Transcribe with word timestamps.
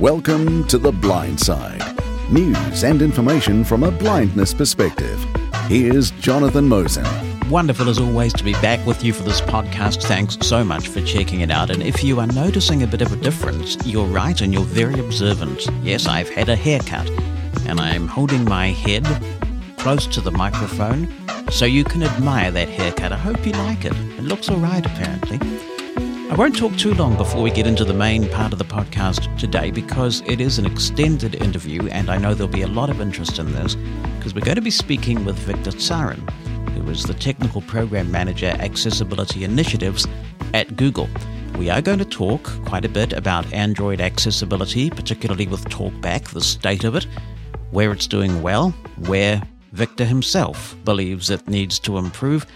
Welcome 0.00 0.64
to 0.68 0.78
The 0.78 0.92
Blind 0.92 1.40
Side 1.40 1.82
news 2.30 2.84
and 2.84 3.02
information 3.02 3.64
from 3.64 3.82
a 3.82 3.90
blindness 3.90 4.54
perspective. 4.54 5.20
Here's 5.66 6.12
Jonathan 6.12 6.68
Mosen. 6.68 7.04
Wonderful 7.50 7.88
as 7.88 7.98
always 7.98 8.32
to 8.34 8.44
be 8.44 8.52
back 8.52 8.86
with 8.86 9.02
you 9.02 9.12
for 9.12 9.24
this 9.24 9.40
podcast. 9.40 10.04
Thanks 10.04 10.38
so 10.40 10.62
much 10.62 10.86
for 10.86 11.00
checking 11.00 11.40
it 11.40 11.50
out. 11.50 11.70
And 11.70 11.82
if 11.82 12.04
you 12.04 12.20
are 12.20 12.28
noticing 12.28 12.84
a 12.84 12.86
bit 12.86 13.02
of 13.02 13.12
a 13.12 13.16
difference, 13.16 13.76
you're 13.84 14.06
right 14.06 14.40
and 14.40 14.54
you're 14.54 14.62
very 14.62 15.00
observant. 15.00 15.66
Yes, 15.82 16.06
I've 16.06 16.28
had 16.28 16.48
a 16.48 16.54
haircut 16.54 17.10
and 17.66 17.80
I'm 17.80 18.06
holding 18.06 18.44
my 18.44 18.68
head 18.68 19.04
close 19.78 20.06
to 20.06 20.20
the 20.20 20.30
microphone 20.30 21.12
so 21.50 21.64
you 21.64 21.82
can 21.82 22.04
admire 22.04 22.52
that 22.52 22.68
haircut. 22.68 23.10
I 23.10 23.18
hope 23.18 23.44
you 23.44 23.52
like 23.52 23.84
it. 23.84 23.94
It 23.94 24.22
looks 24.22 24.48
all 24.48 24.58
right, 24.58 24.86
apparently. 24.86 25.40
I 26.30 26.34
won't 26.34 26.58
talk 26.58 26.76
too 26.76 26.92
long 26.92 27.16
before 27.16 27.42
we 27.42 27.50
get 27.50 27.66
into 27.66 27.86
the 27.86 27.94
main 27.94 28.28
part 28.28 28.52
of 28.52 28.58
the 28.58 28.64
podcast 28.66 29.38
today 29.38 29.70
because 29.70 30.22
it 30.26 30.42
is 30.42 30.58
an 30.58 30.66
extended 30.66 31.34
interview 31.36 31.88
and 31.88 32.10
I 32.10 32.18
know 32.18 32.34
there'll 32.34 32.52
be 32.52 32.60
a 32.60 32.68
lot 32.68 32.90
of 32.90 33.00
interest 33.00 33.38
in 33.38 33.50
this 33.54 33.76
because 34.18 34.34
we're 34.34 34.44
going 34.44 34.56
to 34.56 34.60
be 34.60 34.70
speaking 34.70 35.24
with 35.24 35.38
Victor 35.38 35.70
Tsaran, 35.70 36.20
who 36.72 36.90
is 36.90 37.04
the 37.04 37.14
Technical 37.14 37.62
Program 37.62 38.10
Manager 38.10 38.54
Accessibility 38.58 39.42
Initiatives 39.42 40.06
at 40.52 40.76
Google. 40.76 41.08
We 41.56 41.70
are 41.70 41.80
going 41.80 41.98
to 41.98 42.04
talk 42.04 42.44
quite 42.66 42.84
a 42.84 42.90
bit 42.90 43.14
about 43.14 43.50
Android 43.54 44.02
accessibility, 44.02 44.90
particularly 44.90 45.46
with 45.46 45.64
TalkBack, 45.70 46.28
the 46.28 46.42
state 46.42 46.84
of 46.84 46.94
it, 46.94 47.06
where 47.70 47.90
it's 47.90 48.06
doing 48.06 48.42
well, 48.42 48.74
where 49.06 49.42
Victor 49.72 50.04
himself 50.04 50.76
believes 50.84 51.30
it 51.30 51.48
needs 51.48 51.78
to 51.78 51.96
improve 51.96 52.46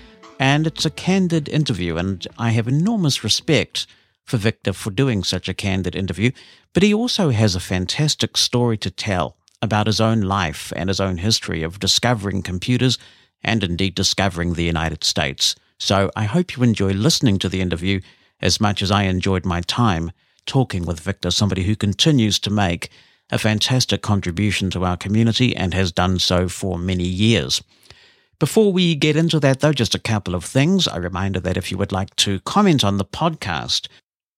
and 0.43 0.67
it's 0.67 0.85
a 0.85 0.91
candid 0.91 1.49
interview, 1.49 1.97
and 1.97 2.27
I 2.37 2.51
have 2.51 2.67
enormous 2.67 3.23
respect 3.23 3.87
for 4.25 4.39
Victor 4.39 4.73
for 4.73 4.91
doing 4.91 5.23
such 5.23 5.49
a 5.49 5.55
candid 5.55 5.95
interview. 5.95 6.33
But 6.73 6.83
he 6.83 6.93
also 6.93 7.31
has 7.31 7.55
a 7.55 7.61
fantastic 7.61 8.37
story 8.37 8.77
to 8.79 8.91
tell 8.91 9.37
about 9.63 9.87
his 9.87 10.01
own 10.01 10.23
life 10.23 10.73
and 10.75 10.91
his 10.91 10.99
own 10.99 11.19
history 11.19 11.63
of 11.63 11.79
discovering 11.79 12.43
computers 12.43 12.99
and 13.45 13.63
indeed 13.63 13.95
discovering 13.95 14.55
the 14.55 14.65
United 14.65 15.05
States. 15.05 15.55
So 15.79 16.11
I 16.17 16.25
hope 16.25 16.57
you 16.57 16.65
enjoy 16.65 16.91
listening 16.91 17.39
to 17.39 17.49
the 17.49 17.61
interview 17.61 18.01
as 18.41 18.61
much 18.61 18.83
as 18.83 18.91
I 18.91 19.05
enjoyed 19.05 19.45
my 19.47 19.61
time 19.61 20.11
talking 20.45 20.85
with 20.85 20.99
Victor, 20.99 21.31
somebody 21.31 21.63
who 21.63 21.77
continues 21.77 22.41
to 22.41 22.51
make 22.51 22.91
a 23.31 23.39
fantastic 23.39 24.03
contribution 24.03 24.71
to 24.71 24.85
our 24.85 24.97
community 24.97 25.55
and 25.55 25.73
has 25.73 25.93
done 25.93 26.19
so 26.19 26.49
for 26.49 26.81
many 26.81 27.05
years. 27.05 27.63
Before 28.43 28.73
we 28.73 28.97
get 28.97 29.15
into 29.15 29.39
that, 29.39 29.61
though, 29.61 29.73
just 29.73 29.95
a 29.95 30.01
couple 30.01 30.35
of 30.35 30.45
things. 30.45 30.89
A 30.89 31.01
reminder 31.01 31.39
that 31.39 31.57
if 31.57 31.71
you 31.71 31.79
would 31.79 31.93
like 31.93 32.17
to 32.17 32.41
comment 32.41 32.83
on 32.83 32.99
the 32.99 33.05
podcast, 33.05 33.87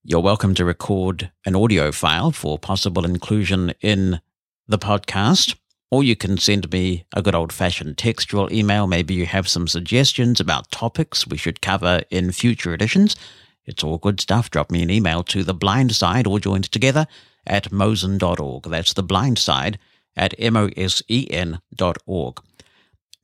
you're 0.04 0.20
welcome 0.20 0.54
to 0.56 0.64
record 0.66 1.32
an 1.46 1.56
audio 1.56 1.90
file 1.90 2.30
for 2.30 2.58
possible 2.58 3.06
inclusion 3.06 3.72
in 3.80 4.20
the 4.68 4.76
podcast, 4.76 5.56
or 5.90 6.04
you 6.04 6.16
can 6.16 6.36
send 6.36 6.70
me 6.70 7.06
a 7.14 7.22
good 7.22 7.34
old 7.34 7.50
fashioned 7.50 7.96
textual 7.96 8.52
email. 8.52 8.86
Maybe 8.86 9.14
you 9.14 9.24
have 9.24 9.48
some 9.48 9.66
suggestions 9.66 10.38
about 10.38 10.70
topics 10.70 11.26
we 11.26 11.38
should 11.38 11.62
cover 11.62 12.02
in 12.10 12.30
future 12.30 12.74
editions. 12.74 13.16
It's 13.64 13.82
all 13.82 13.96
good 13.96 14.20
stuff. 14.20 14.50
Drop 14.50 14.70
me 14.70 14.82
an 14.82 14.90
email 14.90 15.22
to 15.22 15.42
the 15.42 15.54
blind 15.54 15.94
side 15.96 16.26
or 16.26 16.38
joined 16.38 16.70
together 16.70 17.06
at 17.46 17.72
mosen.org. 17.72 18.64
That's 18.64 18.92
the 18.92 19.02
blind 19.02 19.38
side 19.38 19.78
at 20.14 20.34
M-O-S-E-N 20.38 21.60
dot 21.74 21.96
org. 22.04 22.42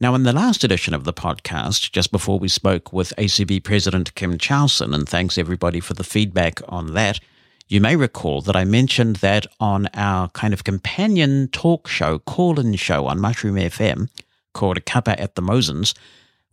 Now, 0.03 0.15
in 0.15 0.23
the 0.23 0.33
last 0.33 0.65
edition 0.65 0.95
of 0.95 1.05
the 1.05 1.13
podcast, 1.13 1.93
just 1.93 2.11
before 2.11 2.39
we 2.39 2.49
spoke 2.49 2.91
with 2.91 3.13
ACB 3.19 3.63
President 3.63 4.15
Kim 4.15 4.39
Charlson, 4.39 4.95
and 4.95 5.07
thanks 5.07 5.37
everybody 5.37 5.79
for 5.79 5.93
the 5.93 6.03
feedback 6.03 6.63
on 6.71 6.95
that, 6.95 7.21
you 7.69 7.83
may 7.83 7.97
recall 7.97 8.41
that 8.41 8.57
I 8.57 8.65
mentioned 8.65 9.17
that 9.17 9.47
on 9.61 9.89
our 9.93 10.31
kind 10.31 10.55
of 10.55 10.65
companion 10.65 11.49
talk 11.49 11.87
show, 11.87 12.19
call 12.19 12.59
in 12.59 12.77
show 12.77 13.09
on 13.09 13.21
Mushroom 13.21 13.57
FM 13.57 14.09
called 14.55 14.79
A 14.79 14.81
Cuppa 14.81 15.21
at 15.21 15.35
the 15.35 15.43
Mosens, 15.43 15.93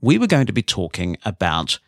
we 0.01 0.17
were 0.17 0.27
going 0.27 0.47
to 0.47 0.51
be 0.51 0.61
talking 0.61 1.16
about 1.23 1.79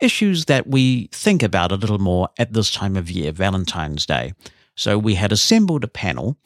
issues 0.00 0.44
that 0.44 0.66
we 0.66 1.08
think 1.12 1.42
about 1.42 1.72
a 1.72 1.76
little 1.76 1.98
more 1.98 2.28
at 2.38 2.52
this 2.52 2.70
time 2.70 2.94
of 2.94 3.10
year, 3.10 3.32
Valentine's 3.32 4.04
Day. 4.04 4.34
So 4.76 4.98
we 4.98 5.14
had 5.14 5.32
assembled 5.32 5.82
a 5.82 5.88
panel 5.88 6.36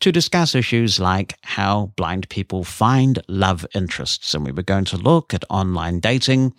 to 0.00 0.12
discuss 0.12 0.54
issues 0.54 1.00
like 1.00 1.34
how 1.42 1.92
blind 1.96 2.28
people 2.28 2.64
find 2.64 3.20
love 3.28 3.66
interests. 3.74 4.34
And 4.34 4.44
we 4.44 4.52
were 4.52 4.62
going 4.62 4.84
to 4.86 4.96
look 4.96 5.32
at 5.32 5.44
online 5.48 6.00
dating, 6.00 6.52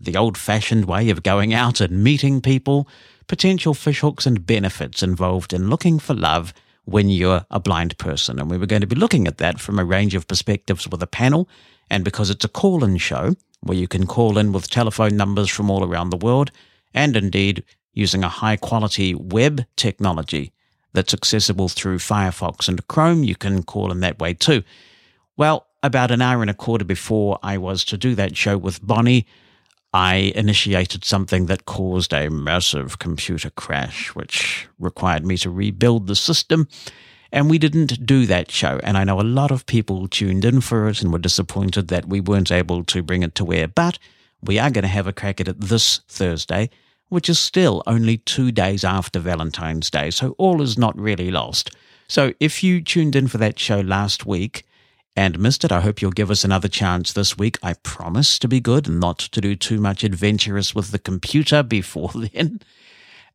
the 0.00 0.16
old 0.16 0.38
fashioned 0.38 0.86
way 0.86 1.10
of 1.10 1.22
going 1.22 1.52
out 1.52 1.80
and 1.80 2.02
meeting 2.02 2.40
people, 2.40 2.88
potential 3.26 3.74
fishhooks 3.74 4.26
and 4.26 4.46
benefits 4.46 5.02
involved 5.02 5.52
in 5.52 5.68
looking 5.68 5.98
for 5.98 6.14
love 6.14 6.54
when 6.84 7.08
you're 7.10 7.44
a 7.50 7.60
blind 7.60 7.96
person. 7.98 8.38
And 8.38 8.50
we 8.50 8.58
were 8.58 8.66
going 8.66 8.80
to 8.80 8.86
be 8.86 8.96
looking 8.96 9.26
at 9.26 9.38
that 9.38 9.60
from 9.60 9.78
a 9.78 9.84
range 9.84 10.14
of 10.14 10.26
perspectives 10.26 10.88
with 10.88 11.02
a 11.02 11.06
panel. 11.06 11.48
And 11.90 12.04
because 12.04 12.30
it's 12.30 12.44
a 12.44 12.48
call 12.48 12.82
in 12.82 12.96
show, 12.96 13.34
where 13.62 13.76
you 13.76 13.86
can 13.86 14.06
call 14.06 14.38
in 14.38 14.52
with 14.52 14.70
telephone 14.70 15.16
numbers 15.16 15.50
from 15.50 15.70
all 15.70 15.84
around 15.84 16.10
the 16.10 16.16
world, 16.16 16.50
and 16.94 17.16
indeed 17.16 17.62
using 17.92 18.24
a 18.24 18.28
high 18.28 18.56
quality 18.56 19.14
web 19.14 19.64
technology 19.76 20.52
that's 20.92 21.14
accessible 21.14 21.68
through 21.68 21.98
Firefox 21.98 22.68
and 22.68 22.86
Chrome. 22.88 23.24
You 23.24 23.36
can 23.36 23.62
call 23.62 23.92
in 23.92 24.00
that 24.00 24.18
way 24.18 24.34
too. 24.34 24.62
Well, 25.36 25.66
about 25.82 26.10
an 26.10 26.20
hour 26.20 26.42
and 26.42 26.50
a 26.50 26.54
quarter 26.54 26.84
before 26.84 27.38
I 27.42 27.58
was 27.58 27.84
to 27.86 27.96
do 27.96 28.14
that 28.16 28.36
show 28.36 28.58
with 28.58 28.86
Bonnie, 28.86 29.26
I 29.92 30.32
initiated 30.34 31.04
something 31.04 31.46
that 31.46 31.64
caused 31.64 32.12
a 32.12 32.28
massive 32.28 32.98
computer 32.98 33.50
crash, 33.50 34.14
which 34.14 34.68
required 34.78 35.26
me 35.26 35.36
to 35.38 35.50
rebuild 35.50 36.06
the 36.06 36.14
system. 36.14 36.68
And 37.32 37.48
we 37.48 37.58
didn't 37.58 38.04
do 38.04 38.26
that 38.26 38.50
show. 38.50 38.80
And 38.82 38.98
I 38.98 39.04
know 39.04 39.20
a 39.20 39.22
lot 39.22 39.50
of 39.50 39.66
people 39.66 40.08
tuned 40.08 40.44
in 40.44 40.60
for 40.60 40.88
it 40.88 41.00
and 41.00 41.12
were 41.12 41.18
disappointed 41.18 41.88
that 41.88 42.08
we 42.08 42.20
weren't 42.20 42.52
able 42.52 42.84
to 42.84 43.02
bring 43.02 43.22
it 43.22 43.34
to 43.36 43.52
air. 43.52 43.68
But 43.68 43.98
we 44.42 44.58
are 44.58 44.70
going 44.70 44.82
to 44.82 44.88
have 44.88 45.06
a 45.06 45.12
crack 45.12 45.40
at 45.40 45.48
it 45.48 45.60
this 45.60 46.00
Thursday 46.08 46.70
which 47.10 47.28
is 47.28 47.38
still 47.38 47.82
only 47.86 48.16
two 48.16 48.50
days 48.50 48.82
after 48.84 49.18
Valentine's 49.18 49.90
Day, 49.90 50.10
so 50.10 50.34
all 50.38 50.62
is 50.62 50.78
not 50.78 50.98
really 50.98 51.30
lost. 51.30 51.70
So 52.08 52.32
if 52.40 52.64
you 52.64 52.80
tuned 52.80 53.14
in 53.14 53.28
for 53.28 53.38
that 53.38 53.58
show 53.58 53.80
last 53.80 54.24
week 54.24 54.64
and 55.14 55.38
missed 55.38 55.64
it, 55.64 55.72
I 55.72 55.80
hope 55.80 56.00
you'll 56.00 56.12
give 56.12 56.30
us 56.30 56.44
another 56.44 56.68
chance 56.68 57.12
this 57.12 57.36
week. 57.36 57.58
I 57.62 57.74
promise 57.74 58.38
to 58.38 58.48
be 58.48 58.60
good 58.60 58.88
and 58.88 58.98
not 58.98 59.18
to 59.18 59.40
do 59.40 59.54
too 59.54 59.80
much 59.80 60.02
adventurous 60.02 60.74
with 60.74 60.92
the 60.92 60.98
computer 60.98 61.62
before 61.78 62.10
then. 62.14 62.60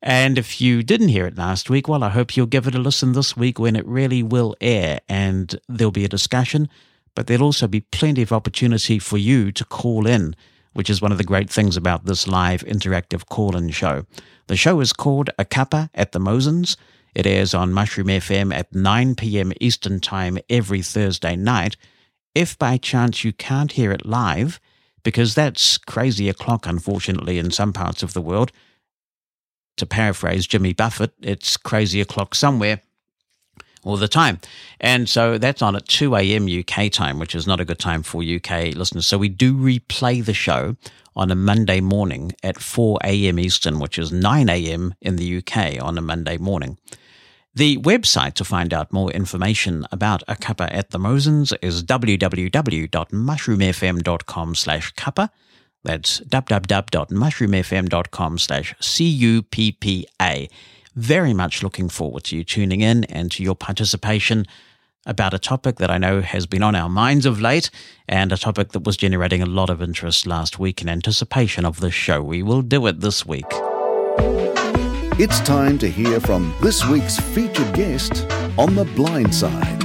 And 0.02 0.38
if 0.38 0.62
you 0.62 0.84
didn't 0.84 1.10
hear 1.10 1.26
it 1.26 1.38
last 1.38 1.70
week, 1.70 1.88
well, 1.88 2.04
I 2.04 2.10
hope 2.10 2.36
you'll 2.36 2.48
give 2.48 2.68
it 2.68 2.76
a 2.76 2.80
listen 2.80 3.14
this 3.14 3.36
week 3.36 3.60
when 3.60 3.76
it 3.76 3.86
really 3.86 4.24
will 4.24 4.56
air 4.62 5.02
and 5.10 5.60
there'll 5.68 5.92
be 5.92 6.06
a 6.06 6.10
discussion, 6.10 6.70
but 7.14 7.28
there'll 7.28 7.44
also 7.44 7.68
be 7.68 7.82
plenty 7.82 8.22
of 8.22 8.32
opportunity 8.32 9.00
for 9.00 9.18
you 9.18 9.52
to 9.52 9.66
call 9.66 10.06
in 10.06 10.36
which 10.76 10.90
is 10.90 11.02
one 11.02 11.14
of 11.14 11.18
the 11.18 11.24
great 11.24 11.50
things 11.50 11.78
about 11.78 12.06
this 12.06 12.28
live 12.28 12.62
interactive 12.66 13.26
call 13.30 13.56
in 13.56 13.70
show. 13.70 14.06
The 14.48 14.58
show 14.58 14.82
is 14.82 14.92
called 14.92 15.30
A 15.40 15.46
Cuppa 15.46 15.90
at 15.96 16.12
the 16.12 16.20
Mosens. 16.20 16.76
It 17.16 17.26
airs 17.26 17.54
on 17.54 17.72
Mushroom 17.72 18.08
FM 18.08 18.54
at 18.54 18.76
9 18.76 19.16
p.m. 19.16 19.54
Eastern 19.62 20.02
Time 20.02 20.38
every 20.50 20.82
Thursday 20.82 21.38
night. 21.38 21.78
If 22.36 22.58
by 22.60 22.76
chance 22.76 23.24
you 23.24 23.32
can't 23.32 23.72
hear 23.72 23.94
it 23.94 24.06
live, 24.06 24.60
because 25.02 25.34
that's 25.34 25.78
crazy 25.78 26.28
o'clock, 26.28 26.68
unfortunately, 26.68 27.38
in 27.38 27.52
some 27.52 27.72
parts 27.72 28.04
of 28.04 28.12
the 28.12 28.22
world, 28.22 28.52
to 29.78 29.86
paraphrase 29.86 30.46
Jimmy 30.46 30.74
Buffett, 30.74 31.14
it's 31.22 31.56
crazy 31.56 32.02
o'clock 32.02 32.36
somewhere 32.36 32.82
all 33.86 33.96
the 33.96 34.10
time. 34.10 34.42
And 34.82 35.08
so 35.08 35.38
that's 35.38 35.62
on 35.62 35.78
at 35.78 35.88
2 35.88 36.14
a.m. 36.16 36.48
UK 36.48 36.92
time, 36.92 37.20
which 37.20 37.36
is 37.36 37.48
not 37.48 37.62
a 37.62 37.66
good 37.66 37.80
time 37.80 38.04
for 38.04 38.22
UK 38.22 38.76
listeners. 38.76 39.08
So 39.08 39.18
we 39.18 39.30
do 39.30 39.56
replay 39.56 40.26
the 40.26 40.34
show 40.34 40.76
on 41.16 41.32
a 41.32 41.36
Monday 41.36 41.80
morning 41.80 42.34
at 42.44 42.60
4 42.60 43.00
a.m. 43.06 43.40
Eastern, 43.40 43.80
which 43.80 43.98
is 43.98 44.12
9 44.12 44.50
a.m. 44.50 44.94
in 45.02 45.16
the 45.16 45.38
UK 45.38 45.82
on 45.82 45.98
a 45.98 46.02
Monday 46.02 46.36
morning. 46.38 46.78
The 47.54 47.78
website 47.78 48.34
to 48.34 48.44
find 48.44 48.74
out 48.74 48.92
more 48.92 49.10
information 49.12 49.86
about 49.90 50.24
a 50.28 50.36
cuppa 50.36 50.68
at 50.74 50.90
the 50.90 51.00
Mosens 51.00 51.54
is 51.62 51.82
www.mushroomfm.com 51.84 54.56
slash 54.56 54.94
cuppa. 54.96 55.30
That's 55.84 56.20
www.mushroomfm.com 56.20 58.38
slash 58.40 58.76
C-U-P-P-A 58.82 60.50
very 60.96 61.34
much 61.34 61.62
looking 61.62 61.90
forward 61.90 62.24
to 62.26 62.38
you 62.38 62.44
tuning 62.44 62.82
in 62.82 63.04
and 63.06 63.32
to 63.32 63.44
your 63.44 63.56
participation 63.56 64.46
about 65.06 65.34
a 65.34 65.40
topic 65.40 65.78
that 65.78 65.92
I 65.92 65.98
know 65.98 66.22
has 66.22 66.48
been 66.48 66.64
on 66.64 66.76
our 66.76 66.90
minds 66.90 67.26
of 67.26 67.40
late 67.40 67.70
and 68.08 68.32
a 68.32 68.38
topic 68.38 68.72
that 68.72 68.84
was 68.84 68.98
generating 68.98 69.42
a 69.42 69.46
lot 69.46 69.70
of 69.70 69.82
interest 69.82 70.26
last 70.26 70.58
week 70.58 70.82
in 70.82 70.90
anticipation 70.90 71.66
of 71.66 71.80
the 71.80 71.92
show. 71.92 72.24
We 72.24 72.42
will 72.42 72.62
do 72.62 72.88
it 72.88 73.02
this 73.02 73.26
week. 73.26 73.46
It's 75.18 75.40
time 75.42 75.78
to 75.78 75.90
hear 75.90 76.20
from 76.20 76.54
this 76.62 76.86
week's 76.86 77.20
featured 77.20 77.74
guest 77.74 78.26
on 78.58 78.76
The 78.76 78.86
Blind 78.96 79.34
Side. 79.34 79.85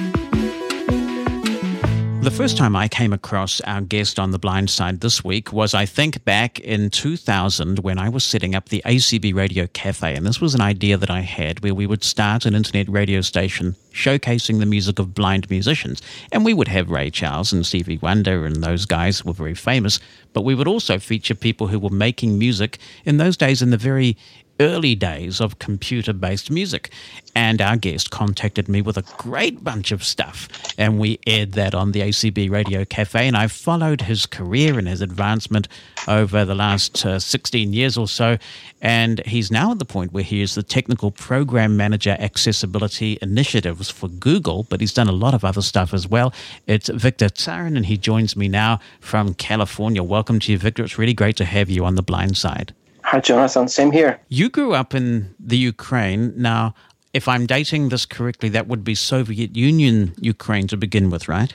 The 2.22 2.30
first 2.30 2.58
time 2.58 2.76
I 2.76 2.86
came 2.86 3.14
across 3.14 3.62
our 3.62 3.80
guest 3.80 4.18
on 4.18 4.30
the 4.30 4.38
blind 4.38 4.68
side 4.68 5.00
this 5.00 5.24
week 5.24 5.54
was, 5.54 5.72
I 5.72 5.86
think, 5.86 6.22
back 6.26 6.60
in 6.60 6.90
2000 6.90 7.78
when 7.78 7.98
I 7.98 8.10
was 8.10 8.24
setting 8.24 8.54
up 8.54 8.68
the 8.68 8.82
ACB 8.84 9.34
Radio 9.34 9.66
Cafe. 9.68 10.14
And 10.14 10.26
this 10.26 10.38
was 10.38 10.54
an 10.54 10.60
idea 10.60 10.98
that 10.98 11.08
I 11.08 11.20
had 11.20 11.62
where 11.62 11.74
we 11.74 11.86
would 11.86 12.04
start 12.04 12.44
an 12.44 12.54
internet 12.54 12.90
radio 12.90 13.22
station 13.22 13.74
showcasing 13.94 14.58
the 14.58 14.66
music 14.66 14.98
of 14.98 15.14
blind 15.14 15.48
musicians. 15.48 16.02
And 16.30 16.44
we 16.44 16.52
would 16.52 16.68
have 16.68 16.90
Ray 16.90 17.08
Charles 17.08 17.54
and 17.54 17.64
Stevie 17.64 17.96
Wonder, 17.96 18.44
and 18.44 18.56
those 18.56 18.84
guys 18.84 19.24
were 19.24 19.32
very 19.32 19.54
famous. 19.54 19.98
But 20.34 20.42
we 20.42 20.54
would 20.54 20.68
also 20.68 20.98
feature 20.98 21.34
people 21.34 21.68
who 21.68 21.78
were 21.78 21.88
making 21.88 22.38
music 22.38 22.76
in 23.06 23.16
those 23.16 23.38
days 23.38 23.62
in 23.62 23.70
the 23.70 23.78
very 23.78 24.18
early 24.60 24.94
days 24.94 25.40
of 25.40 25.58
computer 25.58 26.12
based 26.12 26.50
music. 26.50 26.90
And 27.34 27.62
our 27.62 27.76
guest 27.76 28.10
contacted 28.10 28.68
me 28.68 28.82
with 28.82 28.96
a 28.96 29.04
great 29.16 29.64
bunch 29.64 29.92
of 29.92 30.04
stuff. 30.04 30.48
And 30.76 30.98
we 30.98 31.18
aired 31.26 31.52
that 31.52 31.74
on 31.74 31.92
the 31.92 32.00
ACB 32.00 32.50
Radio 32.50 32.84
Cafe. 32.84 33.26
And 33.26 33.36
I've 33.36 33.52
followed 33.52 34.02
his 34.02 34.26
career 34.26 34.78
and 34.78 34.86
his 34.86 35.00
advancement 35.00 35.68
over 36.06 36.44
the 36.44 36.54
last 36.54 37.04
uh, 37.06 37.18
16 37.18 37.72
years 37.72 37.96
or 37.96 38.08
so. 38.08 38.36
And 38.82 39.24
he's 39.26 39.50
now 39.50 39.72
at 39.72 39.78
the 39.78 39.84
point 39.84 40.12
where 40.12 40.24
he 40.24 40.42
is 40.42 40.54
the 40.54 40.62
technical 40.62 41.10
program 41.10 41.76
manager 41.76 42.16
accessibility 42.18 43.18
initiatives 43.22 43.90
for 43.90 44.08
Google, 44.08 44.64
but 44.64 44.80
he's 44.80 44.94
done 44.94 45.08
a 45.08 45.12
lot 45.12 45.34
of 45.34 45.44
other 45.44 45.62
stuff 45.62 45.94
as 45.94 46.08
well. 46.08 46.32
It's 46.66 46.88
Victor 46.88 47.26
Tsaran, 47.26 47.76
and 47.76 47.86
he 47.86 47.96
joins 47.96 48.36
me 48.36 48.48
now 48.48 48.80
from 49.00 49.34
California. 49.34 50.02
Welcome 50.02 50.40
to 50.40 50.52
you, 50.52 50.58
Victor. 50.58 50.82
It's 50.82 50.98
really 50.98 51.14
great 51.14 51.36
to 51.36 51.44
have 51.44 51.70
you 51.70 51.84
on 51.84 51.94
the 51.94 52.02
blind 52.02 52.36
side. 52.36 52.74
Hi, 53.10 53.18
Jonathan. 53.18 53.66
Same 53.66 53.90
here. 53.90 54.20
You 54.28 54.48
grew 54.48 54.72
up 54.72 54.94
in 54.94 55.34
the 55.40 55.56
Ukraine. 55.56 56.32
Now, 56.36 56.74
if 57.12 57.26
I'm 57.26 57.44
dating 57.44 57.88
this 57.88 58.06
correctly, 58.06 58.48
that 58.50 58.68
would 58.68 58.84
be 58.84 58.94
Soviet 58.94 59.56
Union 59.56 60.14
Ukraine 60.20 60.68
to 60.68 60.76
begin 60.76 61.10
with, 61.10 61.28
right? 61.28 61.52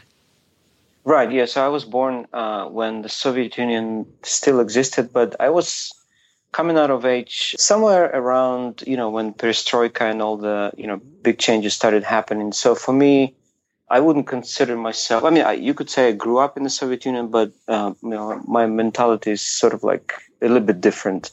Right. 1.05 1.31
Yeah. 1.31 1.45
So 1.45 1.65
I 1.65 1.69
was 1.69 1.85
born 1.85 2.27
uh, 2.33 2.65
when 2.65 3.03
the 3.03 3.07
Soviet 3.07 3.57
Union 3.57 4.05
still 4.23 4.59
existed, 4.59 5.13
but 5.13 5.33
I 5.39 5.49
was 5.49 5.93
coming 6.51 6.77
out 6.77 6.91
of 6.91 7.05
age 7.05 7.55
somewhere 7.57 8.11
around 8.13 8.83
you 8.85 8.97
know 8.97 9.09
when 9.09 9.33
perestroika 9.33 10.01
and 10.11 10.21
all 10.21 10.35
the 10.35 10.73
you 10.75 10.87
know 10.87 10.97
big 11.21 11.37
changes 11.39 11.73
started 11.73 12.03
happening. 12.03 12.51
So 12.51 12.75
for 12.75 12.91
me, 12.91 13.33
I 13.89 14.01
wouldn't 14.01 14.27
consider 14.27 14.75
myself. 14.75 15.23
I 15.23 15.29
mean, 15.29 15.45
I, 15.45 15.53
you 15.53 15.73
could 15.73 15.89
say 15.89 16.09
I 16.09 16.11
grew 16.11 16.37
up 16.37 16.57
in 16.57 16.63
the 16.63 16.69
Soviet 16.69 17.05
Union, 17.05 17.29
but 17.29 17.53
uh, 17.69 17.93
you 18.03 18.09
know 18.09 18.41
my 18.45 18.65
mentality 18.65 19.31
is 19.31 19.41
sort 19.41 19.73
of 19.73 19.85
like 19.85 20.15
a 20.41 20.49
little 20.49 20.67
bit 20.67 20.81
different 20.81 21.31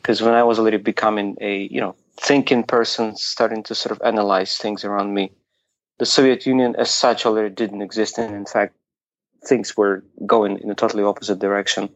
because 0.00 0.22
when 0.22 0.34
I 0.34 0.42
was 0.42 0.58
already 0.58 0.78
becoming 0.78 1.36
a 1.40 1.68
you 1.70 1.80
know 1.80 1.94
thinking 2.16 2.64
person, 2.64 3.16
starting 3.16 3.62
to 3.64 3.74
sort 3.74 3.92
of 3.92 4.00
analyze 4.04 4.56
things 4.56 4.84
around 4.84 5.14
me, 5.14 5.30
the 5.98 6.06
Soviet 6.06 6.46
Union 6.46 6.74
as 6.76 6.90
such 6.90 7.26
already 7.26 7.54
didn't 7.54 7.82
exist, 7.82 8.18
and 8.18 8.34
in 8.34 8.46
fact, 8.46 8.74
things 9.46 9.76
were 9.76 10.04
going 10.26 10.58
in 10.58 10.70
a 10.70 10.74
totally 10.74 11.02
opposite 11.02 11.38
direction. 11.38 11.88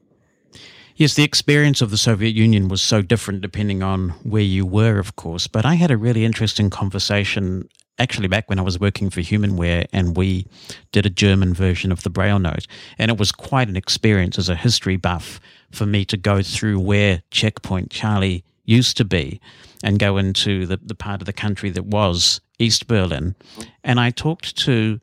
Yes, 0.95 1.15
the 1.15 1.25
experience 1.25 1.81
of 1.81 1.91
the 1.91 1.97
Soviet 1.97 2.35
Union 2.35 2.69
was 2.69 2.83
so 2.83 3.01
different 3.01 3.41
depending 3.41 3.83
on 3.83 4.11
where 4.23 4.43
you 4.43 4.67
were, 4.67 4.99
of 4.99 5.17
course. 5.17 5.47
But 5.47 5.65
I 5.65 5.75
had 5.75 5.91
a 5.91 5.97
really 5.97 6.25
interesting 6.25 6.69
conversation 6.69 7.69
actually 7.99 8.29
back 8.29 8.49
when 8.49 8.59
I 8.59 8.63
was 8.63 8.81
working 8.81 9.11
for 9.11 9.21
Humanware 9.21 9.87
and 9.93 10.17
we 10.17 10.47
did 10.91 11.07
a 11.07 11.11
German 11.11 11.55
version 11.55 11.93
of 11.93 12.03
the 12.03 12.11
Braille 12.11 12.39
note. 12.39 12.67
And 12.99 13.11
it 13.11 13.19
was 13.19 13.33
quite 13.33 13.69
an 13.69 13.77
experience 13.77 14.39
as 14.39 14.49
a 14.49 14.57
history 14.57 14.97
buff 14.97 15.41
for 15.71 15.87
me 15.87 16.05
to 16.07 16.17
go 16.17 16.43
through 16.43 16.81
where 16.81 17.23
Checkpoint 17.31 17.91
Charlie 17.91 18.45
used 18.65 18.97
to 18.97 19.05
be 19.05 19.41
and 19.83 19.99
go 19.99 20.17
into 20.17 20.67
the, 20.67 20.79
the 20.83 20.95
part 20.95 21.21
of 21.21 21.27
the 21.27 21.33
country 21.33 21.71
that 21.71 21.85
was 21.85 22.41
East 22.59 22.87
Berlin. 22.87 23.35
And 23.83 23.99
I 23.99 24.11
talked 24.11 24.57
to 24.59 25.01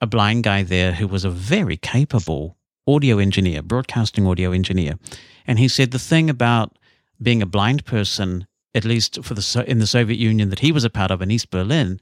a 0.00 0.06
blind 0.06 0.44
guy 0.44 0.62
there 0.62 0.92
who 0.92 1.06
was 1.06 1.24
a 1.24 1.30
very 1.30 1.76
capable 1.76 2.56
audio 2.86 3.18
engineer, 3.18 3.62
broadcasting 3.62 4.26
audio 4.26 4.52
engineer. 4.52 4.98
And 5.46 5.58
he 5.58 5.68
said 5.68 5.90
the 5.90 5.98
thing 5.98 6.30
about 6.30 6.78
being 7.20 7.42
a 7.42 7.46
blind 7.46 7.84
person, 7.84 8.46
at 8.74 8.84
least 8.84 9.22
for 9.24 9.34
the 9.34 9.64
in 9.66 9.78
the 9.78 9.86
Soviet 9.86 10.18
Union 10.18 10.50
that 10.50 10.60
he 10.60 10.72
was 10.72 10.84
a 10.84 10.90
part 10.90 11.10
of 11.10 11.22
in 11.22 11.30
East 11.30 11.50
Berlin, 11.50 12.00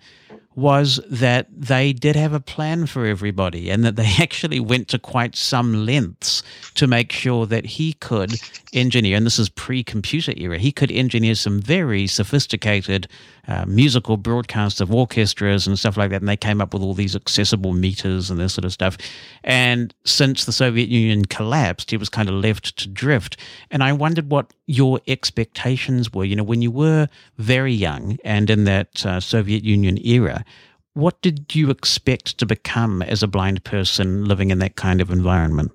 was 0.58 1.00
that 1.08 1.46
they 1.56 1.92
did 1.92 2.16
have 2.16 2.32
a 2.32 2.40
plan 2.40 2.84
for 2.84 3.06
everybody 3.06 3.70
and 3.70 3.84
that 3.84 3.94
they 3.94 4.12
actually 4.18 4.58
went 4.58 4.88
to 4.88 4.98
quite 4.98 5.36
some 5.36 5.86
lengths 5.86 6.42
to 6.74 6.88
make 6.88 7.12
sure 7.12 7.46
that 7.46 7.64
he 7.64 7.92
could 7.94 8.34
engineer, 8.72 9.16
and 9.16 9.24
this 9.24 9.38
is 9.38 9.48
pre 9.48 9.84
computer 9.84 10.32
era, 10.36 10.58
he 10.58 10.72
could 10.72 10.90
engineer 10.90 11.36
some 11.36 11.60
very 11.60 12.06
sophisticated 12.06 13.06
uh, 13.46 13.64
musical 13.66 14.16
broadcasts 14.16 14.80
of 14.80 14.92
orchestras 14.92 15.66
and 15.66 15.78
stuff 15.78 15.96
like 15.96 16.10
that. 16.10 16.20
And 16.20 16.28
they 16.28 16.36
came 16.36 16.60
up 16.60 16.74
with 16.74 16.82
all 16.82 16.92
these 16.92 17.16
accessible 17.16 17.72
meters 17.72 18.28
and 18.28 18.38
this 18.38 18.52
sort 18.52 18.64
of 18.64 18.72
stuff. 18.72 18.98
And 19.44 19.94
since 20.04 20.44
the 20.44 20.52
Soviet 20.52 20.88
Union 20.88 21.24
collapsed, 21.24 21.90
he 21.90 21.96
was 21.96 22.08
kind 22.08 22.28
of 22.28 22.34
left 22.34 22.76
to 22.78 22.88
drift. 22.88 23.38
And 23.70 23.82
I 23.82 23.92
wondered 23.92 24.30
what 24.30 24.52
your 24.68 25.00
expectations 25.08 26.12
were. 26.12 26.24
You 26.24 26.36
know, 26.36 26.44
when 26.44 26.62
you 26.62 26.70
were 26.70 27.08
very 27.38 27.72
young 27.72 28.18
and 28.22 28.50
in 28.50 28.64
that 28.64 29.04
uh, 29.04 29.18
Soviet 29.18 29.64
Union 29.64 29.98
era, 30.06 30.44
what 30.92 31.20
did 31.22 31.54
you 31.54 31.70
expect 31.70 32.38
to 32.38 32.46
become 32.46 33.02
as 33.02 33.22
a 33.22 33.28
blind 33.28 33.64
person 33.64 34.26
living 34.26 34.50
in 34.50 34.58
that 34.58 34.76
kind 34.76 35.00
of 35.00 35.10
environment? 35.10 35.72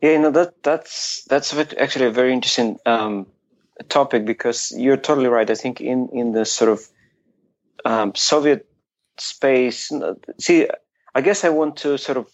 Yeah, 0.00 0.12
you 0.12 0.18
know 0.20 0.30
that 0.30 0.62
that's 0.62 1.24
that's 1.24 1.52
actually 1.56 2.06
a 2.06 2.10
very 2.10 2.32
interesting 2.32 2.78
um, 2.86 3.26
topic 3.88 4.24
because 4.24 4.72
you're 4.76 4.96
totally 4.96 5.28
right. 5.28 5.50
I 5.50 5.54
think 5.54 5.80
in 5.80 6.08
in 6.12 6.32
the 6.32 6.44
sort 6.44 6.70
of 6.70 6.88
um, 7.84 8.14
Soviet 8.14 8.68
space, 9.18 9.90
see, 10.38 10.68
I 11.14 11.20
guess 11.20 11.44
I 11.44 11.48
want 11.48 11.76
to 11.78 11.98
sort 11.98 12.16
of 12.16 12.30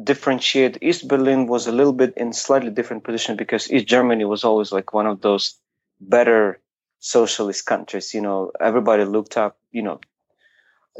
differentiate. 0.00 0.78
East 0.80 1.08
Berlin 1.08 1.46
was 1.46 1.66
a 1.66 1.72
little 1.72 1.92
bit 1.92 2.14
in 2.16 2.32
slightly 2.32 2.70
different 2.70 3.04
position 3.04 3.36
because 3.36 3.70
East 3.70 3.86
Germany 3.86 4.24
was 4.24 4.44
always 4.44 4.72
like 4.72 4.92
one 4.92 5.06
of 5.06 5.20
those 5.20 5.54
better 6.00 6.60
socialist 6.98 7.66
countries. 7.66 8.14
You 8.14 8.22
know, 8.22 8.52
everybody 8.60 9.04
looked 9.04 9.36
up, 9.36 9.58
you 9.70 9.82
know, 9.82 10.00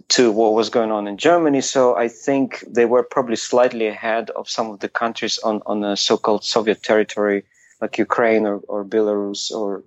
to 0.09 0.31
what 0.31 0.55
was 0.55 0.69
going 0.69 0.91
on 0.91 1.07
in 1.07 1.17
Germany. 1.17 1.61
So 1.61 1.97
I 1.97 2.09
think 2.09 2.65
they 2.69 2.85
were 2.85 3.03
probably 3.03 3.37
slightly 3.37 3.87
ahead 3.87 4.31
of 4.31 4.49
some 4.49 4.71
of 4.71 4.81
the 4.81 4.89
countries 4.89 5.39
on 5.39 5.63
on 5.67 5.81
the 5.81 5.97
so-called 5.97 6.45
Soviet 6.45 6.83
territory 6.83 7.45
like 7.81 7.99
Ukraine 7.99 8.47
or, 8.47 8.59
or 8.69 8.85
Belarus 8.85 9.51
or 9.51 9.83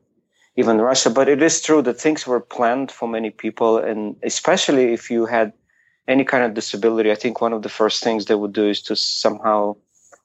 even 0.58 0.80
Russia. 0.80 1.10
But 1.10 1.30
it 1.30 1.42
is 1.42 1.62
true 1.62 1.82
that 1.84 2.00
things 2.00 2.28
were 2.28 2.40
planned 2.40 2.92
for 2.92 3.08
many 3.08 3.30
people. 3.30 3.78
And 3.78 4.16
especially 4.24 4.94
if 4.94 5.10
you 5.10 5.26
had 5.26 5.54
any 6.08 6.24
kind 6.24 6.44
of 6.44 6.54
disability, 6.54 7.12
I 7.12 7.16
think 7.16 7.42
one 7.42 7.54
of 7.54 7.62
the 7.62 7.70
first 7.70 8.04
things 8.04 8.26
they 8.26 8.36
would 8.36 8.54
do 8.54 8.70
is 8.70 8.82
to 8.84 8.96
somehow 8.96 9.76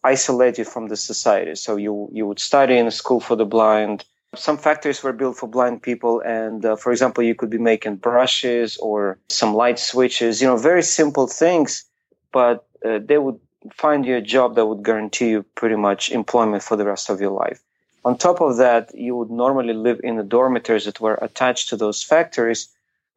isolate 0.04 0.58
you 0.58 0.64
from 0.64 0.88
the 0.88 0.96
society. 0.96 1.54
So 1.54 1.76
you, 1.76 2.08
you 2.12 2.26
would 2.26 2.38
study 2.38 2.76
in 2.76 2.86
a 2.86 2.90
school 2.90 3.20
for 3.20 3.36
the 3.36 3.44
blind. 3.44 4.04
Some 4.34 4.58
factories 4.58 5.02
were 5.02 5.12
built 5.12 5.36
for 5.36 5.48
blind 5.48 5.82
people. 5.82 6.20
And 6.20 6.64
uh, 6.64 6.76
for 6.76 6.92
example, 6.92 7.24
you 7.24 7.34
could 7.34 7.50
be 7.50 7.58
making 7.58 7.96
brushes 7.96 8.76
or 8.78 9.18
some 9.28 9.54
light 9.54 9.78
switches, 9.78 10.40
you 10.40 10.48
know, 10.48 10.56
very 10.56 10.82
simple 10.82 11.26
things, 11.26 11.84
but 12.32 12.66
uh, 12.84 12.98
they 13.04 13.18
would 13.18 13.38
find 13.72 14.06
you 14.06 14.16
a 14.16 14.22
job 14.22 14.54
that 14.54 14.66
would 14.66 14.82
guarantee 14.82 15.30
you 15.30 15.42
pretty 15.54 15.76
much 15.76 16.10
employment 16.10 16.62
for 16.62 16.76
the 16.76 16.84
rest 16.84 17.10
of 17.10 17.20
your 17.20 17.32
life. 17.32 17.60
On 18.04 18.16
top 18.16 18.40
of 18.40 18.56
that, 18.56 18.94
you 18.94 19.14
would 19.16 19.30
normally 19.30 19.74
live 19.74 20.00
in 20.02 20.16
the 20.16 20.22
dormitories 20.22 20.86
that 20.86 21.00
were 21.00 21.18
attached 21.20 21.68
to 21.68 21.76
those 21.76 22.02
factories. 22.02 22.68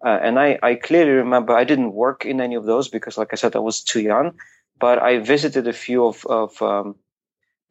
Uh, 0.04 0.20
and 0.22 0.40
I, 0.40 0.60
I 0.62 0.76
clearly 0.76 1.12
remember 1.12 1.54
I 1.54 1.64
didn't 1.64 1.94
work 1.94 2.26
in 2.26 2.42
any 2.42 2.56
of 2.56 2.66
those 2.66 2.88
because, 2.90 3.18
like 3.18 3.30
I 3.32 3.36
said, 3.36 3.56
I 3.56 3.60
was 3.60 3.82
too 3.82 4.02
young. 4.02 4.34
But 4.80 5.00
I 5.00 5.20
visited 5.20 5.68
a 5.68 5.74
few 5.74 6.06
of 6.06 6.26
of, 6.26 6.62
um, 6.62 6.96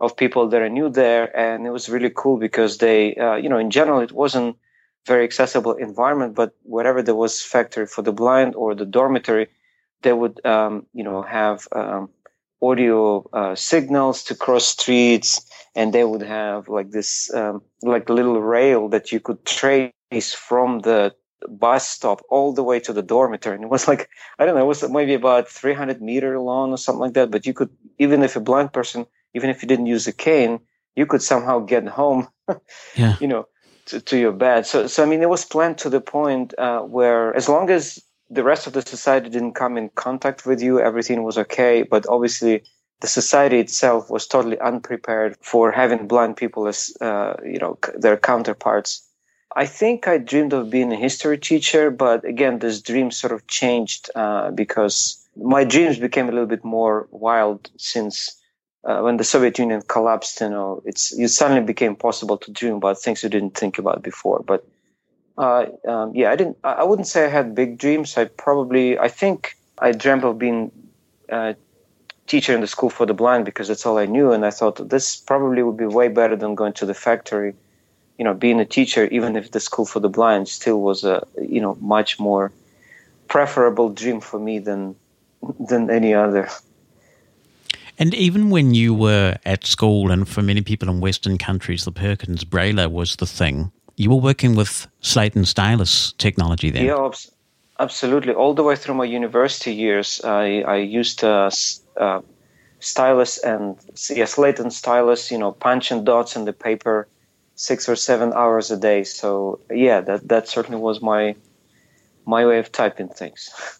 of 0.00 0.16
people 0.16 0.48
that 0.48 0.62
I 0.62 0.68
knew 0.68 0.88
there, 0.88 1.36
and 1.36 1.66
it 1.66 1.70
was 1.70 1.88
really 1.88 2.10
cool 2.14 2.38
because 2.38 2.78
they, 2.78 3.14
uh, 3.16 3.34
you 3.34 3.48
know, 3.48 3.58
in 3.58 3.70
general, 3.70 4.00
it 4.00 4.12
wasn't 4.12 4.56
very 5.06 5.24
accessible 5.24 5.72
environment. 5.74 6.34
But 6.34 6.54
wherever 6.62 7.02
there 7.02 7.14
was 7.14 7.42
factory 7.42 7.86
for 7.86 8.02
the 8.02 8.12
blind 8.12 8.54
or 8.54 8.74
the 8.74 8.86
dormitory, 8.86 9.48
they 10.02 10.12
would, 10.12 10.44
um, 10.46 10.86
you 10.94 11.04
know, 11.04 11.22
have 11.22 11.68
um, 11.72 12.08
audio 12.62 13.28
uh, 13.32 13.54
signals 13.54 14.22
to 14.22 14.34
cross 14.34 14.66
streets 14.66 15.44
and 15.74 15.92
they 15.92 16.04
would 16.04 16.22
have 16.22 16.68
like 16.68 16.90
this 16.90 17.32
um, 17.34 17.62
like 17.82 18.08
little 18.08 18.40
rail 18.40 18.88
that 18.88 19.10
you 19.10 19.20
could 19.20 19.44
trace 19.44 19.92
from 20.34 20.80
the 20.80 21.12
bus 21.48 21.88
stop 21.88 22.22
all 22.28 22.52
the 22.52 22.62
way 22.62 22.80
to 22.80 22.92
the 22.92 23.02
dormitory 23.02 23.56
and 23.56 23.64
it 23.64 23.70
was 23.70 23.88
like 23.88 24.08
i 24.38 24.44
don't 24.44 24.54
know 24.54 24.62
it 24.62 24.66
was 24.66 24.88
maybe 24.90 25.14
about 25.14 25.48
300 25.48 26.00
meter 26.00 26.38
long 26.38 26.70
or 26.70 26.78
something 26.78 27.00
like 27.00 27.14
that 27.14 27.30
but 27.30 27.46
you 27.46 27.54
could 27.54 27.70
even 27.98 28.22
if 28.22 28.36
a 28.36 28.40
blind 28.40 28.72
person 28.72 29.06
even 29.34 29.50
if 29.50 29.62
you 29.62 29.68
didn't 29.68 29.86
use 29.86 30.06
a 30.06 30.12
cane 30.12 30.60
you 30.96 31.06
could 31.06 31.22
somehow 31.22 31.58
get 31.58 31.86
home 31.86 32.28
yeah. 32.94 33.16
you 33.20 33.26
know 33.26 33.46
to, 33.86 34.00
to, 34.00 34.16
your 34.16 34.32
bed 34.32 34.64
so 34.64 34.86
so 34.86 35.02
i 35.02 35.06
mean 35.06 35.22
it 35.22 35.28
was 35.28 35.44
planned 35.44 35.76
to 35.78 35.90
the 35.90 36.00
point 36.00 36.54
uh, 36.58 36.80
where 36.80 37.34
as 37.34 37.48
long 37.48 37.68
as 37.70 38.00
the 38.32 38.42
rest 38.42 38.66
of 38.66 38.72
the 38.72 38.82
society 38.82 39.28
didn't 39.28 39.52
come 39.52 39.76
in 39.76 39.90
contact 39.90 40.46
with 40.46 40.62
you. 40.62 40.80
Everything 40.80 41.22
was 41.22 41.36
okay. 41.36 41.82
But 41.82 42.06
obviously, 42.08 42.64
the 43.00 43.06
society 43.06 43.58
itself 43.58 44.10
was 44.10 44.26
totally 44.26 44.58
unprepared 44.58 45.36
for 45.42 45.70
having 45.70 46.08
blind 46.08 46.36
people 46.38 46.66
as, 46.66 46.96
uh, 47.00 47.34
you 47.44 47.58
know, 47.58 47.78
their 47.94 48.16
counterparts. 48.16 49.06
I 49.54 49.66
think 49.66 50.08
I 50.08 50.18
dreamed 50.18 50.52
of 50.52 50.70
being 50.70 50.92
a 50.92 50.96
history 50.96 51.38
teacher, 51.38 51.90
but 51.90 52.24
again, 52.24 52.58
this 52.58 52.80
dream 52.80 53.10
sort 53.10 53.32
of 53.32 53.46
changed 53.46 54.10
uh, 54.14 54.50
because 54.50 55.26
my 55.36 55.64
dreams 55.64 55.98
became 55.98 56.28
a 56.28 56.32
little 56.32 56.46
bit 56.46 56.64
more 56.64 57.08
wild 57.10 57.70
since 57.76 58.40
uh, 58.84 59.00
when 59.00 59.16
the 59.16 59.24
Soviet 59.24 59.58
Union 59.58 59.82
collapsed. 59.86 60.40
You 60.40 60.50
know, 60.50 60.82
it's 60.84 61.12
it 61.12 61.28
suddenly 61.28 61.62
became 61.62 61.96
possible 61.96 62.38
to 62.38 62.50
dream 62.50 62.74
about 62.76 63.00
things 63.00 63.22
you 63.22 63.28
didn't 63.28 63.56
think 63.56 63.78
about 63.78 64.02
before. 64.02 64.42
But 64.46 64.66
uh, 65.36 65.66
um, 65.86 66.12
yeah, 66.14 66.30
I 66.30 66.36
didn't. 66.36 66.58
I 66.64 66.84
wouldn't 66.84 67.08
say 67.08 67.24
I 67.24 67.28
had 67.28 67.54
big 67.54 67.78
dreams. 67.78 68.16
I 68.16 68.24
probably, 68.24 68.98
I 68.98 69.08
think, 69.08 69.56
I 69.78 69.92
dreamt 69.92 70.24
of 70.24 70.38
being 70.38 70.70
a 71.28 71.56
teacher 72.26 72.54
in 72.54 72.60
the 72.60 72.66
school 72.66 72.90
for 72.90 73.06
the 73.06 73.14
blind 73.14 73.44
because 73.44 73.68
that's 73.68 73.84
all 73.84 73.98
I 73.98 74.06
knew, 74.06 74.32
and 74.32 74.44
I 74.46 74.50
thought 74.50 74.88
this 74.88 75.16
probably 75.16 75.62
would 75.62 75.76
be 75.76 75.86
way 75.86 76.08
better 76.08 76.36
than 76.36 76.54
going 76.54 76.72
to 76.74 76.86
the 76.86 76.94
factory. 76.94 77.54
You 78.18 78.24
know, 78.24 78.34
being 78.34 78.60
a 78.60 78.64
teacher, 78.64 79.06
even 79.06 79.36
if 79.36 79.50
the 79.50 79.60
school 79.60 79.86
for 79.86 80.00
the 80.00 80.08
blind 80.08 80.48
still 80.48 80.80
was 80.80 81.04
a 81.04 81.26
you 81.40 81.60
know 81.60 81.76
much 81.80 82.18
more 82.20 82.52
preferable 83.28 83.88
dream 83.88 84.20
for 84.20 84.38
me 84.38 84.58
than 84.58 84.94
than 85.58 85.90
any 85.90 86.14
other. 86.14 86.48
And 87.98 88.14
even 88.14 88.50
when 88.50 88.74
you 88.74 88.94
were 88.94 89.36
at 89.44 89.66
school, 89.66 90.10
and 90.10 90.28
for 90.28 90.42
many 90.42 90.62
people 90.62 90.88
in 90.88 91.00
Western 91.00 91.38
countries, 91.38 91.84
the 91.84 91.92
Perkins 91.92 92.44
Braille 92.44 92.88
was 92.88 93.16
the 93.16 93.26
thing. 93.26 93.70
You 93.96 94.10
were 94.10 94.16
working 94.16 94.54
with 94.54 94.86
slate 95.00 95.36
and 95.36 95.46
stylus 95.46 96.12
technology 96.14 96.70
then. 96.70 96.86
Yeah, 96.86 97.10
absolutely. 97.78 98.32
All 98.32 98.54
the 98.54 98.62
way 98.62 98.76
through 98.76 98.94
my 98.94 99.04
university 99.04 99.74
years, 99.74 100.20
I, 100.24 100.62
I 100.62 100.76
used 100.76 101.22
uh, 101.22 101.50
uh, 101.96 102.20
stylus 102.80 103.38
and 103.38 103.76
yeah, 104.10 104.24
slate 104.24 104.58
and 104.58 104.72
stylus. 104.72 105.30
You 105.30 105.38
know, 105.38 105.52
punch 105.52 105.90
and 105.90 106.04
dots 106.04 106.34
in 106.34 106.44
the 106.44 106.52
paper, 106.52 107.06
six 107.62 107.88
or 107.88 107.94
seven 107.94 108.32
hours 108.32 108.72
a 108.72 108.76
day. 108.76 109.04
So 109.04 109.60
yeah, 109.70 110.00
that 110.02 110.28
that 110.28 110.48
certainly 110.48 110.80
was 110.80 111.00
my 111.00 111.36
my 112.26 112.44
way 112.46 112.58
of 112.58 112.72
typing 112.72 113.08
things. 113.08 113.50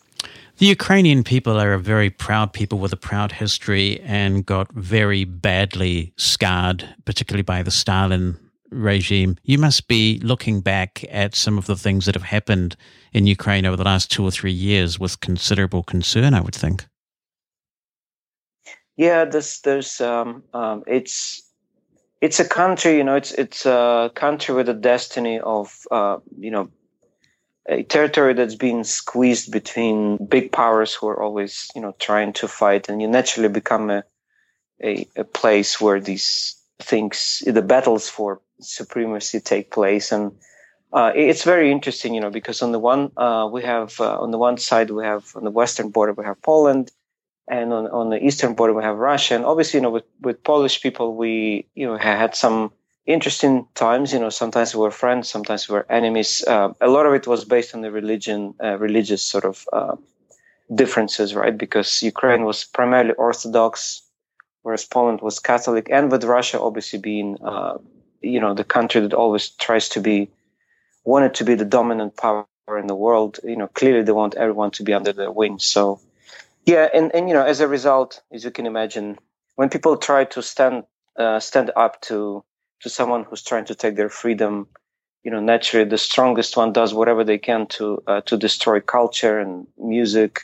The 0.59 0.67
Ukrainian 0.67 1.25
people 1.25 1.59
are 1.59 1.73
a 1.73 1.79
very 1.79 2.11
proud 2.11 2.53
people 2.53 2.79
with 2.79 2.93
a 2.93 2.97
proud 3.09 3.33
history 3.33 4.01
and 4.03 4.47
got 4.47 4.71
very 4.75 5.25
badly 5.25 6.13
scarred, 6.17 6.89
particularly 7.05 7.43
by 7.43 7.65
the 7.65 7.73
Stalin 7.73 8.39
regime. 8.71 9.39
You 9.43 9.59
must 9.59 9.89
be 9.89 10.21
looking 10.23 10.61
back 10.61 11.05
at 11.11 11.35
some 11.35 11.59
of 11.59 11.67
the 11.67 11.75
things 11.75 12.05
that 12.05 12.15
have 12.15 12.23
happened 12.37 12.77
in 13.13 13.27
Ukraine 13.27 13.67
over 13.67 13.77
the 13.77 13.91
last 13.93 14.13
two 14.13 14.25
or 14.25 14.31
three 14.31 14.53
years 14.53 15.01
with 15.01 15.19
considerable 15.19 15.83
concern, 15.83 16.33
I 16.33 16.41
would 16.41 16.55
think. 16.55 16.87
Yeah, 18.97 19.25
there's, 19.25 19.61
there's, 19.63 20.01
um, 20.01 20.45
um, 20.55 20.85
it's, 20.87 21.43
it's 22.23 22.39
a 22.39 22.49
country, 22.49 22.97
you 22.97 23.05
know, 23.05 23.17
it's, 23.17 23.33
it's 23.33 23.67
a 23.67 24.11
country 24.15 24.55
with 24.55 24.69
a 24.69 24.75
destiny 24.75 25.41
of, 25.41 25.77
uh, 25.91 26.19
you 26.39 26.53
know, 26.53 26.71
a 27.69 27.83
territory 27.83 28.33
that's 28.33 28.55
being 28.55 28.85
squeezed 28.85 29.51
between 29.51 30.25
big 30.27 30.53
powers 30.53 30.95
who 30.95 31.09
are 31.09 31.21
always, 31.21 31.69
you 31.75 31.81
know, 31.81 31.95
trying 31.99 32.33
to 32.35 32.47
fight, 32.47 32.89
and 32.89 33.03
you 33.03 33.09
naturally 33.09 33.49
become 33.49 33.91
a 33.91 34.05
a, 34.83 35.07
a 35.17 35.25
place 35.25 35.81
where 35.81 36.01
these 36.01 36.57
things, 36.81 37.43
the 37.47 37.63
battles 37.63 38.09
for 38.09 38.41
supremacy, 38.61 39.39
take 39.39 39.71
place, 39.71 40.11
and 40.11 40.33
uh, 40.93 41.13
it's 41.15 41.45
very 41.45 41.71
interesting, 41.71 42.15
you 42.15 42.21
know, 42.21 42.31
because 42.31 42.63
on 42.63 42.73
the 42.73 42.81
one 42.81 43.13
uh, 43.17 43.49
we 43.51 43.63
have 43.63 44.01
uh, 44.01 44.19
on 44.19 44.31
the 44.31 44.39
one 44.39 44.59
side 44.59 44.91
we 44.91 45.05
have 45.05 45.25
on 45.37 45.45
the 45.45 45.51
western 45.51 45.91
border 45.91 46.13
we 46.13 46.25
have 46.25 46.41
Poland, 46.43 46.91
and 47.49 47.73
on 47.73 47.87
on 47.89 48.11
the 48.11 48.25
eastern 48.25 48.55
border 48.55 48.73
we 48.73 48.83
have 48.83 48.97
Russia, 48.97 49.35
and 49.35 49.45
obviously, 49.45 49.79
you 49.79 49.83
know, 49.83 49.91
with 49.91 50.05
with 50.21 50.43
Polish 50.45 50.81
people 50.83 51.15
we 51.17 51.67
you 51.75 51.87
know 51.87 51.97
had 51.97 52.35
some 52.35 52.73
interesting 53.07 53.67
times. 53.75 54.13
You 54.13 54.21
know, 54.21 54.31
sometimes 54.31 54.75
we 54.75 54.81
were 54.81 54.91
friends, 54.91 55.29
sometimes 55.29 55.69
we 55.69 55.75
were 55.75 55.87
enemies. 55.91 56.45
Uh, 56.47 56.73
a 56.81 56.89
lot 56.89 57.07
of 57.07 57.15
it 57.15 57.27
was 57.27 57.45
based 57.45 57.75
on 57.75 57.81
the 57.83 57.91
religion, 57.91 58.55
uh, 58.63 58.79
religious 58.79 59.23
sort 59.23 59.45
of 59.45 59.69
uh, 59.73 59.97
differences, 60.75 61.35
right? 61.35 61.57
Because 61.57 62.03
Ukraine 62.03 62.45
was 62.45 62.65
primarily 62.65 63.13
Orthodox, 63.15 64.03
whereas 64.63 64.85
Poland 64.85 65.21
was 65.21 65.39
Catholic, 65.39 65.89
and 65.91 66.11
with 66.11 66.25
Russia 66.25 66.61
obviously 66.61 66.99
being, 66.99 67.37
uh, 67.43 67.79
you 68.21 68.41
know, 68.41 68.55
the 68.55 68.65
country 68.65 69.01
that 69.01 69.15
always 69.15 69.51
tries 69.51 69.89
to 69.91 70.01
be, 70.01 70.31
wanted 71.05 71.35
to 71.35 71.45
be 71.45 71.55
the 71.55 71.65
dominant 71.65 72.17
power 72.17 72.47
in 72.79 72.87
the 72.87 72.95
world. 72.95 73.41
You 73.43 73.57
know, 73.57 73.69
clearly 73.69 74.03
they 74.03 74.13
want 74.13 74.35
everyone 74.37 74.71
to 74.73 74.83
be 74.85 74.95
under 74.95 75.13
their 75.13 75.33
wing. 75.33 75.59
So, 75.59 76.01
yeah, 76.67 76.89
and 76.95 77.15
and 77.15 77.29
you 77.29 77.35
know, 77.35 77.45
as 77.45 77.61
a 77.61 77.69
result, 77.69 78.23
as 78.33 78.45
you 78.45 78.51
can 78.51 78.67
imagine, 78.67 79.19
when 79.57 79.69
people 79.69 79.97
try 79.97 80.25
to 80.25 80.43
stand 80.43 80.85
uh, 81.19 81.41
stand 81.41 81.71
up 81.77 82.01
to 82.03 82.45
to 82.83 82.91
someone 82.91 83.25
who's 83.25 83.43
trying 83.43 83.65
to 83.67 83.75
take 83.75 83.97
their 83.97 84.09
freedom 84.09 84.67
you 85.23 85.31
know 85.31 85.41
naturally 85.41 85.89
the 85.89 85.99
strongest 85.99 86.57
one 86.57 86.73
does 86.73 86.95
whatever 86.95 87.25
they 87.25 87.39
can 87.39 87.67
to 87.67 88.03
uh, 88.07 88.21
to 88.23 88.37
destroy 88.37 88.81
culture 88.81 89.39
and 89.39 89.67
music 89.79 90.43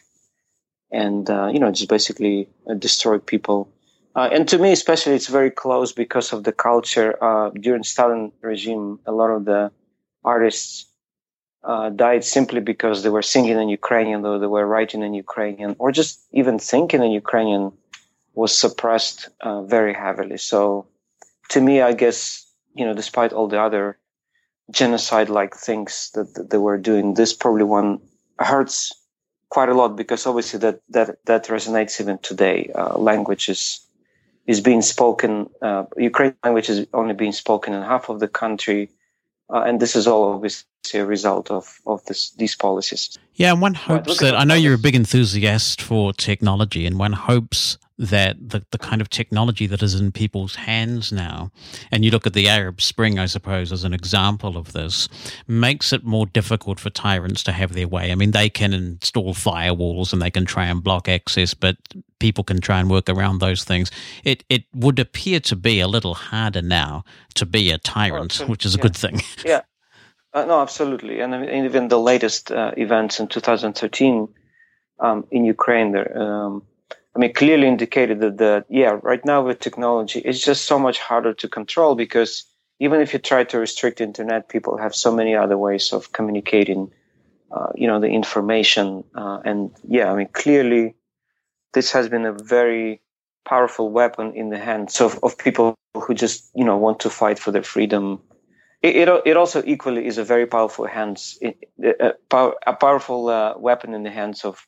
and 0.91 1.29
uh, 1.31 1.47
you 1.49 1.59
know 1.59 1.71
just 1.71 1.89
basically 1.89 2.49
uh, 2.69 2.75
destroy 2.75 3.19
people. 3.19 3.69
Uh, 4.17 4.29
and 4.33 4.49
to 4.49 4.59
me 4.59 4.73
especially 4.73 5.15
it's 5.15 5.29
very 5.29 5.51
close 5.51 5.93
because 5.93 6.33
of 6.33 6.45
the 6.45 6.53
culture 6.53 7.23
uh, 7.23 7.51
during 7.61 7.83
stalin 7.83 8.33
regime 8.41 8.99
a 9.07 9.13
lot 9.13 9.31
of 9.31 9.45
the 9.45 9.71
artists 10.25 10.87
uh, 11.65 11.91
died 11.91 12.25
simply 12.25 12.61
because 12.61 13.03
they 13.03 13.11
were 13.11 13.23
singing 13.23 13.59
in 13.59 13.69
ukrainian 13.69 14.25
or 14.25 14.39
they 14.39 14.47
were 14.47 14.67
writing 14.67 15.03
in 15.03 15.15
ukrainian 15.15 15.75
or 15.79 15.91
just 15.93 16.21
even 16.33 16.59
thinking 16.59 17.03
in 17.03 17.11
ukrainian 17.11 17.73
was 18.35 18.57
suppressed 18.57 19.29
very 19.67 19.95
heavily 19.95 20.37
so 20.37 20.87
to 21.49 21.61
me, 21.61 21.81
I 21.81 21.93
guess, 21.93 22.47
you 22.75 22.85
know, 22.85 22.95
despite 22.95 23.33
all 23.33 23.49
the 23.49 23.61
other 23.61 23.99
genocide 24.71 25.31
like 25.31 25.55
things 25.55 26.11
that, 26.15 26.35
that, 26.35 26.51
they 26.51 26.59
were 26.59 26.79
doing, 26.79 27.15
this 27.15 27.33
probably 27.33 27.65
one 27.65 28.01
hurts 28.39 28.93
quite 29.49 29.71
a 29.71 29.75
lot 29.75 29.97
because 29.97 30.27
obviously 30.27 30.59
that, 30.61 30.81
that, 30.91 31.25
that 31.25 31.45
resonates 31.47 32.01
even 32.01 32.19
today. 32.19 32.71
Uh, 32.75 32.99
language 32.99 33.49
is, 33.49 33.81
is 34.47 34.61
being 34.61 34.83
spoken, 34.83 35.49
uh, 35.63 35.85
Ukrainian 35.97 36.37
language 36.45 36.69
is 36.69 36.87
only 36.93 37.15
being 37.15 37.33
spoken 37.33 37.73
in 37.73 37.83
half 37.83 38.09
of 38.11 38.21
the 38.21 38.29
country. 38.29 38.91
Uh, 39.51 39.63
and 39.63 39.81
this 39.81 39.97
is 39.97 40.07
all 40.07 40.35
obviously 40.35 40.67
a 40.95 41.07
result 41.07 41.51
of, 41.51 41.81
of 41.87 42.05
this, 42.07 42.31
these 42.33 42.55
policies. 42.55 43.19
Yeah, 43.35 43.53
and 43.53 43.63
one 43.63 43.75
hopes 43.75 44.19
that 44.19 44.35
I 44.35 44.45
know 44.45 44.55
you're 44.55 44.75
a 44.75 44.79
big 44.79 44.95
enthusiast 44.95 45.81
for 45.81 46.13
technology, 46.13 46.87
and 46.87 46.99
one 46.99 47.13
hopes 47.13 47.78
that 47.99 48.37
the, 48.41 48.65
the 48.71 48.79
kind 48.79 49.01
of 49.01 49.11
technology 49.11 49.67
that 49.67 49.83
is 49.83 49.95
in 49.95 50.13
people's 50.13 50.55
hands 50.55 51.13
now, 51.13 51.51
and 51.91 52.05
you 52.05 52.11
look 52.11 52.27
at 52.27 52.33
the 52.33 52.49
Arab 52.49 52.81
Spring, 52.81 53.19
I 53.19 53.27
suppose, 53.27 53.73
as 53.73 53.85
an 53.85 53.93
example 53.93 54.57
of 54.57 54.73
this, 54.73 55.09
makes 55.49 55.93
it 55.93 56.05
more 56.05 56.27
difficult 56.27 56.79
for 56.79 56.91
tyrants 56.91 57.43
to 57.45 57.53
have 57.53 57.73
their 57.73 57.89
way. 57.89 58.13
I 58.13 58.15
mean, 58.15 58.31
they 58.31 58.49
can 58.49 58.73
install 58.73 59.35
firewalls 59.35 60.13
and 60.13 60.23
they 60.23 60.31
can 60.31 60.47
try 60.47 60.67
and 60.67 60.83
block 60.83 61.09
access, 61.09 61.55
but 61.55 61.77
people 62.21 62.45
can 62.45 62.61
try 62.61 62.79
and 62.79 62.89
work 62.89 63.09
around 63.09 63.39
those 63.39 63.65
things. 63.65 63.91
It 64.25 64.45
it 64.49 64.65
would 64.75 64.99
appear 64.99 65.41
to 65.41 65.57
be 65.57 65.81
a 65.81 65.89
little 65.89 66.15
harder 66.15 66.63
now 66.63 67.05
to 67.35 67.47
be 67.47 67.71
a 67.71 67.79
tyrant, 67.79 68.41
oh, 68.43 68.47
which 68.47 68.65
is 68.65 68.75
a 68.75 68.79
yeah. 68.79 68.83
good 68.83 68.97
thing. 68.97 69.21
Yeah. 69.45 69.63
Uh, 70.35 70.45
no, 70.45 70.61
absolutely, 70.61 71.21
and, 71.21 71.35
and 71.35 71.65
even 71.65 71.89
the 71.89 71.99
latest 71.99 72.53
uh, 72.53 72.73
events 72.77 73.19
in 73.19 73.29
2013 73.29 74.29
um, 75.01 75.27
in 75.31 75.47
Ukraine, 75.47 75.93
there, 75.93 76.19
um, 76.21 76.63
I 77.19 77.21
mean, 77.21 77.33
clearly 77.33 77.67
indicated 77.67 78.21
that 78.21 78.39
the 78.39 78.65
yeah, 78.69 79.01
right 79.03 79.25
now 79.25 79.43
with 79.43 79.59
technology, 79.59 80.21
it's 80.21 80.41
just 80.41 80.67
so 80.67 80.79
much 80.79 81.01
harder 81.01 81.35
to 81.35 81.49
control 81.49 81.97
because 81.97 82.45
even 82.79 83.01
if 83.01 83.13
you 83.13 83.19
try 83.19 83.43
to 83.43 83.59
restrict 83.59 84.01
internet, 84.01 84.49
people 84.49 84.77
have 84.77 84.95
so 84.95 85.13
many 85.13 85.35
other 85.35 85.59
ways 85.59 85.93
of 85.93 86.13
communicating, 86.13 86.93
uh, 87.51 87.71
you 87.75 87.89
know, 87.89 87.99
the 87.99 88.07
information, 88.07 89.03
uh, 89.17 89.41
and 89.45 89.73
yeah, 89.89 90.13
I 90.13 90.15
mean, 90.15 90.29
clearly, 90.33 90.95
this 91.73 91.91
has 91.91 92.09
been 92.09 92.25
a 92.25 92.33
very 92.33 93.01
powerful 93.45 93.91
weapon 93.91 94.35
in 94.37 94.51
the 94.51 94.59
hands 94.59 95.01
of, 95.01 95.19
of 95.25 95.37
people 95.37 95.75
who 95.97 96.15
just 96.15 96.49
you 96.55 96.65
know 96.65 96.77
want 96.77 97.01
to 97.01 97.11
fight 97.11 97.41
for 97.41 97.51
their 97.51 97.65
freedom. 97.65 98.21
It, 98.81 98.95
it, 98.95 99.09
it 99.27 99.37
also 99.37 99.61
equally 99.67 100.07
is 100.07 100.19
a 100.19 100.25
very 100.25 100.47
powerful 100.47 100.87
hands, 100.87 101.37
a, 101.43 102.15
a 102.65 102.75
powerful 102.75 103.29
uh, 103.29 103.59
weapon 103.59 103.93
in 103.93 104.05
the 104.05 104.11
hands 104.11 104.45
of, 104.45 104.65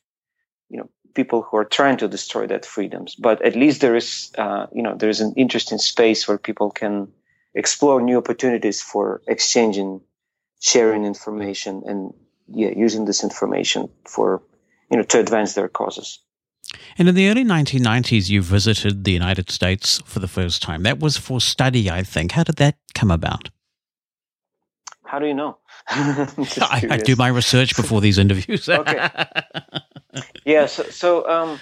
you 0.67 0.79
know, 0.79 0.89
people 1.13 1.41
who 1.41 1.57
are 1.57 1.65
trying 1.65 1.97
to 1.97 2.07
destroy 2.07 2.47
that 2.47 2.65
freedoms. 2.65 3.15
But 3.15 3.41
at 3.43 3.55
least 3.55 3.81
there 3.81 3.95
is, 3.95 4.31
uh, 4.37 4.67
you 4.73 4.81
know, 4.81 4.95
there 4.95 5.09
is 5.09 5.21
an 5.21 5.33
interesting 5.35 5.77
space 5.77 6.27
where 6.27 6.37
people 6.37 6.71
can 6.71 7.11
explore 7.53 8.01
new 8.01 8.17
opportunities 8.17 8.81
for 8.81 9.21
exchanging, 9.27 10.01
sharing 10.61 11.05
information, 11.05 11.83
and 11.85 12.13
yeah, 12.47 12.71
using 12.75 13.05
this 13.05 13.23
information 13.23 13.89
for, 14.05 14.41
you 14.89 14.97
know, 14.97 15.03
to 15.03 15.19
advance 15.19 15.53
their 15.53 15.67
causes. 15.67 16.19
And 16.97 17.09
in 17.09 17.15
the 17.15 17.27
early 17.29 17.43
1990s, 17.43 18.29
you 18.29 18.41
visited 18.41 19.03
the 19.03 19.11
United 19.11 19.49
States 19.49 20.01
for 20.05 20.19
the 20.19 20.27
first 20.27 20.61
time. 20.61 20.83
That 20.83 20.99
was 20.99 21.17
for 21.17 21.41
study, 21.41 21.89
I 21.89 22.03
think. 22.03 22.33
How 22.33 22.43
did 22.43 22.57
that 22.57 22.75
come 22.93 23.11
about? 23.11 23.49
How 25.11 25.19
do 25.19 25.27
you 25.27 25.33
know? 25.33 25.57
I, 25.89 26.87
I, 26.89 26.97
do 26.97 27.17
my 27.17 27.27
research 27.27 27.75
before 27.75 27.99
these 27.99 28.17
interviews. 28.17 28.69
okay. 28.81 29.09
Yeah. 30.45 30.67
So, 30.67 30.83
so 30.83 31.29
um, 31.29 31.59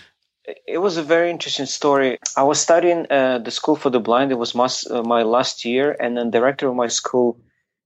it 0.68 0.78
was 0.78 0.98
a 0.98 1.02
very 1.02 1.32
interesting 1.32 1.66
story. 1.66 2.20
I 2.38 2.44
was 2.44 2.62
studying 2.62 3.08
uh, 3.10 3.40
the 3.40 3.50
school 3.50 3.76
for 3.76 3.90
the 3.90 4.00
blind. 4.00 4.32
It 4.32 4.38
was 4.38 4.54
my, 4.54 4.70
uh, 4.92 5.02
my 5.02 5.24
last 5.24 5.66
year, 5.66 5.98
and 6.00 6.16
then 6.16 6.30
director 6.30 6.68
of 6.68 6.76
my 6.76 6.90
school. 6.90 7.40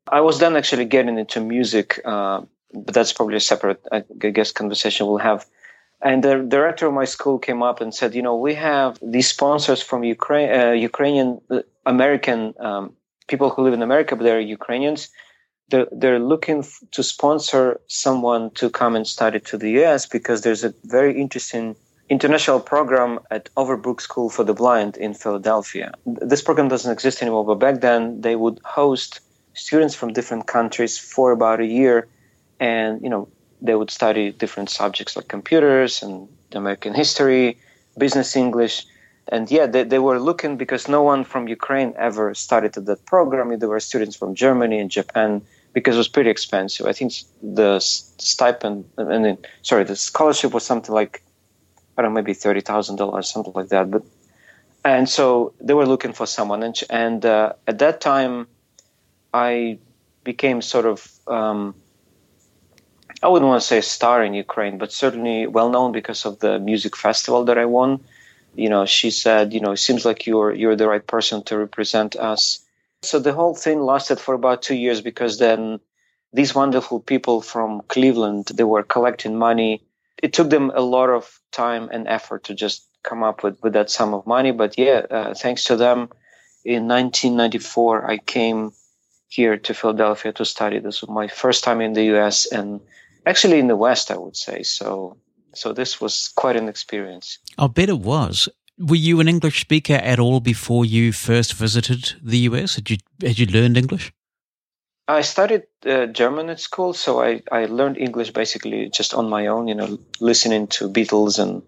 I 0.09 0.19
was 0.19 0.39
then 0.39 0.57
actually 0.57 0.83
getting 0.83 1.17
into 1.17 1.39
music, 1.39 2.01
uh, 2.03 2.41
but 2.73 2.93
that's 2.93 3.13
probably 3.13 3.37
a 3.37 3.39
separate, 3.39 3.81
I 3.89 4.01
guess, 4.01 4.51
conversation 4.51 5.07
we'll 5.07 5.19
have. 5.19 5.45
And 6.01 6.25
the 6.25 6.43
director 6.45 6.87
of 6.87 6.93
my 6.93 7.05
school 7.05 7.39
came 7.39 7.63
up 7.63 7.79
and 7.79 7.95
said, 7.95 8.15
you 8.15 8.21
know, 8.21 8.35
we 8.35 8.53
have 8.55 8.99
these 9.01 9.29
sponsors 9.29 9.81
from 9.81 10.03
Ukraine, 10.03 10.49
uh, 10.59 10.71
Ukrainian 10.71 11.39
uh, 11.49 11.61
American 11.85 12.53
um, 12.59 12.97
people 13.29 13.49
who 13.49 13.63
live 13.63 13.73
in 13.73 13.81
America, 13.81 14.17
but 14.17 14.25
they're 14.25 14.41
Ukrainians. 14.41 15.07
They're, 15.73 15.87
they're 15.91 16.19
looking 16.19 16.59
f- 16.59 16.83
to 16.91 17.01
sponsor 17.01 17.81
someone 17.87 18.51
to 18.51 18.69
come 18.69 18.95
and 18.95 19.07
study 19.07 19.39
to 19.49 19.57
the 19.57 19.71
US 19.81 20.05
because 20.05 20.41
there's 20.41 20.63
a 20.63 20.71
very 20.83 21.19
interesting 21.19 21.75
international 22.09 22.59
program 22.59 23.19
at 23.31 23.49
Overbrook 23.55 23.99
School 23.99 24.29
for 24.29 24.43
the 24.43 24.53
Blind 24.53 24.97
in 24.97 25.15
Philadelphia. 25.15 25.93
This 26.05 26.43
program 26.43 26.67
doesn't 26.67 26.91
exist 26.91 27.23
anymore, 27.23 27.43
but 27.43 27.55
back 27.55 27.81
then 27.81 28.21
they 28.21 28.35
would 28.35 28.59
host 28.63 29.19
students 29.55 29.95
from 29.95 30.13
different 30.13 30.45
countries 30.45 30.99
for 30.99 31.31
about 31.31 31.59
a 31.59 31.65
year, 31.65 32.07
and 32.59 33.01
you 33.01 33.09
know 33.09 33.27
they 33.59 33.73
would 33.73 33.89
study 33.89 34.31
different 34.31 34.69
subjects 34.69 35.15
like 35.15 35.27
computers 35.27 36.03
and 36.03 36.27
American 36.51 36.93
history, 36.93 37.57
business 37.97 38.35
English. 38.35 38.85
And 39.29 39.49
yeah, 39.49 39.65
they, 39.65 39.83
they 39.83 39.99
were 39.99 40.19
looking 40.19 40.57
because 40.57 40.87
no 40.87 41.01
one 41.01 41.23
from 41.23 41.47
Ukraine 41.47 41.93
ever 41.97 42.35
studied 42.35 42.77
at 42.77 42.85
that 42.85 43.05
program. 43.05 43.57
There 43.57 43.69
were 43.69 43.79
students 43.79 44.15
from 44.15 44.35
Germany 44.35 44.77
and 44.79 44.91
Japan 44.91 45.41
because 45.73 45.95
it 45.95 45.97
was 45.97 46.07
pretty 46.07 46.29
expensive. 46.29 46.85
I 46.85 46.93
think 46.93 47.13
the 47.41 47.79
stipend, 47.79 48.85
and 48.97 49.23
mean, 49.23 49.37
sorry, 49.61 49.83
the 49.83 49.95
scholarship 49.95 50.53
was 50.53 50.65
something 50.65 50.93
like 50.93 51.23
I 51.97 52.01
don't 52.01 52.11
know, 52.13 52.15
maybe 52.15 52.33
thirty 52.33 52.61
thousand 52.61 52.97
dollars, 52.97 53.31
something 53.31 53.53
like 53.53 53.69
that. 53.69 53.91
But 53.91 54.03
and 54.85 55.07
so 55.09 55.53
they 55.59 55.73
were 55.73 55.85
looking 55.85 56.13
for 56.13 56.25
someone, 56.25 56.63
and 56.63 56.79
and 56.89 57.25
uh, 57.25 57.53
at 57.67 57.79
that 57.79 58.01
time, 58.01 58.47
I 59.33 59.79
became 60.23 60.61
sort 60.61 60.85
of 60.85 61.07
um, 61.27 61.75
I 63.21 63.27
wouldn't 63.27 63.47
want 63.47 63.61
to 63.61 63.67
say 63.67 63.81
star 63.81 64.23
in 64.23 64.33
Ukraine, 64.33 64.77
but 64.77 64.91
certainly 64.91 65.47
well 65.47 65.69
known 65.69 65.91
because 65.93 66.25
of 66.25 66.39
the 66.39 66.59
music 66.59 66.95
festival 66.97 67.45
that 67.45 67.57
I 67.57 67.65
won. 67.65 68.01
You 68.55 68.69
know, 68.69 68.85
she 68.85 69.09
said, 69.11 69.53
you 69.53 69.61
know, 69.61 69.71
it 69.71 69.77
seems 69.77 70.05
like 70.05 70.27
you're 70.27 70.53
you're 70.53 70.75
the 70.75 70.87
right 70.87 71.05
person 71.05 71.43
to 71.43 71.57
represent 71.57 72.15
us. 72.15 72.62
So 73.03 73.19
the 73.19 73.33
whole 73.33 73.55
thing 73.55 73.81
lasted 73.81 74.19
for 74.19 74.33
about 74.33 74.61
two 74.61 74.75
years 74.75 75.01
because 75.01 75.39
then 75.39 75.79
these 76.31 76.55
wonderful 76.55 76.99
people 76.99 77.41
from 77.41 77.81
Cleveland 77.87 78.51
they 78.53 78.63
were 78.63 78.83
collecting 78.83 79.37
money 79.37 79.83
it 80.23 80.31
took 80.31 80.49
them 80.49 80.71
a 80.73 80.81
lot 80.81 81.09
of 81.09 81.41
time 81.51 81.89
and 81.91 82.07
effort 82.07 82.45
to 82.45 82.55
just 82.55 82.87
come 83.03 83.23
up 83.23 83.43
with, 83.43 83.61
with 83.61 83.73
that 83.73 83.89
sum 83.89 84.13
of 84.13 84.25
money. 84.25 84.51
But 84.51 84.77
yeah, 84.77 85.01
uh, 85.11 85.33
thanks 85.33 85.65
to 85.65 85.75
them, 85.75 86.09
in 86.63 86.87
1994, 86.87 88.09
I 88.09 88.17
came 88.19 88.71
here 89.27 89.57
to 89.57 89.73
Philadelphia 89.73 90.31
to 90.31 90.45
study. 90.45 90.79
This 90.79 91.01
was 91.01 91.09
my 91.09 91.27
first 91.27 91.65
time 91.65 91.81
in 91.81 91.91
the 91.91 92.05
U.S. 92.15 92.45
and 92.45 92.79
actually 93.25 93.59
in 93.59 93.67
the 93.67 93.75
West, 93.75 94.11
I 94.11 94.17
would 94.17 94.37
say. 94.37 94.63
So, 94.63 95.17
so 95.53 95.73
this 95.73 95.99
was 95.99 96.31
quite 96.35 96.55
an 96.55 96.69
experience. 96.69 97.39
I'll 97.57 97.67
bet 97.67 97.89
it 97.89 97.99
was. 97.99 98.47
Were 98.85 98.95
you 98.95 99.21
an 99.21 99.29
English 99.29 99.61
speaker 99.61 99.93
at 99.93 100.19
all 100.19 100.41
before 100.41 100.83
you 100.83 101.13
first 101.13 101.53
visited 101.53 102.13
the 102.21 102.39
US? 102.49 102.75
Had 102.75 102.89
you 102.89 102.97
had 103.21 103.39
you 103.39 103.45
learned 103.45 103.77
English? 103.77 104.11
I 105.07 105.21
studied 105.21 105.63
uh, 105.85 106.07
German 106.07 106.49
at 106.49 106.59
school, 106.59 106.93
so 106.93 107.21
I, 107.21 107.41
I 107.51 107.65
learned 107.65 107.97
English 107.97 108.31
basically 108.31 108.89
just 108.89 109.13
on 109.13 109.29
my 109.29 109.47
own, 109.47 109.67
you 109.67 109.75
know, 109.75 109.99
listening 110.19 110.67
to 110.67 110.89
Beatles 110.89 111.39
and 111.39 111.61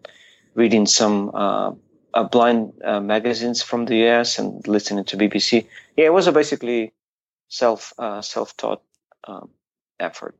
reading 0.55 0.85
some 0.85 1.31
uh, 1.33 1.71
uh, 2.13 2.23
blind 2.23 2.73
uh, 2.83 2.99
magazines 2.99 3.61
from 3.61 3.85
the 3.85 4.07
US 4.07 4.39
and 4.39 4.65
listening 4.67 5.05
to 5.05 5.17
BBC. 5.17 5.67
Yeah, 5.95 6.05
it 6.05 6.13
was 6.13 6.27
a 6.27 6.31
basically 6.31 6.93
self 7.49 7.93
uh, 7.97 8.21
self 8.21 8.55
taught 8.57 8.81
um, 9.25 9.49
effort. 9.99 10.35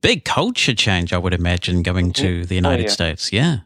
Big 0.00 0.24
culture 0.24 0.74
change, 0.74 1.12
I 1.12 1.18
would 1.18 1.34
imagine, 1.34 1.82
going 1.82 2.12
to 2.14 2.40
mm-hmm. 2.40 2.48
the 2.48 2.54
United 2.54 2.84
oh, 2.84 2.88
yeah. 2.88 2.92
States. 2.92 3.32
Yeah, 3.32 3.58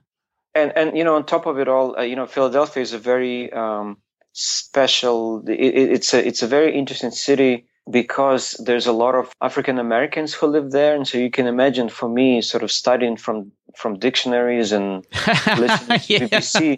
and 0.54 0.72
and 0.76 0.96
you 0.96 1.04
know, 1.04 1.16
on 1.16 1.24
top 1.24 1.46
of 1.46 1.58
it 1.58 1.68
all, 1.68 1.98
uh, 1.98 2.02
you 2.02 2.16
know, 2.16 2.26
Philadelphia 2.26 2.82
is 2.82 2.92
a 2.92 2.98
very 2.98 3.52
um, 3.52 3.98
special. 4.32 5.48
It, 5.48 5.54
it's 5.54 6.14
a 6.14 6.26
it's 6.26 6.42
a 6.42 6.46
very 6.46 6.76
interesting 6.76 7.10
city 7.10 7.66
because 7.90 8.52
there's 8.64 8.86
a 8.86 8.92
lot 8.92 9.14
of 9.14 9.32
African 9.40 9.78
Americans 9.78 10.34
who 10.34 10.46
live 10.46 10.70
there, 10.70 10.94
and 10.94 11.06
so 11.06 11.18
you 11.18 11.30
can 11.30 11.46
imagine 11.46 11.88
for 11.88 12.08
me, 12.08 12.42
sort 12.42 12.62
of 12.62 12.70
studying 12.70 13.16
from 13.16 13.52
from 13.76 13.98
dictionaries 13.98 14.72
and 14.72 15.06
listening 15.58 15.98
to. 16.00 16.28
BBC, 16.28 16.76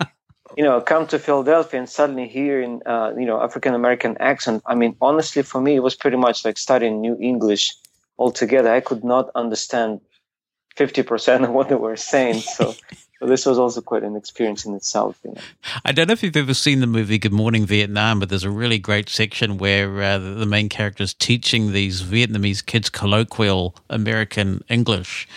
you 0.57 0.62
know, 0.64 0.81
come 0.81 1.07
to 1.09 1.18
Philadelphia 1.18 1.81
and 1.81 1.88
suddenly 1.88 2.29
hearing 2.29 2.81
uh, 2.87 3.12
you 3.18 3.27
know 3.27 3.42
African 3.42 3.75
American 3.75 4.16
accent. 4.20 4.62
I 4.66 4.75
mean, 4.75 4.96
honestly, 5.01 5.42
for 5.42 5.61
me, 5.61 5.75
it 5.75 5.83
was 5.83 5.96
pretty 5.96 6.16
much 6.16 6.44
like 6.44 6.59
studying 6.59 7.01
New 7.01 7.16
English 7.20 7.75
altogether. 8.18 8.72
I 8.72 8.81
could 8.81 9.03
not 9.03 9.31
understand 9.35 10.01
fifty 10.77 11.03
percent 11.03 11.44
of 11.44 11.51
what 11.51 11.68
they 11.68 11.75
were 11.75 11.96
saying, 11.96 12.40
so. 12.40 12.75
So 13.20 13.27
this 13.27 13.46
was 13.46 13.59
also 13.59 13.81
quite 13.81 14.03
an 14.03 14.16
experience 14.16 14.64
in 14.64 14.74
itself. 14.74 15.18
You 15.24 15.33
know? 15.33 15.40
I 15.85 15.92
don't 15.92 16.09
know 16.09 16.12
if 16.12 16.22
you've 16.22 16.37
ever 16.37 16.55
seen 16.55 16.81
the 16.81 16.87
movie 16.87 17.18
Good 17.18 17.33
Morning 17.33 17.64
Vietnam, 17.64 18.18
but 18.18 18.29
there's 18.29 18.44
a 18.44 18.50
really 18.50 18.79
great 18.79 19.09
section 19.09 19.57
where 19.59 20.03
uh, 20.03 20.18
the 20.18 20.46
main 20.46 20.68
character 20.68 21.05
is 21.05 21.14
teaching 21.14 21.72
these 21.72 22.03
Vietnamese 22.03 22.64
kids 22.64 22.90
colloquial 22.90 23.77
American 23.88 24.64
English. 24.68 25.29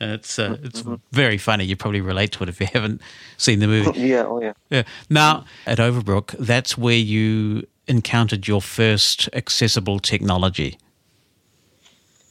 it's 0.00 0.38
uh, 0.38 0.56
it's 0.62 0.82
mm-hmm. 0.82 0.94
very 1.12 1.38
funny. 1.38 1.64
You 1.64 1.76
probably 1.76 2.00
relate 2.00 2.32
to 2.32 2.44
it 2.44 2.48
if 2.48 2.60
you 2.60 2.68
haven't 2.72 3.00
seen 3.36 3.58
the 3.58 3.66
movie. 3.66 3.98
yeah, 4.00 4.24
oh 4.26 4.40
yeah. 4.40 4.52
Yeah. 4.70 4.84
Now 5.10 5.44
at 5.66 5.78
Overbrook, 5.78 6.36
that's 6.38 6.78
where 6.78 6.96
you 6.96 7.66
encountered 7.88 8.46
your 8.46 8.62
first 8.62 9.28
accessible 9.32 9.98
technology. 9.98 10.78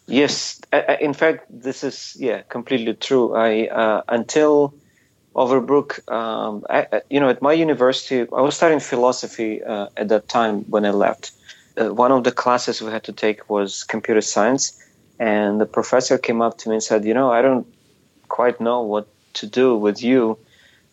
Yes, 0.07 0.59
in 0.99 1.13
fact, 1.13 1.45
this 1.49 1.83
is 1.83 2.15
yeah 2.19 2.41
completely 2.49 2.93
true. 2.93 3.35
I 3.35 3.67
uh, 3.67 4.01
until 4.07 4.73
Overbrook, 5.35 6.11
um, 6.11 6.63
I, 6.69 7.01
you 7.09 7.19
know, 7.19 7.29
at 7.29 7.41
my 7.41 7.53
university, 7.53 8.19
I 8.21 8.41
was 8.41 8.55
studying 8.55 8.79
philosophy 8.79 9.63
uh, 9.63 9.87
at 9.97 10.09
that 10.09 10.27
time 10.27 10.61
when 10.69 10.85
I 10.85 10.91
left. 10.91 11.31
Uh, 11.75 11.91
one 11.91 12.11
of 12.11 12.23
the 12.23 12.31
classes 12.31 12.81
we 12.81 12.91
had 12.91 13.03
to 13.05 13.13
take 13.13 13.49
was 13.49 13.83
computer 13.83 14.21
science, 14.21 14.79
and 15.17 15.59
the 15.59 15.65
professor 15.65 16.19
came 16.19 16.41
up 16.41 16.59
to 16.59 16.69
me 16.69 16.75
and 16.75 16.83
said, 16.83 17.03
"You 17.03 17.15
know, 17.15 17.31
I 17.31 17.41
don't 17.41 17.65
quite 18.27 18.61
know 18.61 18.81
what 18.81 19.07
to 19.33 19.47
do 19.47 19.75
with 19.75 20.03
you. 20.03 20.37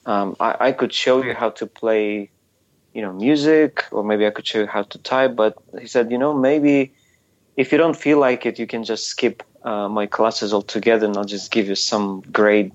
Um, 0.07 0.37
I, 0.41 0.69
I 0.69 0.73
could 0.73 0.95
show 0.95 1.23
you 1.23 1.35
how 1.35 1.51
to 1.51 1.67
play, 1.67 2.31
you 2.95 3.03
know, 3.03 3.13
music, 3.13 3.85
or 3.93 4.03
maybe 4.03 4.27
I 4.27 4.31
could 4.31 4.47
show 4.47 4.61
you 4.61 4.67
how 4.67 4.85
to 4.85 4.99
type. 4.99 5.37
But 5.37 5.59
he 5.79 5.87
said, 5.87 6.11
you 6.11 6.17
know, 6.17 6.33
maybe 6.33 6.95
if 7.59 7.73
you 7.73 7.79
don't 7.79 7.97
feel 7.97 8.19
like 8.19 8.47
it, 8.47 8.59
you 8.59 8.67
can 8.67 8.85
just 8.85 9.05
skip 9.07 9.43
uh, 9.65 9.91
my 9.91 10.07
classes 10.07 10.55
altogether, 10.55 11.05
and 11.05 11.15
I'll 11.19 11.25
just 11.25 11.51
give 11.51 11.69
you 11.69 11.75
some 11.75 12.23
grade." 12.33 12.73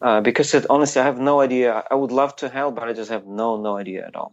Uh, 0.00 0.20
because 0.20 0.54
it, 0.54 0.66
honestly, 0.70 1.00
I 1.00 1.04
have 1.04 1.18
no 1.18 1.40
idea. 1.40 1.84
I 1.90 1.94
would 1.94 2.12
love 2.12 2.36
to 2.36 2.48
help, 2.48 2.76
but 2.76 2.88
I 2.88 2.92
just 2.92 3.10
have 3.10 3.26
no 3.26 3.60
no 3.60 3.76
idea 3.76 4.06
at 4.06 4.16
all. 4.16 4.32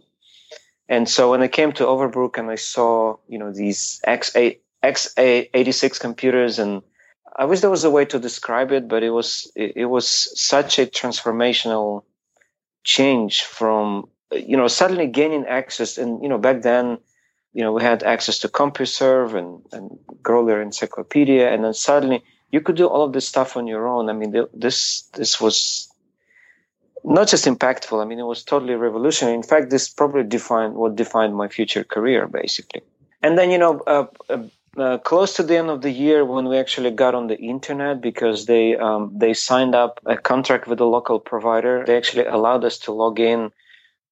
And 0.88 1.10
so 1.10 1.32
when 1.32 1.42
I 1.42 1.48
came 1.48 1.72
to 1.74 1.84
Overbrook 1.86 2.38
and 2.38 2.50
I 2.52 2.56
saw 2.56 3.18
you 3.28 3.40
know 3.40 3.52
these 3.52 4.00
X 4.04 4.36
X 4.84 5.14
eighty 5.18 5.72
six 5.72 5.98
computers, 5.98 6.60
and 6.60 6.82
I 7.36 7.46
wish 7.46 7.62
there 7.62 7.70
was 7.72 7.84
a 7.84 7.90
way 7.90 8.06
to 8.06 8.20
describe 8.20 8.72
it, 8.72 8.88
but 8.88 9.04
it 9.04 9.10
was 9.10 9.52
it, 9.56 9.74
it 9.76 9.86
was 9.86 10.08
such 10.40 10.78
a 10.78 10.86
transformational 10.86 12.04
change 12.84 13.42
from 13.44 14.08
you 14.32 14.56
know 14.56 14.68
suddenly 14.68 15.08
gaining 15.08 15.46
access, 15.48 15.98
and 15.98 16.22
you 16.22 16.30
know 16.30 16.38
back 16.38 16.62
then 16.62 17.00
you 17.54 17.64
know 17.64 17.72
we 17.72 17.82
had 17.82 18.04
access 18.04 18.38
to 18.40 18.48
CompuServe 18.48 19.34
and 19.34 19.62
and 19.72 19.98
Grolier 20.22 20.62
Encyclopedia, 20.62 21.52
and 21.52 21.64
then 21.64 21.74
suddenly 21.74 22.24
you 22.56 22.62
could 22.62 22.78
do 22.78 22.88
all 22.88 23.04
of 23.04 23.12
this 23.12 23.28
stuff 23.28 23.58
on 23.60 23.68
your 23.68 23.86
own. 23.94 24.10
I 24.12 24.14
mean, 24.14 24.32
this 24.66 24.78
this 25.20 25.42
was 25.46 25.90
not 27.04 27.28
just 27.34 27.46
impactful. 27.54 27.98
I 28.02 28.06
mean, 28.10 28.20
it 28.26 28.30
was 28.34 28.42
totally 28.44 28.76
revolutionary. 28.88 29.36
In 29.36 29.48
fact, 29.52 29.66
this 29.70 29.86
probably 29.90 30.24
defined 30.38 30.74
what 30.82 30.96
defined 30.96 31.34
my 31.44 31.50
future 31.58 31.84
career, 31.84 32.22
basically. 32.42 32.82
And 33.26 33.38
then, 33.38 33.52
you 33.54 33.60
know, 33.64 33.74
uh, 33.96 34.06
uh, 34.30 34.44
uh, 34.86 34.98
close 35.00 35.36
to 35.38 35.44
the 35.44 35.58
end 35.62 35.70
of 35.76 35.82
the 35.82 35.92
year, 36.06 36.20
when 36.34 36.46
we 36.52 36.58
actually 36.64 36.92
got 37.04 37.14
on 37.20 37.28
the 37.28 37.40
internet, 37.56 37.96
because 38.10 38.46
they 38.52 38.66
um, 38.88 39.04
they 39.24 39.34
signed 39.34 39.76
up 39.84 40.00
a 40.06 40.18
contract 40.32 40.66
with 40.70 40.80
a 40.80 40.90
local 40.98 41.20
provider, 41.32 41.84
they 41.86 41.98
actually 41.98 42.26
allowed 42.38 42.64
us 42.70 42.78
to 42.86 42.90
log 43.04 43.20
in 43.20 43.52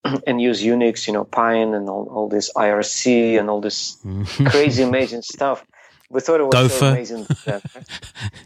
and 0.27 0.35
use 0.49 0.59
Unix, 0.73 1.07
you 1.07 1.13
know, 1.13 1.25
Pine 1.39 1.73
and 1.77 1.85
all, 1.93 2.05
all 2.15 2.27
this 2.35 2.47
IRC 2.65 3.39
and 3.39 3.49
all 3.49 3.61
this 3.61 3.79
crazy, 4.51 4.83
amazing 4.83 5.21
stuff 5.21 5.65
we 6.13 6.21
thought 6.21 6.39
it 6.39 6.43
was 6.43 6.53
Gopher. 6.53 6.69
so 6.69 6.87
amazing. 6.87 7.27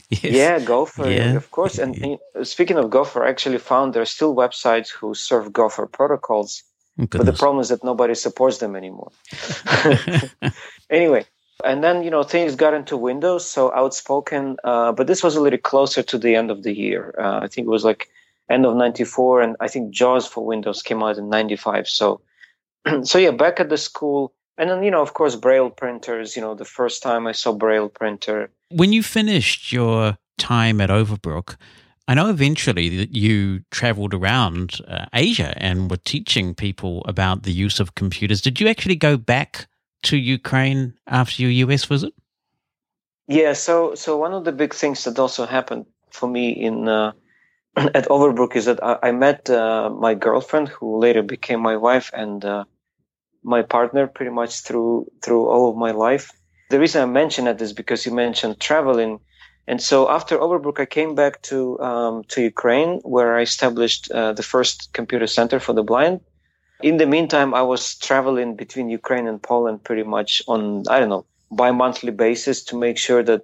yes. 0.09 0.23
Yeah, 0.23 0.59
Gopher, 0.59 1.09
yeah. 1.09 1.33
of 1.33 1.51
course. 1.51 1.77
And, 1.77 2.17
speaking 2.43 2.77
of 2.77 2.89
Gopher, 2.89 3.25
I 3.25 3.29
actually 3.29 3.57
found 3.57 3.93
there 3.93 4.01
are 4.01 4.05
still 4.17 4.33
websites 4.33 4.89
who 4.89 5.13
serve 5.13 5.51
Gopher 5.51 5.85
protocols, 5.85 6.63
Goodness. 6.97 7.17
but 7.17 7.25
the 7.25 7.37
problem 7.37 7.59
is 7.59 7.69
that 7.69 7.83
nobody 7.83 8.15
supports 8.15 8.59
them 8.59 8.75
anymore. 8.75 9.11
anyway, 10.89 11.25
and 11.65 11.83
then 11.83 12.03
you 12.03 12.09
know 12.09 12.23
things 12.23 12.55
got 12.55 12.73
into 12.73 12.95
Windows, 12.95 13.45
so 13.45 13.73
Outspoken. 13.73 14.55
Uh, 14.63 14.93
but 14.93 15.07
this 15.07 15.21
was 15.21 15.35
a 15.35 15.41
little 15.41 15.59
closer 15.59 16.01
to 16.03 16.17
the 16.17 16.35
end 16.35 16.49
of 16.49 16.63
the 16.63 16.73
year. 16.73 17.13
Uh, 17.19 17.39
I 17.43 17.47
think 17.47 17.67
it 17.67 17.71
was 17.71 17.83
like 17.83 18.09
end 18.49 18.65
of 18.65 18.75
'94, 18.77 19.41
and 19.41 19.55
I 19.59 19.67
think 19.67 19.91
JAWS 19.91 20.25
for 20.25 20.45
Windows 20.45 20.81
came 20.81 21.03
out 21.03 21.17
in 21.17 21.29
'95. 21.29 21.89
So, 21.89 22.21
so 23.03 23.17
yeah, 23.17 23.31
back 23.31 23.59
at 23.59 23.67
the 23.67 23.77
school 23.77 24.33
and 24.57 24.69
then 24.69 24.83
you 24.83 24.91
know 24.91 25.01
of 25.01 25.13
course 25.13 25.35
braille 25.35 25.69
printers 25.69 26.35
you 26.35 26.41
know 26.41 26.55
the 26.55 26.65
first 26.65 27.03
time 27.03 27.27
i 27.27 27.31
saw 27.31 27.53
braille 27.53 27.89
printer 27.89 28.49
when 28.69 28.93
you 28.93 29.03
finished 29.03 29.71
your 29.71 30.17
time 30.37 30.81
at 30.81 30.89
overbrook 30.89 31.55
I 32.09 32.13
know 32.13 32.29
eventually 32.29 32.95
that 32.97 33.13
you 33.13 33.63
traveled 33.69 34.13
around 34.13 34.79
uh, 34.87 35.07
Asia 35.13 35.53
and 35.57 35.91
were 35.91 35.97
teaching 35.97 36.55
people 36.55 37.03
about 37.05 37.43
the 37.43 37.51
use 37.51 37.81
of 37.81 37.95
computers. 37.95 38.39
Did 38.39 38.61
you 38.61 38.69
actually 38.69 38.95
go 38.95 39.17
back 39.17 39.67
to 40.03 40.15
Ukraine 40.15 40.93
after 41.07 41.41
your 41.41 41.51
US 41.69 41.83
visit? 41.83 42.13
Yeah, 43.27 43.51
so 43.53 43.93
so 43.95 44.15
one 44.15 44.33
of 44.33 44.45
the 44.45 44.53
big 44.53 44.73
things 44.73 45.03
that 45.03 45.19
also 45.19 45.45
happened 45.45 45.85
for 46.11 46.29
me 46.29 46.51
in 46.51 46.87
uh, 46.87 47.11
at 47.75 48.07
Overbrook 48.07 48.55
is 48.55 48.65
that 48.65 48.81
I, 48.81 48.97
I 49.03 49.11
met 49.11 49.49
uh, 49.49 49.89
my 49.89 50.13
girlfriend, 50.13 50.69
who 50.69 50.97
later 50.99 51.23
became 51.23 51.59
my 51.59 51.75
wife 51.75 52.09
and 52.13 52.43
uh, 52.45 52.63
my 53.43 53.61
partner, 53.61 54.07
pretty 54.07 54.31
much 54.31 54.61
through 54.61 55.11
through 55.21 55.47
all 55.47 55.69
of 55.69 55.77
my 55.77 55.91
life. 55.91 56.31
The 56.69 56.79
reason 56.79 57.01
I 57.01 57.05
mention 57.05 57.47
it 57.47 57.61
is 57.61 57.73
because 57.73 58.05
you 58.05 58.11
mentioned 58.11 58.59
traveling 58.59 59.19
and 59.67 59.81
so 59.81 60.09
after 60.09 60.37
Overbrook, 60.37 60.79
I 60.79 60.85
came 60.85 61.13
back 61.13 61.41
to 61.43 61.79
um, 61.81 62.23
to 62.29 62.41
Ukraine, 62.41 63.01
where 63.03 63.37
I 63.37 63.41
established 63.41 64.09
uh, 64.09 64.31
the 64.31 64.43
first 64.43 64.93
computer 64.93 65.27
center 65.27 65.59
for 65.59 65.73
the 65.73 65.83
blind. 65.83 66.21
In 66.81 66.97
the 66.97 67.05
meantime, 67.05 67.53
I 67.53 67.63
was 67.63 67.95
traveling 67.95 68.55
between 68.55 68.89
Ukraine 68.89 69.27
and 69.27 69.43
Poland 69.43 69.83
pretty 69.83 70.03
much 70.03 70.41
on 70.47 70.83
I 70.89 70.99
don't 70.99 71.09
know 71.09 71.25
bi-monthly 71.51 72.11
basis 72.11 72.63
to 72.65 72.77
make 72.77 72.97
sure 72.97 73.23
that 73.23 73.43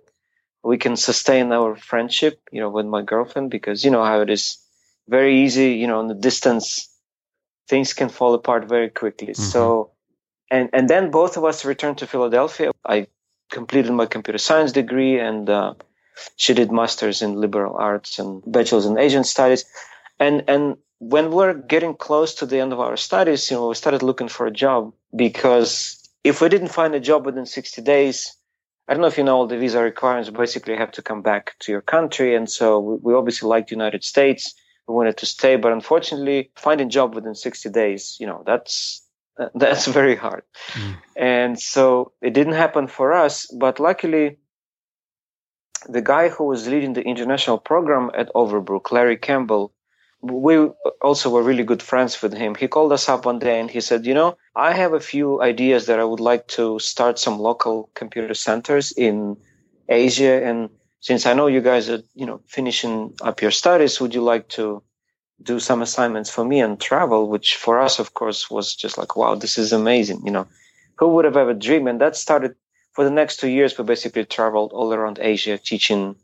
we 0.63 0.77
can 0.77 0.95
sustain 0.95 1.51
our 1.51 1.75
friendship, 1.75 2.39
you 2.51 2.61
know, 2.61 2.69
with 2.69 2.85
my 2.85 3.01
girlfriend, 3.01 3.49
because 3.51 3.83
you 3.83 3.91
know 3.91 4.05
how 4.05 4.21
it 4.21 4.29
is 4.29 4.57
very 5.09 5.43
easy, 5.43 5.73
you 5.73 5.87
know, 5.87 5.99
in 5.99 6.07
the 6.07 6.21
distance, 6.29 6.87
things 7.67 7.93
can 7.93 8.09
fall 8.09 8.33
apart 8.33 8.67
very 8.67 8.89
quickly. 8.89 9.29
Mm-hmm. 9.29 9.41
So, 9.41 9.91
and 10.49 10.69
and 10.73 10.89
then 10.89 11.11
both 11.11 11.37
of 11.37 11.43
us 11.45 11.65
returned 11.65 11.99
to 11.99 12.07
Philadelphia. 12.07 12.71
I 12.85 13.07
completed 13.51 13.91
my 13.91 14.05
computer 14.05 14.37
science 14.37 14.71
degree 14.71 15.19
and. 15.19 15.49
Uh, 15.49 15.73
she 16.35 16.53
did 16.53 16.71
masters 16.71 17.21
in 17.21 17.41
liberal 17.41 17.75
arts 17.75 18.19
and 18.19 18.43
bachelor's 18.45 18.85
in 18.85 18.97
Asian 18.97 19.23
studies. 19.23 19.65
And 20.19 20.43
and 20.47 20.77
when 20.99 21.31
we're 21.31 21.53
getting 21.53 21.95
close 21.95 22.35
to 22.35 22.45
the 22.45 22.59
end 22.59 22.71
of 22.71 22.79
our 22.79 22.97
studies, 22.97 23.49
you 23.51 23.57
know, 23.57 23.67
we 23.67 23.75
started 23.75 24.03
looking 24.03 24.29
for 24.29 24.45
a 24.45 24.51
job 24.51 24.93
because 25.15 25.99
if 26.23 26.41
we 26.41 26.49
didn't 26.49 26.69
find 26.69 26.95
a 26.95 26.99
job 26.99 27.25
within 27.25 27.45
60 27.45 27.81
days, 27.81 28.35
I 28.87 28.93
don't 28.93 29.01
know 29.01 29.07
if 29.07 29.17
you 29.17 29.23
know 29.23 29.37
all 29.37 29.47
the 29.47 29.57
visa 29.57 29.81
requirements. 29.81 30.29
Basically, 30.29 30.73
you 30.73 30.79
have 30.79 30.91
to 30.93 31.01
come 31.01 31.21
back 31.21 31.55
to 31.59 31.71
your 31.71 31.81
country, 31.81 32.35
and 32.35 32.49
so 32.49 32.79
we, 32.79 32.95
we 33.01 33.13
obviously 33.13 33.49
liked 33.49 33.69
the 33.69 33.75
United 33.75 34.03
States. 34.03 34.53
We 34.87 34.95
wanted 34.95 35.17
to 35.17 35.25
stay, 35.25 35.55
but 35.55 35.71
unfortunately, 35.71 36.51
finding 36.55 36.87
a 36.87 36.89
job 36.89 37.15
within 37.15 37.35
60 37.35 37.69
days, 37.69 38.17
you 38.19 38.27
know, 38.27 38.43
that's 38.45 39.03
that's 39.55 39.87
very 39.87 40.15
hard. 40.15 40.43
Mm. 40.73 40.97
And 41.15 41.59
so 41.59 42.11
it 42.21 42.33
didn't 42.33 42.53
happen 42.53 42.87
for 42.87 43.13
us. 43.13 43.47
But 43.47 43.79
luckily, 43.79 44.37
the 45.87 46.01
guy 46.01 46.29
who 46.29 46.45
was 46.45 46.67
leading 46.67 46.93
the 46.93 47.01
international 47.01 47.57
program 47.57 48.11
at 48.13 48.31
Overbrook, 48.33 48.91
Larry 48.91 49.17
Campbell, 49.17 49.73
we 50.21 50.69
also 51.01 51.29
were 51.29 51.43
really 51.43 51.63
good 51.63 51.81
friends 51.81 52.21
with 52.21 52.33
him. 52.33 52.55
He 52.55 52.67
called 52.67 52.93
us 52.93 53.09
up 53.09 53.25
one 53.25 53.39
day 53.39 53.59
and 53.59 53.69
he 53.69 53.81
said, 53.81 54.05
You 54.05 54.13
know, 54.13 54.37
I 54.55 54.71
have 54.73 54.93
a 54.93 54.99
few 54.99 55.41
ideas 55.41 55.87
that 55.87 55.99
I 55.99 56.05
would 56.05 56.21
like 56.21 56.47
to 56.49 56.79
start 56.79 57.19
some 57.19 57.39
local 57.39 57.89
computer 57.93 58.33
centers 58.33 58.93
in 58.93 59.35
Asia. 59.89 60.41
And 60.45 60.69
since 61.03 61.25
I 61.25 61.33
know 61.33 61.47
you 61.47 61.59
guys 61.59 61.89
are, 61.89 62.01
you 62.15 62.25
know, 62.25 62.39
finishing 62.47 63.13
up 63.21 63.41
your 63.41 63.51
studies, 63.51 63.99
would 63.99 64.15
you 64.15 64.21
like 64.23 64.47
to 64.55 64.81
do 65.41 65.59
some 65.59 65.81
assignments 65.81 66.29
for 66.29 66.45
me 66.45 66.61
and 66.61 66.79
travel? 66.79 67.27
Which 67.27 67.57
for 67.57 67.81
us, 67.81 67.99
of 67.99 68.13
course, 68.13 68.49
was 68.49 68.73
just 68.73 68.97
like, 68.97 69.17
wow, 69.17 69.35
this 69.35 69.57
is 69.57 69.73
amazing. 69.73 70.21
You 70.23 70.31
know, 70.31 70.47
who 70.97 71.09
would 71.09 71.25
have 71.25 71.35
ever 71.35 71.53
dreamed? 71.53 71.89
And 71.89 71.99
that 71.99 72.15
started 72.15 72.55
for 72.93 73.03
the 73.03 73.11
next 73.11 73.41
two 73.41 73.49
years, 73.49 73.77
we 73.77 73.83
basically 73.83 74.23
traveled 74.23 74.71
all 74.71 74.93
around 74.93 75.19
Asia, 75.21 75.57
teaching 75.57 76.15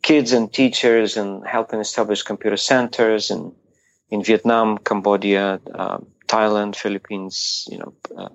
kids 0.00 0.32
and 0.32 0.50
teachers 0.50 1.18
and 1.18 1.46
helping 1.46 1.80
establish 1.80 2.22
computer 2.22 2.56
centers 2.56 3.30
in 3.30 3.52
in 4.10 4.22
Vietnam, 4.22 4.78
Cambodia, 4.78 5.60
uh, 5.74 5.98
Thailand, 6.28 6.76
Philippines, 6.76 7.68
you 7.70 7.76
know, 7.76 7.92
uh, 8.16 8.30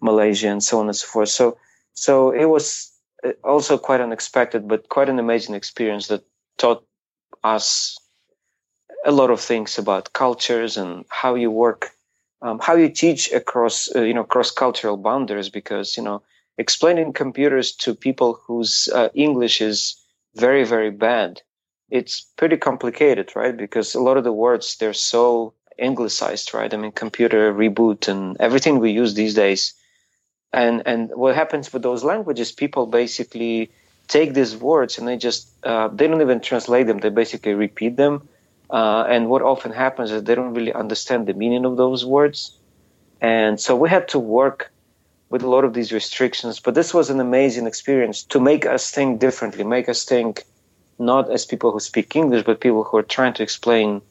Malaysia, 0.00 0.48
and 0.48 0.62
so 0.62 0.80
on 0.80 0.86
and 0.86 0.96
so 0.96 1.06
forth. 1.06 1.28
So, 1.28 1.58
so 1.92 2.30
it 2.30 2.46
was 2.46 2.89
also 3.44 3.78
quite 3.78 4.00
unexpected, 4.00 4.68
but 4.68 4.88
quite 4.88 5.08
an 5.08 5.18
amazing 5.18 5.54
experience 5.54 6.08
that 6.08 6.24
taught 6.58 6.84
us 7.44 7.98
a 9.04 9.12
lot 9.12 9.30
of 9.30 9.40
things 9.40 9.78
about 9.78 10.12
cultures 10.12 10.76
and 10.76 11.04
how 11.08 11.34
you 11.34 11.50
work, 11.50 11.90
um, 12.42 12.58
how 12.58 12.74
you 12.74 12.88
teach 12.88 13.32
across, 13.32 13.94
uh, 13.94 14.02
you 14.02 14.14
know, 14.14 14.24
cross 14.24 14.50
cultural 14.50 14.96
boundaries. 14.96 15.48
Because 15.48 15.96
you 15.96 16.02
know, 16.02 16.22
explaining 16.58 17.12
computers 17.12 17.72
to 17.76 17.94
people 17.94 18.38
whose 18.46 18.88
uh, 18.94 19.08
English 19.14 19.60
is 19.60 19.96
very, 20.34 20.64
very 20.64 20.90
bad, 20.90 21.40
it's 21.90 22.20
pretty 22.36 22.56
complicated, 22.56 23.32
right? 23.34 23.56
Because 23.56 23.94
a 23.94 24.00
lot 24.00 24.16
of 24.16 24.24
the 24.24 24.32
words, 24.32 24.76
they're 24.76 24.92
so 24.92 25.54
anglicized, 25.78 26.54
right? 26.54 26.72
I 26.72 26.76
mean, 26.76 26.92
computer 26.92 27.52
reboot 27.52 28.08
and 28.08 28.36
everything 28.38 28.78
we 28.78 28.92
use 28.92 29.14
these 29.14 29.34
days. 29.34 29.74
And, 30.52 30.82
and 30.86 31.10
what 31.14 31.34
happens 31.34 31.72
with 31.72 31.82
those 31.82 32.02
languages, 32.02 32.52
people 32.52 32.86
basically 32.86 33.70
take 34.08 34.34
these 34.34 34.56
words 34.56 34.98
and 34.98 35.06
they 35.06 35.16
just, 35.16 35.48
uh, 35.64 35.88
they 35.88 36.08
don't 36.08 36.20
even 36.20 36.40
translate 36.40 36.86
them. 36.86 36.98
They 36.98 37.10
basically 37.10 37.54
repeat 37.54 37.96
them. 37.96 38.28
Uh, 38.68 39.04
and 39.08 39.28
what 39.28 39.42
often 39.42 39.72
happens 39.72 40.10
is 40.10 40.24
they 40.24 40.34
don't 40.34 40.54
really 40.54 40.72
understand 40.72 41.26
the 41.26 41.34
meaning 41.34 41.64
of 41.64 41.76
those 41.76 42.04
words. 42.04 42.56
And 43.20 43.60
so 43.60 43.76
we 43.76 43.88
had 43.88 44.08
to 44.08 44.18
work 44.18 44.70
with 45.28 45.42
a 45.42 45.48
lot 45.48 45.64
of 45.64 45.74
these 45.74 45.92
restrictions. 45.92 46.58
But 46.58 46.74
this 46.74 46.92
was 46.92 47.10
an 47.10 47.20
amazing 47.20 47.66
experience 47.66 48.24
to 48.24 48.40
make 48.40 48.66
us 48.66 48.90
think 48.90 49.20
differently, 49.20 49.64
make 49.64 49.88
us 49.88 50.04
think 50.04 50.44
not 50.98 51.30
as 51.30 51.46
people 51.46 51.70
who 51.70 51.80
speak 51.80 52.14
English, 52.16 52.44
but 52.44 52.60
people 52.60 52.84
who 52.84 52.96
are 52.96 53.02
trying 53.02 53.34
to 53.34 53.42
explain 53.42 54.02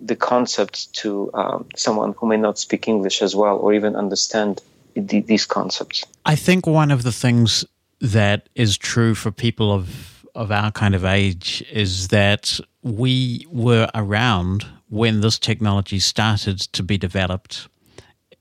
the 0.00 0.16
concept 0.16 0.92
to 0.94 1.30
um, 1.34 1.66
someone 1.76 2.14
who 2.18 2.26
may 2.26 2.36
not 2.36 2.58
speak 2.58 2.86
English 2.86 3.22
as 3.22 3.34
well 3.34 3.56
or 3.56 3.74
even 3.74 3.96
understand 3.96 4.60
the, 5.00 5.20
these 5.20 5.46
concepts. 5.46 6.04
I 6.24 6.36
think 6.36 6.66
one 6.66 6.90
of 6.90 7.02
the 7.02 7.12
things 7.12 7.64
that 8.00 8.48
is 8.54 8.76
true 8.78 9.14
for 9.14 9.30
people 9.30 9.72
of 9.72 10.14
of 10.34 10.52
our 10.52 10.70
kind 10.70 10.94
of 10.94 11.04
age 11.04 11.64
is 11.72 12.08
that 12.08 12.60
we 12.82 13.44
were 13.50 13.90
around 13.92 14.64
when 14.88 15.20
this 15.20 15.36
technology 15.36 15.98
started 15.98 16.60
to 16.60 16.82
be 16.82 16.96
developed 16.96 17.68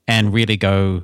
and 0.07 0.31
really 0.31 0.57
go 0.57 1.01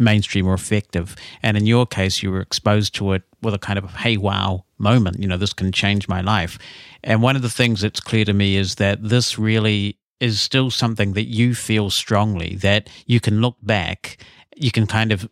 mainstream 0.00 0.48
or 0.48 0.54
effective. 0.54 1.14
And 1.42 1.56
in 1.56 1.66
your 1.66 1.86
case, 1.86 2.22
you 2.22 2.32
were 2.32 2.40
exposed 2.40 2.94
to 2.96 3.12
it 3.12 3.22
with 3.42 3.54
a 3.54 3.58
kind 3.58 3.78
of 3.78 3.94
hey 3.94 4.16
wow 4.16 4.64
moment. 4.78 5.20
You 5.20 5.28
know, 5.28 5.36
this 5.36 5.52
can 5.52 5.70
change 5.70 6.08
my 6.08 6.20
life. 6.22 6.58
And 7.04 7.22
one 7.22 7.36
of 7.36 7.42
the 7.42 7.50
things 7.50 7.82
that's 7.82 8.00
clear 8.00 8.24
to 8.24 8.32
me 8.32 8.56
is 8.56 8.76
that 8.76 9.02
this 9.02 9.38
really 9.38 9.98
is 10.18 10.40
still 10.40 10.70
something 10.70 11.14
that 11.14 11.24
you 11.24 11.54
feel 11.54 11.88
strongly 11.88 12.56
that 12.56 12.88
you 13.06 13.20
can 13.20 13.40
look 13.40 13.56
back, 13.62 14.18
you 14.60 14.70
can 14.70 14.86
kind 14.86 15.12
of 15.12 15.28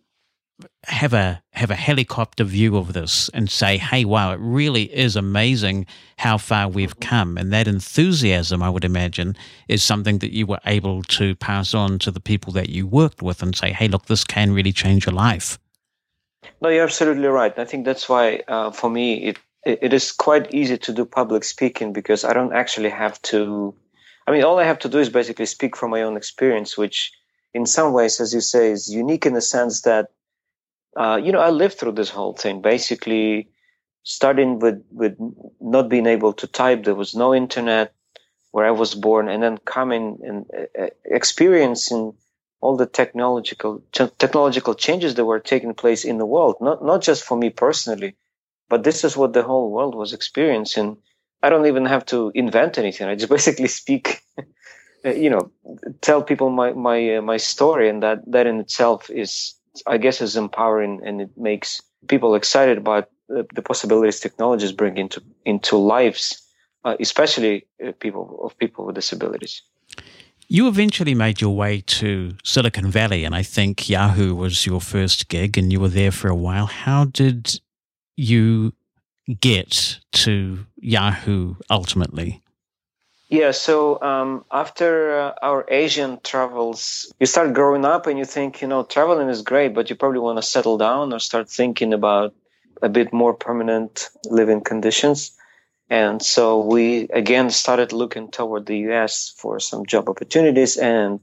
have 0.87 1.13
a 1.13 1.43
have 1.53 1.71
a 1.71 1.77
helicopter 1.77 2.45
view 2.45 2.77
of 2.77 2.93
this 2.93 3.29
and 3.33 3.49
say, 3.51 3.79
"Hey, 3.79 4.05
wow, 4.05 4.33
it 4.33 4.41
really 4.41 4.85
is 4.95 5.15
amazing 5.17 5.87
how 6.17 6.39
far 6.39 6.69
we've 6.69 6.99
come." 7.01 7.39
And 7.39 7.53
that 7.53 7.69
enthusiasm, 7.69 8.63
I 8.63 8.71
would 8.71 8.85
imagine, 8.85 9.37
is 9.69 9.83
something 9.83 10.19
that 10.19 10.33
you 10.33 10.47
were 10.47 10.61
able 10.67 11.03
to 11.05 11.37
pass 11.37 11.75
on 11.75 11.99
to 12.01 12.11
the 12.11 12.21
people 12.21 12.53
that 12.55 12.71
you 12.71 12.87
worked 12.87 13.23
with 13.23 13.43
and 13.43 13.55
say, 13.55 13.73
"Hey, 13.73 13.89
look, 13.89 14.07
this 14.07 14.25
can 14.25 14.53
really 14.53 14.73
change 14.73 15.07
your 15.07 15.15
life." 15.15 15.59
No, 16.61 16.69
you're 16.69 16.85
absolutely 16.85 17.29
right. 17.29 17.57
I 17.57 17.65
think 17.65 17.85
that's 17.85 18.09
why, 18.09 18.43
uh, 18.49 18.71
for 18.73 18.91
me, 18.91 19.25
it 19.29 19.39
it 19.65 19.93
is 19.93 20.13
quite 20.13 20.55
easy 20.55 20.79
to 20.79 20.93
do 20.93 21.05
public 21.05 21.45
speaking 21.45 21.93
because 21.93 22.25
I 22.25 22.33
don't 22.33 22.55
actually 22.55 22.91
have 22.91 23.21
to. 23.23 23.75
I 24.27 24.33
mean, 24.33 24.45
all 24.45 24.59
I 24.59 24.65
have 24.65 24.79
to 24.81 24.89
do 24.89 24.99
is 24.99 25.09
basically 25.09 25.47
speak 25.47 25.77
from 25.77 25.91
my 25.91 26.03
own 26.03 26.17
experience, 26.17 26.77
which, 26.77 27.13
in 27.55 27.67
some 27.67 27.93
ways, 27.93 28.21
as 28.21 28.35
you 28.35 28.41
say, 28.41 28.71
is 28.71 28.93
unique 28.93 29.27
in 29.27 29.35
the 29.35 29.41
sense 29.41 29.83
that 29.83 30.09
uh, 30.97 31.21
you 31.23 31.33
know, 31.33 31.41
I 31.41 31.51
lived 31.51 31.79
through 31.79 31.93
this 31.93 32.11
whole 32.11 32.33
thing. 32.33 32.61
Basically, 32.61 33.49
starting 34.03 34.59
with 34.59 34.85
with 34.91 35.17
not 35.61 35.89
being 35.89 36.07
able 36.07 36.33
to 36.35 36.47
type, 36.47 36.85
there 36.85 36.95
was 36.95 37.15
no 37.15 37.35
internet 37.35 37.95
where 38.51 38.67
I 38.67 38.73
was 38.73 38.95
born, 38.95 39.29
and 39.29 39.43
then 39.43 39.59
coming 39.59 40.19
and 40.23 40.47
uh, 40.57 40.83
uh 40.85 40.91
experiencing 41.05 42.15
all 42.61 42.77
the 42.77 42.87
technological 42.87 43.83
technological 43.93 44.75
changes 44.75 45.15
that 45.15 45.25
were 45.25 45.41
taking 45.41 45.75
place 45.75 46.05
in 46.05 46.19
the 46.19 46.27
world. 46.27 46.57
Not 46.61 46.85
not 46.85 47.03
just 47.03 47.23
for 47.23 47.37
me 47.37 47.51
personally, 47.51 48.17
but 48.69 48.83
this 48.83 49.05
is 49.05 49.17
what 49.17 49.35
the 49.35 49.43
whole 49.43 49.71
world 49.71 49.95
was 49.95 50.13
experiencing. 50.13 50.97
I 51.43 51.51
don't 51.51 51.67
even 51.67 51.87
have 51.87 52.05
to 52.07 52.33
invent 52.35 52.79
anything. 52.79 53.07
I 53.07 53.15
just 53.15 53.31
basically 53.39 53.69
speak. 53.69 54.21
Uh, 55.09 55.13
you 55.13 55.31
know, 55.31 55.51
tell 56.01 56.23
people 56.23 56.51
my 56.51 56.73
my 56.73 57.17
uh, 57.17 57.23
my 57.23 57.37
story, 57.37 57.89
and 57.89 58.03
that 58.03 58.21
that 58.31 58.47
in 58.47 58.61
itself 58.61 59.11
is 59.11 59.55
I 59.87 59.99
guess 59.99 60.21
is 60.21 60.37
empowering 60.37 61.01
and 61.05 61.21
it 61.21 61.31
makes 61.37 61.81
people 62.09 62.35
excited 62.35 62.79
about 62.79 63.09
the, 63.29 63.47
the 63.55 63.63
possibilities 63.63 64.21
technologies 64.21 64.73
bring 64.73 64.99
into 64.99 65.23
into 65.45 65.77
lives, 65.77 66.43
uh, 66.85 66.97
especially 67.01 67.67
uh, 67.85 67.93
people 68.01 68.41
of 68.43 68.57
people 68.59 68.87
with 68.87 68.95
disabilities. 68.95 69.63
You 70.51 70.67
eventually 70.69 71.15
made 71.15 71.43
your 71.43 71.55
way 71.55 71.83
to 71.87 72.35
Silicon 72.43 72.91
Valley, 72.91 73.25
and 73.25 73.35
I 73.35 73.43
think 73.43 73.89
Yahoo 73.89 74.35
was 74.35 74.65
your 74.65 74.81
first 74.81 75.29
gig, 75.29 75.59
and 75.59 75.71
you 75.73 75.81
were 75.81 75.89
there 75.89 76.13
for 76.13 76.29
a 76.29 76.35
while. 76.35 76.67
How 76.67 77.05
did 77.05 77.61
you 78.17 78.73
get 79.41 80.01
to 80.13 80.67
Yahoo 80.77 81.57
ultimately? 81.69 82.43
Yeah, 83.29 83.51
so 83.51 84.01
um, 84.01 84.47
after 84.51 85.21
uh, 85.21 85.33
our 85.43 85.67
Asian 85.69 86.19
travels, 86.25 87.13
you 87.21 87.27
start 87.27 87.53
growing 87.53 87.85
up 87.85 88.07
and 88.07 88.19
you 88.19 88.25
think, 88.25 88.63
you 88.63 88.69
know, 88.69 88.85
traveling 88.85 89.29
is 89.29 89.43
great, 89.43 89.75
but 89.75 89.91
you 89.91 89.97
probably 89.97 90.21
want 90.21 90.39
to 90.39 90.43
settle 90.43 90.79
down 90.79 91.13
or 91.13 91.19
start 91.19 91.51
thinking 91.51 91.93
about 91.93 92.35
a 92.81 92.89
bit 92.89 93.13
more 93.13 93.35
permanent 93.35 94.09
living 94.25 94.63
conditions. 94.63 95.33
And 95.91 96.23
so 96.23 96.61
we 96.61 97.09
again 97.13 97.51
started 97.51 97.93
looking 97.93 98.31
toward 98.31 98.65
the 98.65 98.79
US 98.91 99.35
for 99.37 99.61
some 99.61 99.85
job 99.85 100.09
opportunities. 100.09 100.79
And, 100.79 101.21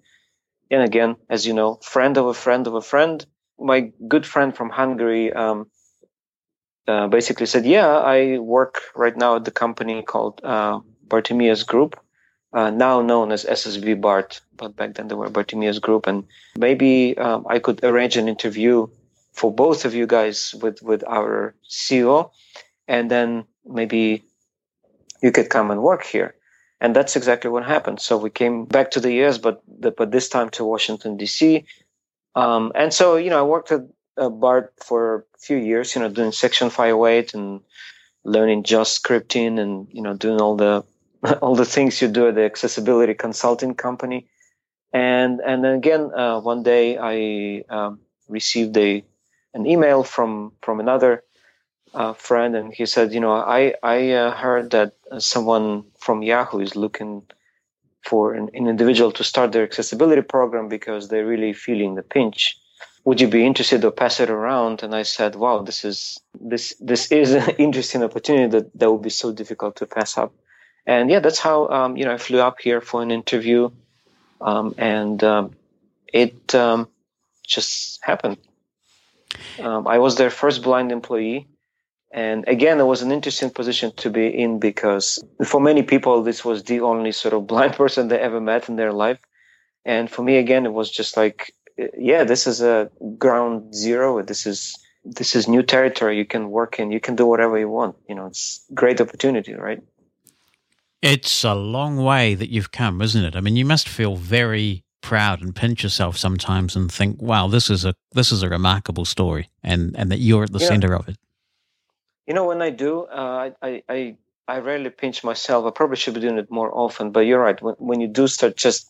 and 0.69 0.83
again, 0.83 1.15
as 1.27 1.47
you 1.47 1.53
know, 1.53 1.75
friend 1.81 2.17
of 2.17 2.27
a 2.27 2.35
friend 2.35 2.67
of 2.67 2.75
a 2.75 2.81
friend, 2.81 3.25
my 3.57 3.91
good 4.07 4.27
friend 4.27 4.55
from 4.55 4.69
Hungary, 4.69 5.33
um, 5.33 5.71
uh, 6.87 7.07
basically 7.07 7.47
said, 7.47 7.65
yeah, 7.65 7.87
I 7.87 8.37
work 8.37 8.81
right 8.95 9.17
now 9.17 9.37
at 9.37 9.45
the 9.45 9.51
company 9.51 10.03
called, 10.03 10.41
uh, 10.43 10.81
Bartimaeus 11.07 11.63
Group, 11.63 11.99
uh, 12.53 12.69
now 12.69 13.01
known 13.01 13.31
as 13.31 13.45
SSB 13.45 13.99
BART, 13.99 14.41
but 14.55 14.75
back 14.75 14.95
then 14.95 15.07
they 15.07 15.15
were 15.15 15.29
Bartimaeus 15.29 15.79
Group. 15.79 16.07
And 16.07 16.25
maybe 16.57 17.17
um, 17.17 17.45
I 17.49 17.59
could 17.59 17.83
arrange 17.83 18.17
an 18.17 18.27
interview 18.27 18.87
for 19.33 19.53
both 19.53 19.85
of 19.85 19.93
you 19.93 20.07
guys 20.07 20.55
with, 20.61 20.81
with 20.81 21.03
our 21.07 21.53
CEO. 21.69 22.31
And 22.87 23.11
then 23.11 23.45
maybe 23.65 24.23
you 25.21 25.31
could 25.31 25.49
come 25.49 25.71
and 25.71 25.81
work 25.81 26.03
here. 26.05 26.35
And 26.81 26.95
that's 26.95 27.15
exactly 27.15 27.49
what 27.49 27.65
happened. 27.65 27.99
So 27.99 28.17
we 28.17 28.29
came 28.29 28.65
back 28.65 28.91
to 28.91 28.99
the 28.99 29.11
US, 29.23 29.37
but 29.37 29.63
but 29.97 30.11
this 30.11 30.29
time 30.29 30.49
to 30.51 30.65
Washington 30.65 31.17
D.C. 31.17 31.65
Um, 32.35 32.71
and 32.75 32.93
so 32.93 33.15
you 33.15 33.29
know, 33.29 33.39
I 33.39 33.43
worked 33.43 33.71
at 33.71 33.81
uh, 34.17 34.29
BART 34.29 34.73
for 34.83 35.25
a 35.35 35.39
few 35.39 35.57
years. 35.57 35.95
You 35.95 36.01
know, 36.01 36.09
doing 36.09 36.31
Section 36.31 36.69
508 36.69 37.33
and 37.33 37.61
learning 38.23 38.63
JAWS 38.63 38.99
scripting, 38.99 39.57
and 39.59 39.87
you 39.91 40.01
know, 40.01 40.13
doing 40.13 40.41
all 40.41 40.55
the 40.55 40.83
all 41.41 41.55
the 41.55 41.65
things 41.65 42.01
you 42.01 42.07
do 42.07 42.27
at 42.27 42.35
the 42.35 42.43
accessibility 42.43 43.13
consulting 43.13 43.75
company. 43.75 44.27
And 44.93 45.41
and 45.41 45.63
then 45.63 45.73
again, 45.73 46.11
uh, 46.15 46.39
one 46.39 46.63
day 46.63 46.97
I 46.97 47.63
um, 47.69 47.99
received 48.29 48.77
a 48.77 49.03
an 49.53 49.65
email 49.65 50.03
from 50.03 50.53
from 50.61 50.79
another 50.79 51.23
uh, 51.93 52.13
friend, 52.13 52.55
and 52.55 52.73
he 52.73 52.85
said, 52.85 53.13
you 53.13 53.19
know, 53.19 53.33
I 53.33 53.73
I 53.83 54.11
uh, 54.11 54.31
heard 54.31 54.71
that 54.71 54.93
someone 55.19 55.85
from 55.99 56.23
Yahoo 56.23 56.59
is 56.59 56.75
looking 56.75 57.23
for 58.05 58.33
an, 58.33 58.49
an, 58.53 58.67
individual 58.67 59.11
to 59.11 59.23
start 59.23 59.51
their 59.51 59.63
accessibility 59.63 60.21
program 60.21 60.67
because 60.69 61.07
they're 61.07 61.25
really 61.25 61.53
feeling 61.53 61.95
the 61.95 62.03
pinch. 62.03 62.55
Would 63.03 63.19
you 63.19 63.27
be 63.27 63.45
interested 63.45 63.81
to 63.81 63.91
pass 63.91 64.19
it 64.19 64.29
around? 64.29 64.83
And 64.83 64.93
I 64.93 65.03
said, 65.03 65.35
wow, 65.35 65.63
this 65.63 65.83
is 65.83 66.19
this 66.39 66.75
this 66.79 67.11
is 67.11 67.31
an 67.41 67.49
interesting 67.57 68.03
opportunity 68.03 68.47
that 68.55 68.79
that 68.79 68.91
would 68.91 69.01
be 69.01 69.09
so 69.09 69.31
difficult 69.31 69.77
to 69.77 69.85
pass 69.85 70.17
up. 70.17 70.33
And 70.85 71.09
yeah, 71.09 71.19
that's 71.19 71.39
how 71.39 71.67
um, 71.69 71.97
you 71.97 72.05
know 72.05 72.13
I 72.13 72.17
flew 72.17 72.39
up 72.39 72.59
here 72.61 72.81
for 72.81 73.01
an 73.01 73.11
interview, 73.11 73.71
um, 74.39 74.75
and 74.77 75.23
um, 75.23 75.51
it 76.13 76.53
um, 76.53 76.87
just 77.45 77.99
happened. 78.03 78.37
Um, 79.59 79.87
I 79.87 79.99
was 79.99 80.15
their 80.15 80.29
first 80.29 80.61
blind 80.61 80.91
employee. 80.91 81.47
And 82.11 82.47
again, 82.47 82.79
it 82.79 82.85
was 82.85 83.01
an 83.01 83.11
interesting 83.11 83.49
position 83.49 83.91
to 83.97 84.09
be 84.09 84.27
in 84.27 84.59
because 84.59 85.21
for 85.43 85.59
many 85.59 85.83
people, 85.83 86.23
this 86.23 86.45
was 86.45 86.63
the 86.63 86.79
only 86.79 87.11
sort 87.11 87.33
of 87.33 87.45
blind 87.51 87.73
person 87.73 88.07
they 88.07 88.19
ever 88.19 88.39
met 88.39 88.69
in 88.69 88.75
their 88.77 88.93
life. 88.93 89.19
And 89.83 90.09
for 90.09 90.23
me, 90.23 90.37
again, 90.37 90.65
it 90.65 90.73
was 90.73 90.89
just 90.89 91.17
like, 91.17 91.53
yeah, 91.97 92.23
this 92.23 92.47
is 92.47 92.61
a 92.61 92.89
ground 93.17 93.75
zero. 93.75 94.21
This 94.23 94.47
is, 94.47 94.77
this 95.03 95.35
is 95.35 95.47
new 95.47 95.61
territory 95.61 96.17
you 96.17 96.25
can 96.25 96.49
work 96.49 96.79
in. 96.79 96.91
You 96.91 96.99
can 96.99 97.15
do 97.15 97.25
whatever 97.25 97.59
you 97.59 97.69
want. 97.69 97.97
You 98.07 98.15
know, 98.15 98.27
it's 98.27 98.65
great 98.73 99.01
opportunity, 99.01 99.53
right? 99.53 99.83
It's 101.05 101.43
a 101.43 101.53
long 101.53 101.97
way 101.97 102.33
that 102.33 102.49
you've 102.49 102.71
come, 102.71 102.99
isn't 102.99 103.23
it? 103.23 103.35
I 103.35 103.41
mean, 103.41 103.55
you 103.55 103.65
must 103.65 103.87
feel 103.87 104.15
very 104.15 104.83
proud 105.01 105.43
and 105.43 105.55
pinch 105.55 105.83
yourself 105.83 106.17
sometimes 106.17 106.75
and 106.75 106.91
think, 106.91 107.21
"Wow, 107.21 107.47
this 107.47 107.69
is 107.69 107.85
a 107.85 107.93
this 108.13 108.31
is 108.31 108.41
a 108.41 108.49
remarkable 108.49 109.05
story," 109.05 109.51
and 109.61 109.95
and 109.95 110.11
that 110.11 110.17
you're 110.17 110.45
at 110.45 110.51
the 110.51 110.59
yeah. 110.59 110.67
center 110.67 110.95
of 110.95 111.07
it. 111.07 111.17
You 112.25 112.33
know, 112.33 112.45
when 112.45 112.63
I 112.63 112.71
do, 112.71 113.03
uh, 113.03 113.51
I, 113.61 113.83
I 113.87 114.15
I 114.47 114.57
rarely 114.59 114.89
pinch 114.89 115.23
myself. 115.23 115.65
I 115.65 115.69
probably 115.69 115.97
should 115.97 116.15
be 116.15 116.21
doing 116.21 116.39
it 116.39 116.49
more 116.49 116.71
often. 116.73 117.11
But 117.11 117.27
you're 117.27 117.39
right. 117.39 117.61
When 117.61 117.75
when 117.77 118.01
you 118.01 118.07
do 118.07 118.27
start 118.27 118.57
just 118.57 118.89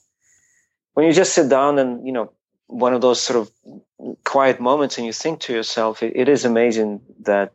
when 0.93 1.05
you 1.05 1.11
just 1.11 1.33
sit 1.33 1.49
down 1.49 1.79
and 1.79 2.07
you 2.07 2.13
know 2.13 2.31
one 2.67 2.93
of 2.93 3.01
those 3.01 3.21
sort 3.21 3.39
of 3.41 3.51
quiet 4.23 4.61
moments 4.61 4.97
and 4.97 5.05
you 5.05 5.13
think 5.13 5.41
to 5.41 5.53
yourself, 5.53 6.01
it, 6.01 6.13
it 6.15 6.29
is 6.29 6.45
amazing 6.45 7.01
that 7.23 7.51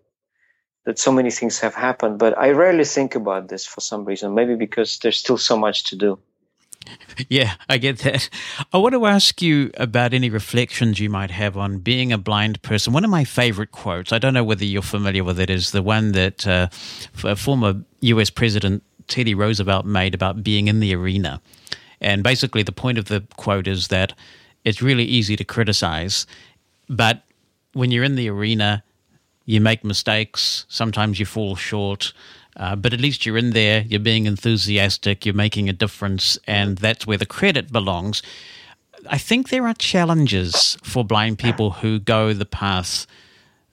that 0.84 0.98
so 0.98 1.12
many 1.12 1.30
things 1.30 1.58
have 1.60 1.74
happened. 1.74 2.18
But 2.18 2.36
I 2.38 2.50
rarely 2.50 2.84
think 2.84 3.14
about 3.14 3.48
this 3.48 3.66
for 3.66 3.80
some 3.80 4.04
reason. 4.04 4.34
Maybe 4.34 4.54
because 4.54 4.98
there's 4.98 5.18
still 5.18 5.38
so 5.38 5.56
much 5.56 5.84
to 5.90 5.96
do. 5.96 6.18
Yeah, 7.28 7.54
I 7.68 7.76
get 7.76 7.98
that. 7.98 8.30
I 8.72 8.78
want 8.78 8.94
to 8.94 9.04
ask 9.04 9.42
you 9.42 9.70
about 9.76 10.14
any 10.14 10.30
reflections 10.30 10.98
you 10.98 11.10
might 11.10 11.30
have 11.30 11.56
on 11.56 11.78
being 11.78 12.12
a 12.12 12.18
blind 12.18 12.62
person. 12.62 12.94
One 12.94 13.04
of 13.04 13.10
my 13.10 13.24
favorite 13.24 13.72
quotes, 13.72 14.10
I 14.10 14.18
don't 14.18 14.32
know 14.32 14.42
whether 14.42 14.64
you're 14.64 14.80
familiar 14.80 15.22
with 15.22 15.38
it, 15.38 15.50
is 15.50 15.72
the 15.72 15.82
one 15.82 16.12
that 16.12 16.46
uh, 16.46 16.68
former 17.36 17.82
US 18.00 18.30
President 18.30 18.82
Teddy 19.06 19.34
Roosevelt 19.34 19.84
made 19.84 20.14
about 20.14 20.42
being 20.42 20.68
in 20.68 20.80
the 20.80 20.94
arena. 20.94 21.42
And 22.00 22.22
basically, 22.22 22.62
the 22.62 22.72
point 22.72 22.96
of 22.96 23.06
the 23.06 23.22
quote 23.36 23.68
is 23.68 23.88
that 23.88 24.14
it's 24.64 24.80
really 24.80 25.04
easy 25.04 25.36
to 25.36 25.44
criticize, 25.44 26.26
but 26.88 27.22
when 27.72 27.90
you're 27.90 28.04
in 28.04 28.16
the 28.16 28.28
arena, 28.28 28.82
you 29.50 29.60
make 29.60 29.84
mistakes, 29.84 30.64
sometimes 30.68 31.18
you 31.18 31.26
fall 31.26 31.56
short. 31.56 32.12
Uh, 32.56 32.76
but 32.76 32.92
at 32.92 33.00
least 33.00 33.24
you're 33.24 33.38
in 33.38 33.50
there, 33.50 33.82
you're 33.82 34.00
being 34.00 34.26
enthusiastic, 34.26 35.24
you're 35.24 35.34
making 35.34 35.68
a 35.68 35.72
difference, 35.72 36.38
and 36.46 36.78
that's 36.78 37.06
where 37.06 37.16
the 37.16 37.26
credit 37.26 37.72
belongs. 37.72 38.22
I 39.08 39.18
think 39.18 39.48
there 39.48 39.66
are 39.66 39.74
challenges 39.74 40.76
for 40.82 41.04
blind 41.04 41.38
people 41.38 41.70
who 41.70 41.98
go 41.98 42.32
the 42.32 42.44
path 42.44 43.06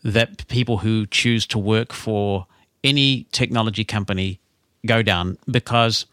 that 0.03 0.47
people 0.47 0.77
who 0.77 1.05
choose 1.05 1.45
to 1.47 1.59
work 1.59 1.91
for 1.91 2.47
any 2.83 3.27
technology 3.31 3.83
company 3.83 4.39
go 4.85 5.01
down 5.01 5.37
because 5.49 6.05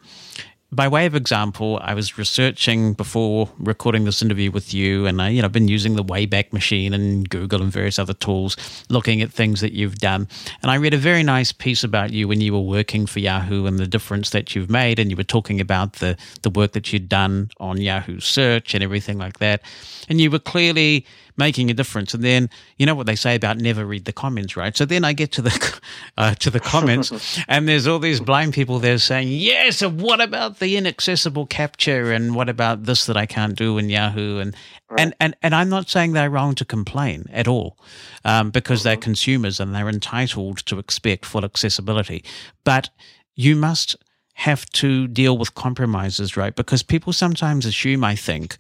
by 0.75 0.89
way 0.89 1.07
of 1.07 1.15
example, 1.15 1.79
I 1.83 1.95
was 1.95 2.19
researching 2.19 2.95
before 2.95 3.49
recording 3.59 4.05
this 4.05 4.23
interview 4.23 4.51
with 4.51 4.75
you, 4.75 5.07
and 5.07 5.23
I, 5.23 5.29
you 5.29 5.41
know, 5.41 5.47
I've 5.47 5.53
been 5.53 5.69
using 5.69 5.95
the 5.95 6.05
Wayback 6.05 6.53
Machine 6.53 6.93
and 6.93 7.29
Google 7.29 7.63
and 7.63 7.71
various 7.71 7.99
other 7.99 8.15
tools, 8.15 8.57
looking 8.91 9.23
at 9.23 9.33
things 9.33 9.61
that 9.61 9.73
you've 9.73 9.97
done. 9.97 10.29
And 10.63 10.71
I 10.71 10.77
read 10.77 10.95
a 10.95 10.99
very 10.99 11.23
nice 11.23 11.53
piece 11.53 11.85
about 11.85 12.13
you 12.13 12.27
when 12.27 12.41
you 12.41 12.53
were 12.53 12.61
working 12.61 13.07
for 13.07 13.21
Yahoo 13.21 13.67
and 13.67 13.79
the 13.79 13.87
difference 13.87 14.31
that 14.31 14.55
you've 14.55 14.71
made, 14.71 14.99
and 14.99 15.11
you 15.11 15.17
were 15.17 15.23
talking 15.23 15.61
about 15.61 15.95
the 15.95 16.17
the 16.43 16.51
work 16.51 16.73
that 16.73 16.93
you'd 16.93 17.09
done 17.09 17.51
on 17.59 17.81
Yahoo 17.81 18.21
Search 18.21 18.75
and 18.75 18.83
everything 18.83 19.19
like 19.19 19.39
that. 19.39 19.63
And 20.09 20.21
you 20.21 20.31
were 20.31 20.39
clearly 20.39 21.07
making 21.37 21.71
a 21.71 21.75
difference. 21.75 22.15
And 22.15 22.23
then 22.23 22.51
you 22.77 22.87
know 22.87 22.95
what 22.95 23.07
they 23.07 23.17
say 23.17 23.35
about 23.35 23.59
never 23.59 23.85
read 23.85 24.05
the 24.05 24.13
comments, 24.13 24.57
right? 24.57 24.77
So 24.77 24.85
then 24.85 25.05
I 25.05 25.13
get 25.13 25.33
to 25.33 25.43
the 25.43 25.81
uh, 26.17 26.35
to 26.37 26.51
the 26.51 26.61
comments, 26.61 27.39
and 27.49 27.69
there's 27.69 27.87
all 27.87 27.99
these 27.99 28.21
blind 28.21 28.55
people 28.55 28.79
there 28.79 28.99
saying, 28.99 29.29
"Yes, 29.29 29.83
and 29.83 30.01
what 30.01 30.21
about 30.21 30.59
the 30.59 30.77
inaccessible 30.77 31.47
CAPTCHA? 31.47 32.15
And 32.15 32.35
what 32.35 32.49
about 32.49 32.85
this 32.85 33.07
that 33.07 33.17
I 33.17 33.27
can't 33.27 33.57
do 33.57 33.79
in 33.79 33.89
Yahoo?" 33.89 34.39
And 34.39 34.55
right. 34.91 35.01
and, 35.01 35.15
and 35.21 35.37
and 35.43 35.55
I'm 35.55 35.69
not 35.69 35.89
saying 35.89 36.13
they're 36.13 36.31
wrong 36.31 36.55
to 36.57 36.65
complain 36.65 37.27
at 37.33 37.49
all, 37.49 37.79
um, 38.25 38.51
because 38.51 38.81
mm-hmm. 38.81 38.89
they're 38.89 38.97
consumers 38.97 39.61
and 39.61 39.75
they're 39.75 39.89
entitled 39.89 40.59
to 40.67 40.79
expect 40.79 41.25
full 41.25 41.45
accessibility, 41.45 42.25
but 42.65 42.91
you 43.35 43.57
must 43.57 43.97
have 44.35 44.67
to 44.67 45.07
deal 45.09 45.39
with 45.39 45.55
compromises, 45.55 46.37
right? 46.37 46.55
Because 46.55 46.83
people 46.83 47.13
sometimes 47.13 47.67
assume, 47.67 48.03
I 48.05 48.17
think, 48.17 48.57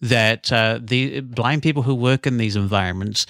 that 0.00 0.52
uh, 0.52 0.78
the 0.82 1.20
blind 1.20 1.62
people 1.62 1.82
who 1.82 1.94
work 1.94 2.26
in 2.26 2.36
these 2.36 2.56
environments 2.56 3.26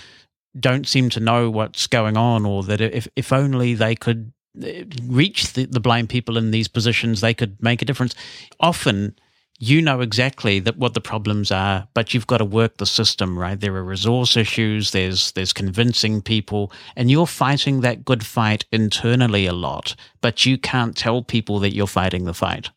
don't 0.58 0.86
seem 0.86 1.10
to 1.10 1.20
know 1.20 1.50
what's 1.50 1.86
going 1.86 2.16
on, 2.16 2.46
or 2.46 2.62
that 2.64 2.80
if 2.80 3.08
if 3.16 3.32
only 3.32 3.74
they 3.74 3.94
could 3.94 4.32
uh, 4.62 4.84
reach 5.04 5.52
the, 5.54 5.66
the 5.66 5.80
blind 5.80 6.08
people 6.08 6.36
in 6.36 6.50
these 6.50 6.68
positions, 6.68 7.20
they 7.20 7.34
could 7.34 7.60
make 7.62 7.82
a 7.82 7.84
difference. 7.84 8.14
Often, 8.60 9.16
you 9.58 9.80
know 9.80 10.00
exactly 10.00 10.60
that 10.60 10.76
what 10.76 10.94
the 10.94 11.00
problems 11.00 11.50
are, 11.50 11.88
but 11.94 12.12
you've 12.12 12.26
got 12.26 12.38
to 12.38 12.44
work 12.44 12.76
the 12.76 12.86
system, 12.86 13.38
right? 13.38 13.58
There 13.58 13.74
are 13.76 13.84
resource 13.84 14.36
issues. 14.36 14.90
There's 14.90 15.32
there's 15.32 15.52
convincing 15.52 16.22
people, 16.22 16.72
and 16.96 17.10
you're 17.10 17.26
fighting 17.26 17.80
that 17.80 18.04
good 18.04 18.24
fight 18.24 18.64
internally 18.72 19.46
a 19.46 19.52
lot, 19.52 19.94
but 20.20 20.44
you 20.44 20.58
can't 20.58 20.96
tell 20.96 21.22
people 21.22 21.58
that 21.60 21.74
you're 21.74 21.86
fighting 21.86 22.24
the 22.24 22.34
fight. 22.34 22.70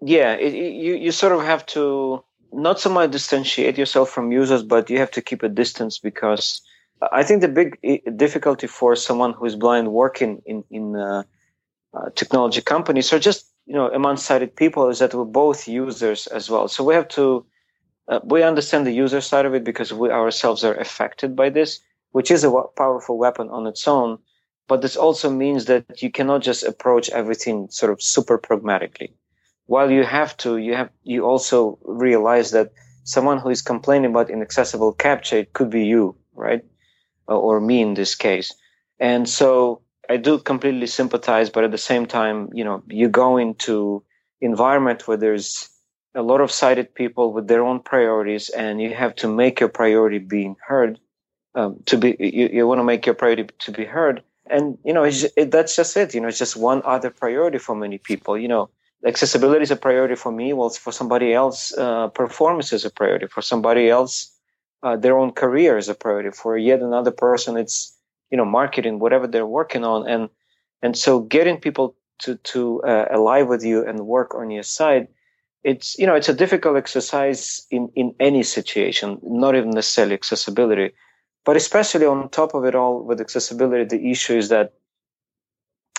Yeah, 0.00 0.34
it, 0.34 0.54
you 0.54 0.94
you 0.94 1.12
sort 1.12 1.32
of 1.32 1.42
have 1.42 1.66
to 1.66 2.24
not 2.52 2.80
so 2.80 2.90
much 2.90 3.10
distantiate 3.10 3.76
yourself 3.76 4.10
from 4.10 4.32
users, 4.32 4.62
but 4.62 4.90
you 4.90 4.98
have 4.98 5.10
to 5.12 5.22
keep 5.22 5.42
a 5.42 5.48
distance 5.48 5.98
because 5.98 6.62
I 7.12 7.22
think 7.22 7.40
the 7.40 7.48
big 7.48 7.78
difficulty 8.16 8.66
for 8.66 8.96
someone 8.96 9.32
who 9.32 9.44
is 9.44 9.56
blind 9.56 9.92
working 9.92 10.42
in 10.46 10.64
in 10.70 10.96
uh, 10.96 11.22
uh, 11.94 12.10
technology 12.14 12.60
companies 12.60 13.12
or 13.12 13.18
just 13.18 13.46
you 13.66 13.74
know 13.74 13.90
among 13.92 14.16
sighted 14.16 14.56
people 14.56 14.88
is 14.88 14.98
that 14.98 15.14
we're 15.14 15.24
both 15.24 15.68
users 15.68 16.26
as 16.26 16.50
well. 16.50 16.68
So 16.68 16.82
we 16.84 16.94
have 16.94 17.08
to 17.08 17.46
uh, 18.08 18.20
we 18.24 18.42
understand 18.42 18.86
the 18.86 18.92
user 18.92 19.20
side 19.20 19.46
of 19.46 19.54
it 19.54 19.64
because 19.64 19.92
we 19.92 20.10
ourselves 20.10 20.64
are 20.64 20.74
affected 20.74 21.36
by 21.36 21.50
this, 21.50 21.80
which 22.12 22.30
is 22.30 22.44
a 22.44 22.62
powerful 22.76 23.18
weapon 23.18 23.48
on 23.50 23.66
its 23.66 23.86
own. 23.86 24.18
But 24.66 24.82
this 24.82 24.96
also 24.96 25.30
means 25.30 25.66
that 25.66 26.02
you 26.02 26.10
cannot 26.10 26.42
just 26.42 26.62
approach 26.62 27.08
everything 27.10 27.68
sort 27.70 27.92
of 27.92 28.02
super 28.02 28.36
pragmatically 28.38 29.14
while 29.68 29.90
you 29.90 30.02
have 30.02 30.34
to, 30.38 30.56
you 30.56 30.74
have 30.74 30.88
you 31.04 31.26
also 31.26 31.78
realize 31.84 32.50
that 32.52 32.72
someone 33.04 33.38
who 33.38 33.50
is 33.50 33.60
complaining 33.62 34.10
about 34.10 34.30
inaccessible 34.30 34.94
CAPTCHA 34.94 35.40
it 35.40 35.52
could 35.52 35.68
be 35.68 35.84
you, 35.84 36.16
right, 36.34 36.64
or 37.26 37.60
me 37.60 37.82
in 37.82 37.92
this 37.92 38.14
case. 38.14 38.54
And 38.98 39.28
so 39.28 39.82
I 40.08 40.16
do 40.16 40.38
completely 40.38 40.86
sympathize, 40.86 41.50
but 41.50 41.64
at 41.64 41.70
the 41.70 41.84
same 41.90 42.06
time, 42.06 42.48
you 42.54 42.64
know, 42.64 42.82
you 42.88 43.08
go 43.08 43.36
into 43.36 44.02
environment 44.40 45.06
where 45.06 45.18
there's 45.18 45.68
a 46.14 46.22
lot 46.22 46.40
of 46.40 46.50
sighted 46.50 46.94
people 46.94 47.34
with 47.34 47.46
their 47.46 47.62
own 47.62 47.80
priorities, 47.80 48.48
and 48.48 48.80
you 48.80 48.94
have 48.94 49.14
to 49.16 49.28
make 49.28 49.60
your 49.60 49.68
priority 49.68 50.18
being 50.18 50.56
heard. 50.66 50.98
Um, 51.54 51.80
to 51.86 51.98
be, 51.98 52.16
you, 52.18 52.48
you 52.52 52.66
want 52.66 52.78
to 52.78 52.84
make 52.84 53.04
your 53.04 53.14
priority 53.14 53.44
to 53.58 53.70
be 53.70 53.84
heard, 53.84 54.22
and 54.48 54.78
you 54.82 54.94
know, 54.94 55.04
it, 55.04 55.50
that's 55.50 55.76
just 55.76 55.94
it. 55.98 56.14
You 56.14 56.22
know, 56.22 56.28
it's 56.28 56.38
just 56.38 56.56
one 56.56 56.80
other 56.86 57.10
priority 57.10 57.58
for 57.58 57.74
many 57.76 57.98
people. 57.98 58.38
You 58.38 58.48
know, 58.48 58.70
accessibility 59.06 59.62
is 59.62 59.70
a 59.70 59.76
priority 59.76 60.14
for 60.14 60.32
me. 60.32 60.52
Well, 60.52 60.70
for 60.70 60.92
somebody 60.92 61.32
else, 61.32 61.76
uh, 61.76 62.08
performance 62.08 62.72
is 62.72 62.84
a 62.84 62.90
priority. 62.90 63.26
For 63.26 63.42
somebody 63.42 63.88
else, 63.88 64.32
uh, 64.82 64.96
their 64.96 65.18
own 65.18 65.32
career 65.32 65.78
is 65.78 65.88
a 65.88 65.94
priority. 65.94 66.30
For 66.30 66.56
yet 66.56 66.80
another 66.80 67.10
person, 67.10 67.56
it's 67.56 67.98
you 68.30 68.36
know 68.36 68.44
marketing 68.44 68.98
whatever 68.98 69.26
they're 69.26 69.46
working 69.46 69.84
on 69.84 70.08
and 70.08 70.28
and 70.82 70.96
so 70.96 71.20
getting 71.20 71.58
people 71.58 71.94
to 72.18 72.36
to 72.36 72.82
uh, 72.82 73.06
alive 73.10 73.48
with 73.48 73.64
you 73.64 73.86
and 73.86 74.06
work 74.06 74.34
on 74.34 74.50
your 74.50 74.62
side 74.62 75.08
it's 75.64 75.98
you 75.98 76.06
know 76.06 76.14
it's 76.14 76.28
a 76.28 76.34
difficult 76.34 76.76
exercise 76.76 77.66
in 77.70 77.90
in 77.94 78.14
any 78.20 78.42
situation 78.42 79.18
not 79.22 79.54
even 79.54 79.70
necessarily 79.70 80.14
accessibility 80.14 80.92
but 81.44 81.56
especially 81.56 82.06
on 82.06 82.28
top 82.28 82.54
of 82.54 82.64
it 82.64 82.74
all 82.74 83.02
with 83.02 83.20
accessibility 83.20 83.84
the 83.84 84.10
issue 84.10 84.36
is 84.36 84.48
that 84.48 84.74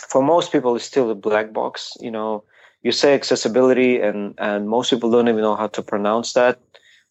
for 0.07 0.21
most 0.21 0.51
people 0.51 0.75
it's 0.75 0.85
still 0.85 1.09
a 1.09 1.15
black 1.15 1.51
box 1.53 1.97
you 1.99 2.11
know 2.11 2.43
you 2.81 2.91
say 2.91 3.13
accessibility 3.13 3.99
and 3.99 4.35
and 4.37 4.69
most 4.69 4.89
people 4.89 5.11
don't 5.11 5.27
even 5.27 5.41
know 5.41 5.55
how 5.55 5.67
to 5.67 5.81
pronounce 5.81 6.33
that 6.33 6.59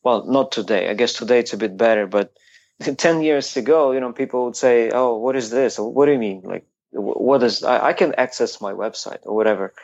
well 0.03 0.25
not 0.27 0.51
today 0.53 0.89
i 0.89 0.95
guess 0.95 1.13
today 1.13 1.39
it's 1.39 1.53
a 1.53 1.57
bit 1.57 1.77
better 1.77 2.07
but 2.07 2.33
10 2.97 3.23
years 3.23 3.57
ago, 3.57 3.93
you 3.93 4.01
know, 4.01 4.13
people 4.13 4.45
would 4.45 4.57
say, 4.57 4.91
Oh, 4.93 5.17
what 5.17 5.37
is 5.37 5.51
this? 5.51 5.79
What 5.79 6.07
do 6.07 6.13
you 6.13 6.19
mean? 6.19 6.43
Like, 6.45 6.67
what 6.93 7.43
is, 7.43 7.63
I, 7.65 7.89
I 7.89 7.93
can 7.93 8.15
access 8.17 8.61
my 8.61 8.73
website 8.73 9.19
or 9.23 9.35
whatever. 9.35 9.75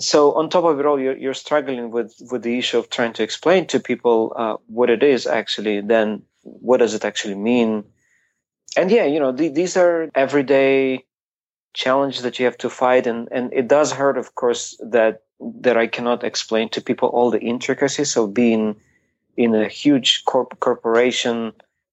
So 0.00 0.32
on 0.34 0.48
top 0.48 0.64
of 0.64 0.78
it 0.80 0.86
all, 0.86 0.98
you're, 1.00 1.16
you're 1.16 1.34
struggling 1.34 1.90
with, 1.90 2.14
with 2.30 2.42
the 2.42 2.58
issue 2.58 2.78
of 2.78 2.90
trying 2.90 3.12
to 3.14 3.22
explain 3.22 3.66
to 3.68 3.80
people, 3.80 4.32
uh, 4.36 4.56
what 4.66 4.90
it 4.90 5.02
is 5.02 5.26
actually, 5.26 5.80
then 5.80 6.22
what 6.42 6.78
does 6.78 6.94
it 6.94 7.04
actually 7.04 7.34
mean? 7.34 7.84
And 8.76 8.90
yeah, 8.90 9.04
you 9.04 9.20
know, 9.20 9.32
the, 9.32 9.48
these 9.48 9.76
are 9.76 10.08
everyday 10.14 11.04
challenges 11.74 12.22
that 12.22 12.38
you 12.38 12.44
have 12.44 12.58
to 12.58 12.70
fight. 12.70 13.06
And, 13.06 13.28
and 13.30 13.52
it 13.52 13.68
does 13.68 13.92
hurt, 13.92 14.16
of 14.16 14.34
course, 14.34 14.76
that, 14.90 15.22
that 15.40 15.76
I 15.76 15.86
cannot 15.86 16.24
explain 16.24 16.68
to 16.70 16.80
people 16.80 17.08
all 17.08 17.30
the 17.30 17.40
intricacies 17.40 18.16
of 18.16 18.34
being 18.34 18.76
in 19.36 19.54
a 19.54 19.68
huge 19.68 20.24
corp- 20.24 20.58
corporation, 20.60 21.52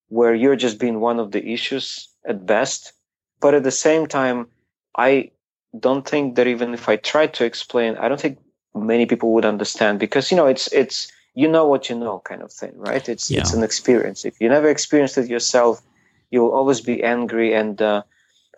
where 0.09 0.33
you're 0.33 0.55
just 0.55 0.79
being 0.79 0.99
one 0.99 1.19
of 1.19 1.31
the 1.31 1.45
issues 1.51 2.07
at 2.25 2.45
best. 2.45 2.93
But 3.39 3.55
at 3.55 3.63
the 3.63 3.71
same 3.71 4.07
time, 4.07 4.47
I 4.95 5.31
don't 5.79 6.07
think 6.07 6.35
that 6.35 6.47
even 6.47 6.73
if 6.73 6.89
I 6.89 6.97
tried 6.97 7.33
to 7.35 7.45
explain, 7.45 7.95
I 7.97 8.07
don't 8.07 8.19
think 8.19 8.37
many 8.75 9.05
people 9.05 9.33
would 9.33 9.45
understand 9.45 9.99
because, 9.99 10.29
you 10.29 10.37
know, 10.37 10.47
it's, 10.47 10.71
it's, 10.71 11.11
you 11.33 11.47
know 11.47 11.65
what 11.65 11.89
you 11.89 11.97
know 11.97 12.19
kind 12.19 12.41
of 12.41 12.51
thing, 12.51 12.73
right? 12.75 13.07
It's, 13.07 13.31
yeah. 13.31 13.39
it's 13.39 13.53
an 13.53 13.63
experience. 13.63 14.25
If 14.25 14.39
you 14.41 14.49
never 14.49 14.69
experienced 14.69 15.17
it 15.17 15.29
yourself, 15.29 15.81
you'll 16.29 16.51
always 16.51 16.81
be 16.81 17.03
angry. 17.03 17.53
And, 17.53 17.81
uh, 17.81 18.03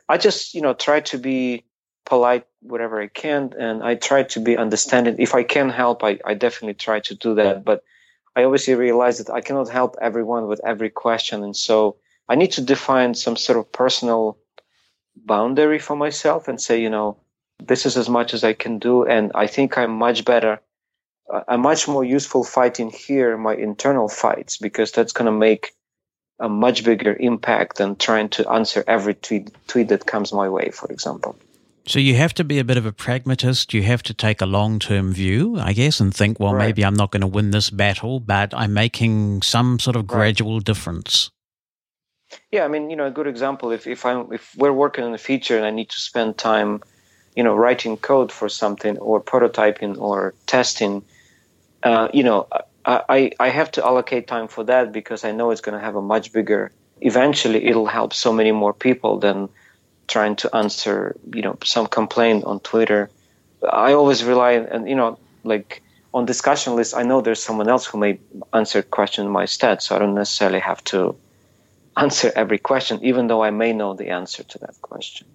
I 0.10 0.18
just, 0.18 0.54
you 0.54 0.62
know, 0.62 0.74
try 0.74 1.00
to 1.02 1.18
be 1.18 1.64
polite 2.06 2.46
wherever 2.64 3.02
I 3.02 3.08
can. 3.08 3.54
And 3.60 3.84
I 3.84 3.96
try 3.96 4.24
to 4.24 4.40
be 4.40 4.58
understanding. 4.58 5.16
If 5.20 5.36
I 5.36 5.44
can 5.44 5.70
help, 5.70 6.04
I, 6.04 6.20
I 6.26 6.34
definitely 6.34 6.76
try 6.76 7.00
to 7.02 7.16
do 7.16 7.36
that. 7.36 7.64
But 7.64 7.84
I 8.36 8.44
obviously 8.44 8.76
realize 8.76 9.20
that 9.20 9.32
I 9.32 9.42
cannot 9.42 9.70
help 9.70 9.96
everyone 10.02 10.48
with 10.48 10.62
every 10.66 10.90
question. 10.90 11.44
And 11.44 11.56
so 11.56 11.98
I 12.28 12.36
need 12.36 12.52
to 12.54 12.62
define 12.62 13.14
some 13.14 13.36
sort 13.36 13.60
of 13.60 13.72
personal 13.72 14.38
boundary 15.16 15.80
for 15.80 15.96
myself 15.96 16.48
and 16.48 16.60
say, 16.60 16.82
you 16.82 16.90
know, 16.90 17.18
this 17.60 17.86
is 17.86 17.98
as 17.98 18.10
much 18.10 18.34
as 18.34 18.44
I 18.44 18.54
can 18.54 18.80
do. 18.80 19.06
And 19.06 19.32
I 19.36 19.48
think 19.48 19.78
I'm 19.78 19.92
much 19.92 20.26
better, 20.26 20.60
uh, 21.32 21.42
I'm 21.48 21.62
much 21.62 21.88
more 21.88 22.04
useful 22.04 22.44
fighting 22.44 22.90
here, 22.90 23.38
my 23.38 23.56
internal 23.56 24.10
fights, 24.10 24.58
because 24.58 24.92
that's 24.92 25.14
going 25.14 25.28
to 25.28 25.32
make 25.32 25.74
a 26.40 26.50
much 26.50 26.84
bigger 26.84 27.16
impact 27.20 27.78
than 27.78 27.96
trying 27.96 28.30
to 28.30 28.50
answer 28.52 28.84
every 28.88 29.14
tweet, 29.14 29.52
tweet 29.68 29.90
that 29.90 30.06
comes 30.06 30.34
my 30.34 30.50
way, 30.50 30.72
for 30.72 30.92
example. 30.92 31.38
So 31.86 32.00
you 32.00 32.16
have 32.16 32.34
to 32.36 32.44
be 32.46 32.60
a 32.60 32.64
bit 32.64 32.78
of 32.78 32.86
a 32.86 32.94
pragmatist. 32.94 33.74
You 33.74 33.84
have 33.84 34.04
to 34.04 34.14
take 34.14 34.42
a 34.42 34.46
long 34.46 34.80
term 34.80 35.12
view, 35.12 35.60
I 35.60 35.74
guess, 35.74 36.00
and 36.00 36.14
think, 36.14 36.40
well, 36.40 36.54
right. 36.54 36.68
maybe 36.68 36.86
I'm 36.86 36.94
not 36.94 37.12
going 37.12 37.22
to 37.22 37.28
win 37.28 37.52
this 37.52 37.70
battle, 37.70 38.22
but 38.22 38.54
I'm 38.54 38.74
making 38.74 39.42
some 39.42 39.80
sort 39.80 39.98
of 39.98 40.08
gradual 40.08 40.56
right. 40.56 40.64
difference. 40.64 41.30
Yeah, 42.52 42.64
I 42.64 42.68
mean, 42.68 42.90
you 42.90 42.96
know, 42.96 43.06
a 43.06 43.12
good 43.12 43.28
example 43.28 43.72
if 43.72 43.86
if 43.86 44.06
I'm 44.06 44.32
if 44.32 44.56
we're 44.58 44.74
working 44.74 45.04
on 45.04 45.14
a 45.14 45.18
feature 45.18 45.58
and 45.58 45.66
I 45.66 45.72
need 45.72 45.90
to 45.90 46.00
spend 46.00 46.38
time, 46.38 46.82
you 47.36 47.44
know, 47.44 47.54
writing 47.54 47.98
code 47.98 48.32
for 48.32 48.48
something 48.50 48.98
or 48.98 49.22
prototyping 49.22 49.98
or 50.00 50.34
testing, 50.46 51.04
uh, 51.84 52.08
you 52.14 52.24
know, 52.24 52.48
I 52.86 53.32
I 53.40 53.50
have 53.50 53.72
to 53.72 53.86
allocate 53.86 54.28
time 54.28 54.48
for 54.48 54.64
that 54.64 54.92
because 54.94 55.24
I 55.24 55.32
know 55.32 55.52
it's 55.52 55.62
going 55.62 55.78
to 55.78 55.84
have 55.84 55.96
a 55.96 56.02
much 56.02 56.32
bigger. 56.32 56.72
Eventually, 57.02 57.66
it'll 57.66 57.86
help 57.86 58.14
so 58.14 58.32
many 58.32 58.52
more 58.52 58.74
people 58.74 59.20
than 59.20 59.50
trying 60.08 60.36
to 60.38 60.56
answer, 60.56 61.16
you 61.34 61.42
know, 61.42 61.58
some 61.64 61.88
complaint 61.88 62.44
on 62.46 62.60
Twitter. 62.60 63.10
I 63.72 63.94
always 63.94 64.24
rely 64.24 64.54
and 64.54 64.88
you 64.90 64.96
know, 64.96 65.18
like 65.44 65.82
on 66.14 66.26
discussion 66.26 66.76
lists, 66.76 66.94
I 66.94 67.04
know 67.04 67.22
there's 67.22 67.42
someone 67.42 67.68
else 67.68 67.86
who 67.86 67.98
may 67.98 68.20
answer 68.54 68.82
question 68.84 69.26
in 69.26 69.32
my 69.32 69.46
stead, 69.46 69.82
so 69.82 69.96
I 69.96 70.00
don't 70.00 70.14
necessarily 70.14 70.60
have 70.60 70.84
to 70.86 71.16
answer 71.98 72.32
every 72.36 72.60
question, 72.60 73.00
even 73.04 73.28
though 73.28 73.44
I 73.44 73.52
may 73.52 73.74
know 73.74 73.94
the 73.94 74.10
answer 74.10 74.44
to 74.44 74.60
that 74.60 74.82
question. 74.82 75.28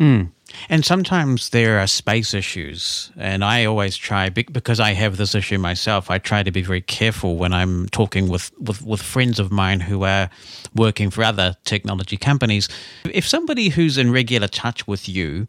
Mm. 0.00 0.30
And 0.68 0.84
sometimes 0.84 1.50
there 1.50 1.78
are 1.78 1.86
space 1.86 2.34
issues, 2.34 3.10
and 3.16 3.44
I 3.44 3.64
always 3.64 3.96
try 3.96 4.28
because 4.28 4.78
I 4.78 4.92
have 4.92 5.16
this 5.16 5.34
issue 5.34 5.58
myself. 5.58 6.10
I 6.10 6.18
try 6.18 6.42
to 6.42 6.50
be 6.50 6.62
very 6.62 6.80
careful 6.80 7.36
when 7.36 7.52
I'm 7.52 7.88
talking 7.88 8.28
with, 8.28 8.52
with, 8.58 8.82
with 8.82 9.02
friends 9.02 9.38
of 9.38 9.50
mine 9.50 9.80
who 9.80 10.04
are 10.04 10.30
working 10.74 11.10
for 11.10 11.24
other 11.24 11.56
technology 11.64 12.16
companies. 12.16 12.68
If 13.04 13.26
somebody 13.26 13.70
who's 13.70 13.98
in 13.98 14.12
regular 14.12 14.48
touch 14.48 14.86
with 14.86 15.08
you 15.08 15.46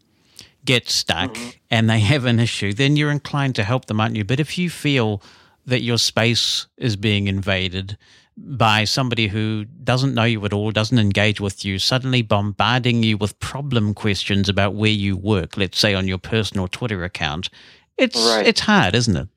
gets 0.64 0.92
stuck 0.92 1.34
mm-hmm. 1.34 1.50
and 1.70 1.88
they 1.88 2.00
have 2.00 2.24
an 2.24 2.40
issue, 2.40 2.72
then 2.72 2.96
you're 2.96 3.10
inclined 3.10 3.54
to 3.56 3.64
help 3.64 3.86
them, 3.86 4.00
aren't 4.00 4.16
you? 4.16 4.24
But 4.24 4.40
if 4.40 4.58
you 4.58 4.70
feel 4.70 5.22
that 5.66 5.82
your 5.82 5.98
space 5.98 6.66
is 6.76 6.96
being 6.96 7.28
invaded, 7.28 7.96
by 8.36 8.84
somebody 8.84 9.28
who 9.28 9.64
doesn't 9.64 10.14
know 10.14 10.24
you 10.24 10.44
at 10.44 10.52
all, 10.52 10.70
doesn't 10.70 10.98
engage 10.98 11.40
with 11.40 11.64
you, 11.64 11.78
suddenly 11.78 12.22
bombarding 12.22 13.02
you 13.02 13.16
with 13.16 13.38
problem 13.40 13.94
questions 13.94 14.48
about 14.48 14.74
where 14.74 14.90
you 14.90 15.16
work, 15.16 15.56
let's 15.56 15.78
say 15.78 15.94
on 15.94 16.06
your 16.06 16.18
personal 16.18 16.68
Twitter 16.68 17.02
account, 17.02 17.48
it's 17.96 18.16
right. 18.16 18.46
it's 18.46 18.60
hard, 18.60 18.94
isn't 18.94 19.16
it? 19.16 19.28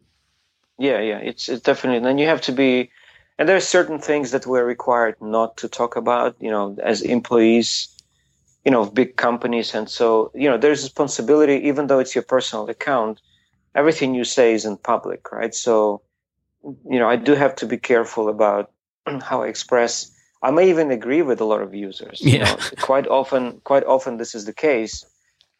Yeah, 0.78 1.00
yeah, 1.00 1.18
it's 1.20 1.48
it's 1.48 1.62
definitely. 1.62 2.10
And 2.10 2.20
you 2.20 2.28
have 2.28 2.42
to 2.42 2.52
be, 2.52 2.92
and 3.38 3.48
there 3.48 3.56
are 3.56 3.62
certain 3.62 4.00
things 4.00 4.32
that 4.32 4.46
we're 4.46 4.66
required 4.66 5.16
not 5.22 5.56
to 5.58 5.70
talk 5.70 5.96
about, 5.96 6.36
you 6.40 6.52
know, 6.52 6.76
as 6.84 7.02
employees, 7.02 7.88
you 8.66 8.72
know, 8.72 8.82
of 8.82 8.94
big 8.94 9.16
companies, 9.16 9.74
and 9.74 9.90
so 9.90 10.32
you 10.36 10.50
know, 10.50 10.58
there's 10.58 10.84
responsibility, 10.84 11.56
even 11.68 11.88
though 11.88 12.00
it's 12.00 12.16
your 12.16 12.24
personal 12.24 12.70
account. 12.70 13.22
Everything 13.76 14.14
you 14.14 14.26
say 14.26 14.54
is 14.54 14.66
in 14.66 14.78
public, 14.78 15.32
right? 15.32 15.54
So, 15.54 16.02
you 16.64 17.00
know, 17.00 17.08
I 17.08 17.16
do 17.16 17.36
have 17.36 17.56
to 17.58 17.66
be 17.66 17.78
careful 17.78 18.28
about 18.28 18.72
how 19.30 19.44
I 19.44 19.48
express. 19.48 20.12
I 20.42 20.52
may 20.52 20.70
even 20.70 20.90
agree 20.92 21.22
with 21.22 21.42
a 21.42 21.46
lot 21.46 21.62
of 21.62 21.74
users. 21.74 22.20
Yeah. 22.22 22.34
You 22.34 22.40
know, 22.40 22.58
quite 22.82 23.08
often, 23.08 23.62
quite 23.64 23.84
often 23.86 24.18
this 24.18 24.34
is 24.36 24.46
the 24.46 24.54
case, 24.54 25.06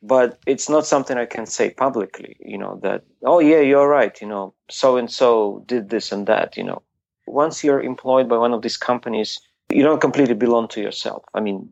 but 0.02 0.40
it's 0.46 0.70
not 0.70 0.86
something 0.86 1.18
I 1.18 1.26
can 1.26 1.46
say 1.46 1.70
publicly. 1.72 2.38
You 2.40 2.58
know 2.58 2.80
that. 2.84 3.04
Oh 3.24 3.40
yeah, 3.40 3.60
you're 3.60 3.90
right. 3.90 4.20
You 4.22 4.28
know, 4.28 4.54
so 4.70 4.98
and 4.98 5.12
so 5.12 5.64
did 5.66 5.90
this 5.90 6.12
and 6.12 6.28
that. 6.28 6.56
You 6.56 6.64
know, 6.64 6.82
once 7.28 7.64
you're 7.64 7.82
employed 7.82 8.30
by 8.30 8.38
one 8.38 8.54
of 8.54 8.62
these 8.62 8.78
companies, 8.78 9.40
you 9.70 9.84
don't 9.84 10.02
completely 10.02 10.36
belong 10.36 10.68
to 10.70 10.82
yourself. 10.82 11.24
I 11.34 11.42
mean, 11.42 11.68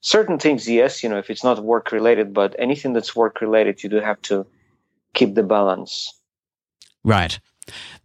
certain 0.00 0.38
things, 0.38 0.68
yes. 0.68 1.02
You 1.02 1.08
know, 1.08 1.18
if 1.18 1.30
it's 1.30 1.44
not 1.44 1.64
work 1.64 1.92
related, 1.92 2.34
but 2.34 2.54
anything 2.58 2.92
that's 2.92 3.16
work 3.16 3.40
related, 3.40 3.82
you 3.82 3.88
do 3.88 4.00
have 4.00 4.20
to 4.22 4.46
keep 5.14 5.34
the 5.34 5.42
balance. 5.42 6.12
Right. 7.04 7.40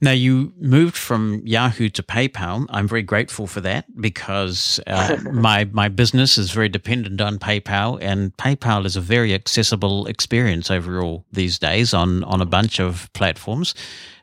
Now, 0.01 0.11
you 0.11 0.53
moved 0.59 0.95
from 0.95 1.41
Yahoo 1.45 1.89
to 1.89 2.03
PayPal. 2.03 2.65
I'm 2.69 2.87
very 2.87 3.03
grateful 3.03 3.47
for 3.47 3.61
that 3.61 3.85
because 3.99 4.79
uh, 4.87 5.17
my, 5.31 5.65
my 5.65 5.87
business 5.87 6.37
is 6.37 6.51
very 6.51 6.69
dependent 6.69 7.21
on 7.21 7.39
PayPal, 7.39 7.97
and 8.01 8.35
PayPal 8.37 8.85
is 8.85 8.95
a 8.95 9.01
very 9.01 9.33
accessible 9.33 10.07
experience 10.07 10.69
overall 10.69 11.25
these 11.31 11.59
days 11.59 11.93
on, 11.93 12.23
on 12.25 12.41
a 12.41 12.45
bunch 12.45 12.79
of 12.79 13.09
platforms. 13.13 13.75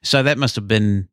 So 0.03 0.23
that 0.23 0.39
must 0.39 0.57
have 0.57 0.69
been 0.69 1.09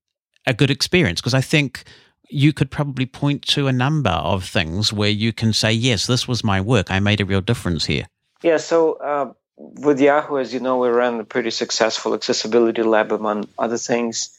a 0.45 0.53
good 0.53 0.71
experience 0.71 1.21
because 1.21 1.33
I 1.33 1.41
think 1.41 1.83
you 2.29 2.53
could 2.53 2.69
probably 2.69 3.05
point 3.05 3.41
to 3.43 3.67
a 3.67 3.71
number 3.71 4.11
of 4.11 4.45
things 4.45 4.93
where 4.93 5.09
you 5.09 5.33
can 5.33 5.51
say, 5.51 5.71
yes, 5.71 6.07
this 6.07 6.27
was 6.27 6.43
my 6.43 6.61
work. 6.61 6.91
I 6.91 6.99
made 6.99 7.21
a 7.21 7.25
real 7.25 7.41
difference 7.41 7.85
here. 7.85 8.05
Yeah. 8.43 8.57
So, 8.57 8.93
uh, 8.93 9.33
with 9.59 9.99
Yahoo, 9.99 10.37
as 10.37 10.53
you 10.53 10.61
know, 10.61 10.77
we 10.77 10.87
ran 10.87 11.19
a 11.19 11.25
pretty 11.25 11.51
successful 11.51 12.13
accessibility 12.13 12.81
lab 12.81 13.11
among 13.11 13.49
other 13.57 13.77
things. 13.77 14.35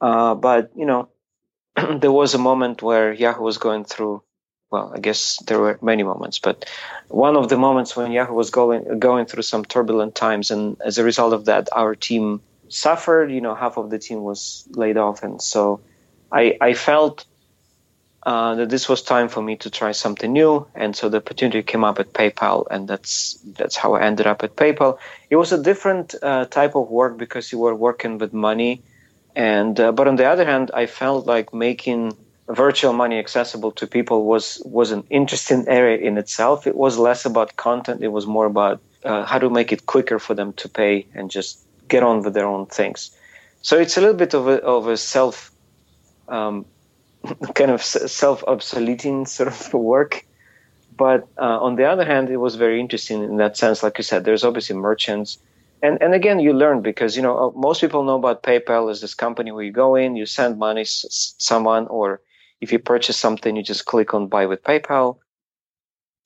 Uh, 0.00 0.34
but 0.34 0.70
you 0.76 0.86
know, 0.86 1.08
there 1.98 2.12
was 2.12 2.34
a 2.34 2.38
moment 2.38 2.80
where 2.80 3.12
Yahoo 3.12 3.42
was 3.42 3.58
going 3.58 3.84
through. 3.84 4.22
Well, 4.70 4.92
I 4.94 5.00
guess 5.00 5.36
there 5.46 5.58
were 5.58 5.78
many 5.82 6.02
moments, 6.02 6.38
but 6.38 6.64
one 7.08 7.36
of 7.36 7.50
the 7.50 7.58
moments 7.58 7.94
when 7.94 8.10
Yahoo 8.10 8.32
was 8.32 8.50
going 8.50 8.98
going 8.98 9.26
through 9.26 9.42
some 9.42 9.64
turbulent 9.64 10.14
times, 10.14 10.50
and 10.50 10.80
as 10.80 10.96
a 10.96 11.04
result 11.04 11.34
of 11.34 11.44
that, 11.46 11.68
our 11.72 11.94
team 11.94 12.40
suffered. 12.68 13.30
You 13.30 13.42
know, 13.42 13.54
half 13.54 13.76
of 13.76 13.90
the 13.90 13.98
team 13.98 14.22
was 14.22 14.66
laid 14.70 14.96
off, 14.96 15.24
and 15.24 15.42
so 15.42 15.80
I 16.30 16.56
I 16.60 16.72
felt 16.72 17.26
uh, 18.24 18.54
that 18.54 18.70
this 18.70 18.88
was 18.88 19.02
time 19.02 19.28
for 19.28 19.42
me 19.42 19.56
to 19.56 19.70
try 19.70 19.92
something 19.92 20.32
new, 20.32 20.66
and 20.74 20.94
so 20.94 21.08
the 21.08 21.16
opportunity 21.16 21.62
came 21.62 21.82
up 21.82 21.98
at 21.98 22.12
PayPal, 22.12 22.66
and 22.70 22.86
that's 22.86 23.38
that's 23.58 23.76
how 23.76 23.94
I 23.94 24.02
ended 24.02 24.26
up 24.26 24.44
at 24.44 24.54
PayPal. 24.56 24.98
It 25.30 25.36
was 25.36 25.52
a 25.52 25.62
different 25.62 26.14
uh, 26.22 26.44
type 26.46 26.76
of 26.76 26.88
work 26.88 27.18
because 27.18 27.50
you 27.50 27.58
were 27.58 27.74
working 27.74 28.18
with 28.18 28.32
money, 28.32 28.82
and 29.34 29.78
uh, 29.80 29.90
but 29.90 30.06
on 30.06 30.16
the 30.16 30.26
other 30.26 30.44
hand, 30.44 30.70
I 30.72 30.86
felt 30.86 31.26
like 31.26 31.52
making 31.52 32.16
virtual 32.48 32.92
money 32.92 33.18
accessible 33.18 33.72
to 33.72 33.86
people 33.86 34.24
was 34.24 34.62
was 34.64 34.92
an 34.92 35.02
interesting 35.10 35.64
area 35.66 35.98
in 35.98 36.16
itself. 36.16 36.66
It 36.66 36.76
was 36.76 36.98
less 36.98 37.24
about 37.24 37.56
content; 37.56 38.04
it 38.04 38.12
was 38.12 38.26
more 38.26 38.46
about 38.46 38.80
uh, 39.04 39.24
how 39.24 39.40
to 39.40 39.50
make 39.50 39.72
it 39.72 39.86
quicker 39.86 40.20
for 40.20 40.34
them 40.34 40.52
to 40.54 40.68
pay 40.68 41.06
and 41.14 41.28
just 41.28 41.58
get 41.88 42.04
on 42.04 42.22
with 42.22 42.34
their 42.34 42.46
own 42.46 42.66
things. 42.66 43.10
So 43.62 43.78
it's 43.78 43.96
a 43.96 44.00
little 44.00 44.16
bit 44.16 44.32
of 44.32 44.46
a 44.46 44.62
of 44.62 44.86
a 44.86 44.96
self 44.96 45.50
um, 46.28 46.66
kind 47.54 47.70
of 47.70 47.82
self 47.82 48.42
obsoleting 48.46 49.26
sort 49.28 49.48
of 49.48 49.74
work. 49.94 50.26
But 50.96 51.26
uh, 51.38 51.58
on 51.60 51.76
the 51.76 51.84
other 51.84 52.04
hand, 52.04 52.30
it 52.30 52.36
was 52.36 52.56
very 52.56 52.78
interesting 52.78 53.22
in 53.22 53.36
that 53.38 53.56
sense. 53.56 53.82
Like 53.82 53.98
you 53.98 54.04
said, 54.04 54.24
there's 54.24 54.44
obviously 54.44 54.76
merchants. 54.76 55.38
And, 55.82 56.00
and 56.00 56.14
again, 56.14 56.38
you 56.38 56.52
learn 56.52 56.80
because, 56.80 57.16
you 57.16 57.22
know, 57.22 57.36
uh, 57.38 57.58
most 57.58 57.80
people 57.80 58.04
know 58.04 58.16
about 58.16 58.42
PayPal 58.42 58.90
as 58.90 59.00
this 59.00 59.14
company 59.14 59.50
where 59.50 59.64
you 59.64 59.72
go 59.72 59.96
in, 59.96 60.14
you 60.16 60.26
send 60.26 60.58
money 60.58 60.84
to 60.84 61.06
someone, 61.10 61.88
or 61.88 62.20
if 62.60 62.70
you 62.70 62.78
purchase 62.78 63.16
something, 63.16 63.56
you 63.56 63.62
just 63.62 63.86
click 63.86 64.14
on 64.14 64.28
buy 64.28 64.46
with 64.46 64.62
PayPal 64.62 65.18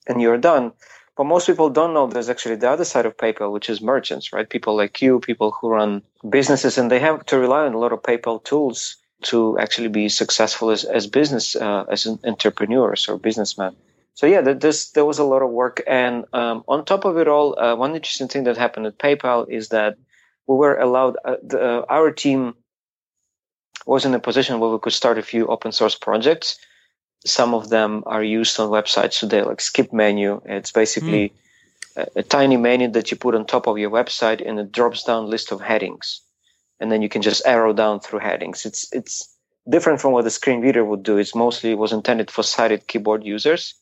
and 0.07 0.21
you're 0.21 0.37
done. 0.37 0.73
But 1.15 1.23
most 1.23 1.47
people 1.47 1.71
don't 1.71 1.95
know 1.95 2.05
there's 2.05 2.29
actually 2.29 2.57
the 2.57 2.69
other 2.69 2.85
side 2.85 3.07
of 3.07 3.17
PayPal, 3.17 3.51
which 3.51 3.69
is 3.69 3.81
merchants, 3.81 4.31
right? 4.31 4.47
People 4.47 4.77
like 4.77 5.01
you, 5.01 5.19
people 5.19 5.49
who 5.59 5.69
run 5.69 6.03
businesses, 6.29 6.77
and 6.77 6.91
they 6.91 6.99
have 6.99 7.25
to 7.25 7.39
rely 7.39 7.65
on 7.65 7.73
a 7.73 7.79
lot 7.79 7.91
of 7.91 8.03
PayPal 8.03 8.43
tools 8.43 8.97
to 9.23 9.57
actually 9.57 9.87
be 9.87 10.09
successful 10.09 10.69
as, 10.69 10.83
as 10.83 11.07
business 11.07 11.55
uh, 11.55 11.85
as 11.89 12.05
an 12.05 12.19
entrepreneurs 12.23 13.07
or 13.07 13.17
businessman. 13.17 13.75
So 14.13 14.25
yeah 14.25 14.41
this 14.41 14.91
there 14.91 15.05
was 15.05 15.19
a 15.19 15.23
lot 15.23 15.41
of 15.41 15.49
work. 15.49 15.81
And 15.87 16.25
um, 16.33 16.63
on 16.67 16.85
top 16.85 17.05
of 17.05 17.17
it 17.17 17.27
all 17.27 17.59
uh, 17.59 17.75
one 17.75 17.95
interesting 17.95 18.27
thing 18.27 18.43
that 18.43 18.57
happened 18.57 18.85
at 18.85 18.97
paypal 18.97 19.49
is 19.49 19.69
that 19.69 19.97
we 20.47 20.55
were 20.55 20.77
allowed 20.77 21.17
uh, 21.25 21.35
the, 21.43 21.59
uh, 21.61 21.85
our 21.89 22.11
team 22.11 22.55
was 23.85 24.05
in 24.05 24.13
a 24.13 24.19
position 24.19 24.59
where 24.59 24.69
we 24.69 24.79
could 24.79 24.93
start 24.93 25.17
a 25.17 25.21
few 25.21 25.47
open 25.47 25.71
source 25.71 25.95
projects. 25.95 26.57
Some 27.25 27.53
of 27.53 27.69
them 27.69 28.03
are 28.05 28.23
used 28.23 28.59
on 28.59 28.69
websites 28.69 29.19
today 29.19 29.43
like 29.43 29.61
skip 29.61 29.93
menu. 29.93 30.41
It's 30.45 30.71
basically 30.71 31.33
mm. 31.95 32.03
a, 32.15 32.19
a 32.19 32.23
tiny 32.23 32.57
menu 32.57 32.89
that 32.91 33.09
you 33.09 33.17
put 33.17 33.33
on 33.33 33.45
top 33.45 33.67
of 33.67 33.79
your 33.79 33.89
website 33.89 34.47
and 34.47 34.59
it 34.59 34.71
drops 34.71 35.03
down 35.03 35.29
list 35.29 35.51
of 35.51 35.61
headings 35.61 36.21
and 36.79 36.91
then 36.91 37.01
you 37.01 37.09
can 37.09 37.21
just 37.21 37.45
arrow 37.45 37.73
down 37.73 37.99
through 37.99 38.19
headings. 38.19 38.65
It's 38.65 38.91
it's 38.93 39.33
different 39.69 40.01
from 40.01 40.13
what 40.13 40.23
the 40.23 40.29
screen 40.29 40.61
reader 40.61 40.83
would 40.83 41.03
do. 41.03 41.17
It's 41.17 41.35
mostly 41.35 41.75
was 41.75 41.91
intended 41.91 42.31
for 42.31 42.43
sighted 42.43 42.87
keyboard 42.87 43.23
users. 43.23 43.75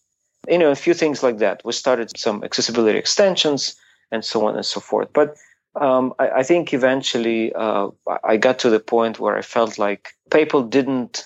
You 0.47 0.57
know, 0.57 0.71
a 0.71 0.75
few 0.75 0.93
things 0.93 1.23
like 1.23 1.39
that. 1.39 1.61
We 1.65 1.73
started 1.73 2.17
some 2.17 2.43
accessibility 2.43 2.97
extensions 2.99 3.75
and 4.11 4.23
so 4.23 4.47
on 4.47 4.55
and 4.55 4.65
so 4.65 4.79
forth. 4.79 5.09
But 5.11 5.37
um, 5.79 6.13
I, 6.19 6.29
I, 6.29 6.43
think 6.43 6.73
eventually 6.73 7.51
uh, 7.53 7.89
I 8.23 8.37
got 8.37 8.59
to 8.59 8.69
the 8.69 8.79
point 8.79 9.19
where 9.19 9.35
I 9.35 9.41
felt 9.41 9.77
like 9.77 10.13
PayPal 10.29 10.69
didn't. 10.69 11.25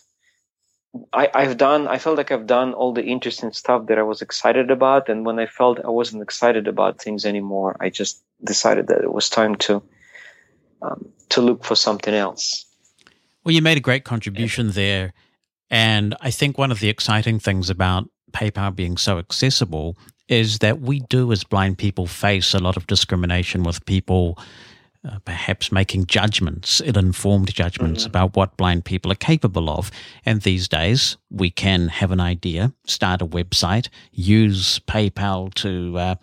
I, 1.13 1.29
I've 1.33 1.57
done. 1.57 1.87
I 1.87 1.99
felt 1.99 2.17
like 2.17 2.31
I've 2.31 2.47
done 2.47 2.73
all 2.73 2.93
the 2.93 3.03
interesting 3.03 3.51
stuff 3.53 3.87
that 3.87 3.99
I 3.99 4.03
was 4.03 4.23
excited 4.23 4.71
about, 4.71 5.07
and 5.07 5.23
when 5.23 5.37
I 5.37 5.45
felt 5.45 5.85
I 5.85 5.89
wasn't 5.89 6.23
excited 6.23 6.67
about 6.67 6.99
things 6.99 7.25
anymore, 7.25 7.75
I 7.79 7.89
just 7.89 8.23
decided 8.43 8.87
that 8.87 9.03
it 9.03 9.13
was 9.13 9.29
time 9.29 9.55
to 9.67 9.83
um, 10.81 11.09
to 11.29 11.41
look 11.41 11.63
for 11.63 11.75
something 11.75 12.13
else. 12.13 12.65
Well, 13.43 13.53
you 13.53 13.61
made 13.61 13.77
a 13.77 13.81
great 13.81 14.03
contribution 14.03 14.71
there. 14.71 15.13
And 15.69 16.15
I 16.21 16.31
think 16.31 16.57
one 16.57 16.71
of 16.71 16.79
the 16.79 16.89
exciting 16.89 17.39
things 17.39 17.69
about 17.69 18.09
PayPal 18.31 18.75
being 18.75 18.97
so 18.97 19.17
accessible 19.17 19.97
is 20.27 20.59
that 20.59 20.81
we 20.81 20.99
do, 21.01 21.31
as 21.31 21.43
blind 21.43 21.77
people, 21.77 22.05
face 22.07 22.53
a 22.53 22.59
lot 22.59 22.77
of 22.77 22.87
discrimination 22.87 23.63
with 23.63 23.85
people 23.85 24.37
uh, 25.07 25.17
perhaps 25.23 25.71
making 25.71 26.05
judgments, 26.05 26.81
ill 26.83 26.97
informed 26.97 27.53
judgments 27.53 28.01
mm-hmm. 28.01 28.09
about 28.09 28.35
what 28.35 28.57
blind 28.57 28.83
people 28.83 29.11
are 29.11 29.15
capable 29.15 29.69
of. 29.69 29.89
And 30.25 30.41
these 30.41 30.67
days, 30.67 31.15
we 31.29 31.49
can 31.49 31.87
have 31.87 32.11
an 32.11 32.19
idea, 32.19 32.73
start 32.85 33.21
a 33.21 33.25
website, 33.25 33.87
use 34.11 34.79
PayPal 34.79 35.53
to 35.55 35.97
uh, 35.97 36.15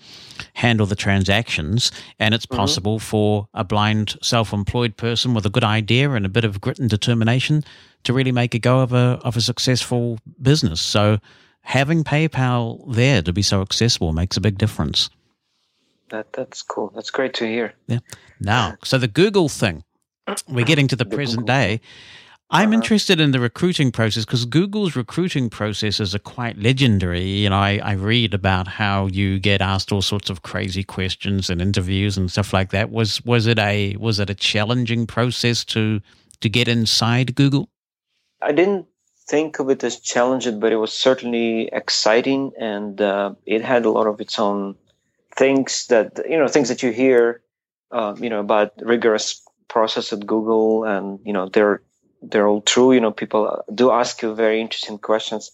handle 0.54 0.86
the 0.86 0.96
transactions, 0.96 1.90
and 2.18 2.34
it's 2.34 2.44
mm-hmm. 2.44 2.58
possible 2.58 2.98
for 2.98 3.48
a 3.54 3.64
blind 3.64 4.18
self 4.22 4.52
employed 4.52 4.96
person 4.96 5.32
with 5.32 5.46
a 5.46 5.50
good 5.50 5.64
idea 5.64 6.10
and 6.10 6.26
a 6.26 6.30
bit 6.30 6.44
of 6.44 6.60
grit 6.60 6.78
and 6.78 6.90
determination 6.90 7.64
to 8.04 8.12
really 8.12 8.32
make 8.32 8.54
a 8.54 8.58
go 8.58 8.80
of 8.80 8.92
a, 8.92 9.18
of 9.24 9.36
a 9.36 9.40
successful 9.40 10.18
business. 10.40 10.80
So, 10.82 11.18
having 11.62 12.04
PayPal 12.04 12.84
there 12.94 13.22
to 13.22 13.32
be 13.32 13.42
so 13.42 13.62
accessible 13.62 14.12
makes 14.12 14.36
a 14.36 14.40
big 14.40 14.58
difference. 14.58 15.08
That 16.10 16.32
that's 16.32 16.62
cool. 16.62 16.92
That's 16.94 17.10
great 17.10 17.34
to 17.34 17.46
hear. 17.46 17.74
Yeah. 17.86 17.98
Now, 18.40 18.76
so 18.84 18.98
the 18.98 19.08
Google 19.08 19.48
thing, 19.48 19.84
we're 20.48 20.64
getting 20.64 20.88
to 20.88 20.96
the, 20.96 21.04
the 21.04 21.16
present 21.16 21.40
Google. 21.40 21.54
day. 21.54 21.80
I'm 22.48 22.68
uh-huh. 22.68 22.74
interested 22.74 23.18
in 23.20 23.32
the 23.32 23.40
recruiting 23.40 23.90
process 23.90 24.24
because 24.24 24.44
Google's 24.44 24.94
recruiting 24.94 25.50
processes 25.50 26.14
are 26.14 26.20
quite 26.20 26.56
legendary. 26.56 27.24
You 27.24 27.50
know, 27.50 27.56
I, 27.56 27.80
I 27.82 27.92
read 27.92 28.34
about 28.34 28.68
how 28.68 29.06
you 29.06 29.40
get 29.40 29.60
asked 29.60 29.90
all 29.90 30.02
sorts 30.02 30.30
of 30.30 30.42
crazy 30.42 30.84
questions 30.84 31.50
and 31.50 31.60
interviews 31.60 32.16
and 32.16 32.30
stuff 32.30 32.52
like 32.52 32.70
that. 32.70 32.90
Was 32.90 33.24
was 33.24 33.48
it 33.48 33.58
a 33.58 33.96
was 33.98 34.20
it 34.20 34.30
a 34.30 34.34
challenging 34.34 35.08
process 35.08 35.64
to 35.66 36.00
to 36.40 36.48
get 36.48 36.68
inside 36.68 37.34
Google? 37.34 37.68
I 38.40 38.52
didn't 38.52 38.86
think 39.28 39.58
of 39.58 39.68
it 39.70 39.82
as 39.82 39.98
challenging, 39.98 40.60
but 40.60 40.72
it 40.72 40.76
was 40.76 40.92
certainly 40.92 41.68
exciting, 41.72 42.52
and 42.60 43.00
uh, 43.00 43.34
it 43.44 43.62
had 43.62 43.84
a 43.84 43.90
lot 43.90 44.06
of 44.06 44.20
its 44.20 44.38
own 44.38 44.76
things 45.36 45.86
that 45.88 46.20
you 46.28 46.36
know 46.36 46.48
things 46.48 46.68
that 46.68 46.82
you 46.82 46.92
hear 46.92 47.42
uh, 47.90 48.14
you 48.18 48.30
know 48.30 48.40
about 48.40 48.72
rigorous 48.80 49.42
process 49.68 50.12
at 50.12 50.26
google 50.26 50.84
and 50.84 51.20
you 51.24 51.32
know 51.32 51.48
they're 51.48 51.82
they're 52.22 52.48
all 52.48 52.62
true. 52.62 52.92
You 52.92 53.00
know 53.00 53.12
people 53.12 53.62
do 53.74 53.90
ask 53.90 54.22
you 54.22 54.34
very 54.34 54.60
interesting 54.60 54.98
questions. 54.98 55.50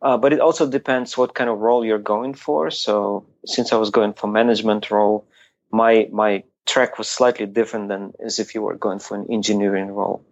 Uh, 0.00 0.16
but 0.16 0.32
it 0.32 0.40
also 0.40 0.68
depends 0.68 1.16
what 1.16 1.34
kind 1.34 1.48
of 1.48 1.58
role 1.58 1.84
you're 1.84 1.98
going 1.98 2.34
for. 2.34 2.70
So 2.72 3.24
since 3.46 3.72
i 3.72 3.76
was 3.76 3.90
going 3.90 4.14
for 4.14 4.26
management 4.26 4.90
role 4.90 5.26
my 5.72 6.08
my 6.12 6.44
track 6.66 6.98
was 6.98 7.08
slightly 7.08 7.46
different 7.46 7.88
than 7.88 8.12
as 8.24 8.38
if 8.38 8.54
you 8.54 8.62
were 8.62 8.76
going 8.76 9.00
for 9.00 9.16
an 9.16 9.26
engineering 9.30 9.88
role. 9.88 10.24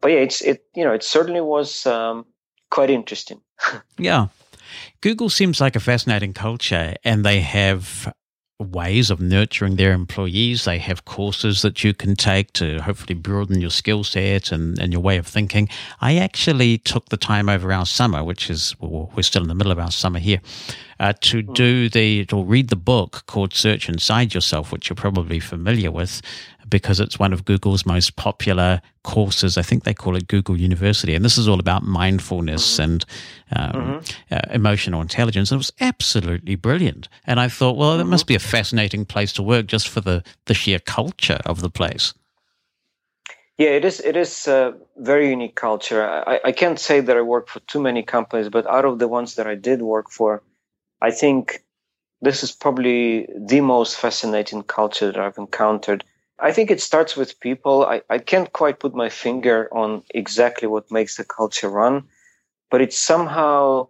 But 0.00 0.12
yeah 0.12 0.18
it's 0.18 0.40
it 0.42 0.64
you 0.74 0.84
know 0.84 0.92
it 0.92 1.02
certainly 1.02 1.40
was 1.40 1.86
um, 1.86 2.26
quite 2.70 2.90
interesting. 2.90 3.40
Yeah. 3.98 4.28
Google 5.00 5.28
seems 5.28 5.60
like 5.60 5.76
a 5.76 5.80
fascinating 5.80 6.32
culture, 6.32 6.94
and 7.04 7.24
they 7.24 7.40
have 7.40 8.12
ways 8.62 9.10
of 9.10 9.20
nurturing 9.20 9.76
their 9.76 9.92
employees. 9.92 10.64
They 10.64 10.78
have 10.78 11.04
courses 11.04 11.62
that 11.62 11.82
you 11.84 11.92
can 11.94 12.16
take 12.16 12.52
to 12.54 12.80
hopefully 12.80 13.14
broaden 13.14 13.60
your 13.60 13.70
skill 13.70 14.04
set 14.04 14.52
and, 14.52 14.78
and 14.78 14.92
your 14.92 15.02
way 15.02 15.16
of 15.16 15.26
thinking. 15.26 15.68
I 16.00 16.16
actually 16.16 16.78
took 16.78 17.08
the 17.08 17.16
time 17.16 17.48
over 17.48 17.72
our 17.72 17.86
summer, 17.86 18.24
which 18.24 18.50
is, 18.50 18.74
well, 18.80 19.10
we're 19.14 19.22
still 19.22 19.42
in 19.42 19.48
the 19.48 19.54
middle 19.54 19.72
of 19.72 19.78
our 19.78 19.90
summer 19.90 20.18
here, 20.18 20.40
uh, 21.00 21.12
to 21.20 21.42
hmm. 21.42 21.52
do 21.52 21.88
the, 21.88 22.24
to 22.26 22.42
read 22.42 22.68
the 22.68 22.76
book 22.76 23.24
called 23.26 23.54
Search 23.54 23.88
Inside 23.88 24.34
Yourself, 24.34 24.72
which 24.72 24.88
you're 24.88 24.96
probably 24.96 25.40
familiar 25.40 25.90
with 25.90 26.22
because 26.72 26.98
it's 26.98 27.18
one 27.18 27.32
of 27.32 27.44
Google's 27.44 27.86
most 27.86 28.16
popular 28.16 28.80
courses. 29.04 29.56
I 29.56 29.62
think 29.62 29.84
they 29.84 29.94
call 29.94 30.16
it 30.16 30.26
Google 30.26 30.58
University. 30.58 31.14
And 31.14 31.24
this 31.24 31.38
is 31.38 31.46
all 31.46 31.60
about 31.60 31.84
mindfulness 31.84 32.72
mm-hmm. 32.72 32.82
and 32.82 33.04
um, 33.54 33.72
mm-hmm. 33.72 34.34
uh, 34.34 34.40
emotional 34.52 35.00
intelligence. 35.00 35.52
And 35.52 35.58
it 35.58 35.60
was 35.60 35.72
absolutely 35.80 36.56
brilliant. 36.56 37.08
And 37.26 37.38
I 37.38 37.48
thought, 37.48 37.76
well, 37.76 37.92
mm-hmm. 37.92 38.00
it 38.00 38.10
must 38.10 38.26
be 38.26 38.34
a 38.34 38.40
fascinating 38.40 39.04
place 39.04 39.32
to 39.34 39.42
work 39.42 39.66
just 39.66 39.88
for 39.88 40.00
the, 40.00 40.24
the 40.46 40.54
sheer 40.54 40.80
culture 40.80 41.38
of 41.46 41.60
the 41.60 41.70
place. 41.70 42.14
Yeah, 43.58 43.68
it 43.68 43.84
is. 43.84 44.00
It 44.00 44.16
is 44.16 44.48
a 44.48 44.74
very 44.96 45.28
unique 45.28 45.54
culture. 45.54 46.02
I, 46.02 46.40
I 46.46 46.52
can't 46.52 46.80
say 46.80 47.00
that 47.00 47.16
I 47.16 47.20
work 47.20 47.48
for 47.48 47.60
too 47.60 47.80
many 47.80 48.02
companies, 48.02 48.48
but 48.48 48.66
out 48.66 48.86
of 48.86 48.98
the 48.98 49.06
ones 49.06 49.34
that 49.34 49.46
I 49.46 49.54
did 49.54 49.82
work 49.82 50.10
for, 50.10 50.42
I 51.02 51.10
think 51.10 51.62
this 52.22 52.42
is 52.42 52.50
probably 52.50 53.28
the 53.36 53.60
most 53.60 53.98
fascinating 53.98 54.62
culture 54.62 55.12
that 55.12 55.20
I've 55.20 55.36
encountered. 55.36 56.02
I 56.42 56.52
think 56.52 56.70
it 56.72 56.82
starts 56.82 57.16
with 57.16 57.40
people. 57.40 57.86
I, 57.86 58.02
I 58.10 58.18
can't 58.18 58.52
quite 58.52 58.80
put 58.80 58.94
my 58.96 59.10
finger 59.10 59.70
on 59.72 60.04
exactly 60.14 60.68
what 60.68 60.92
makes 60.92 61.16
the 61.16 61.24
culture 61.24 61.70
run, 61.70 62.04
but 62.70 62.82
it's 62.82 62.98
somehow 62.98 63.88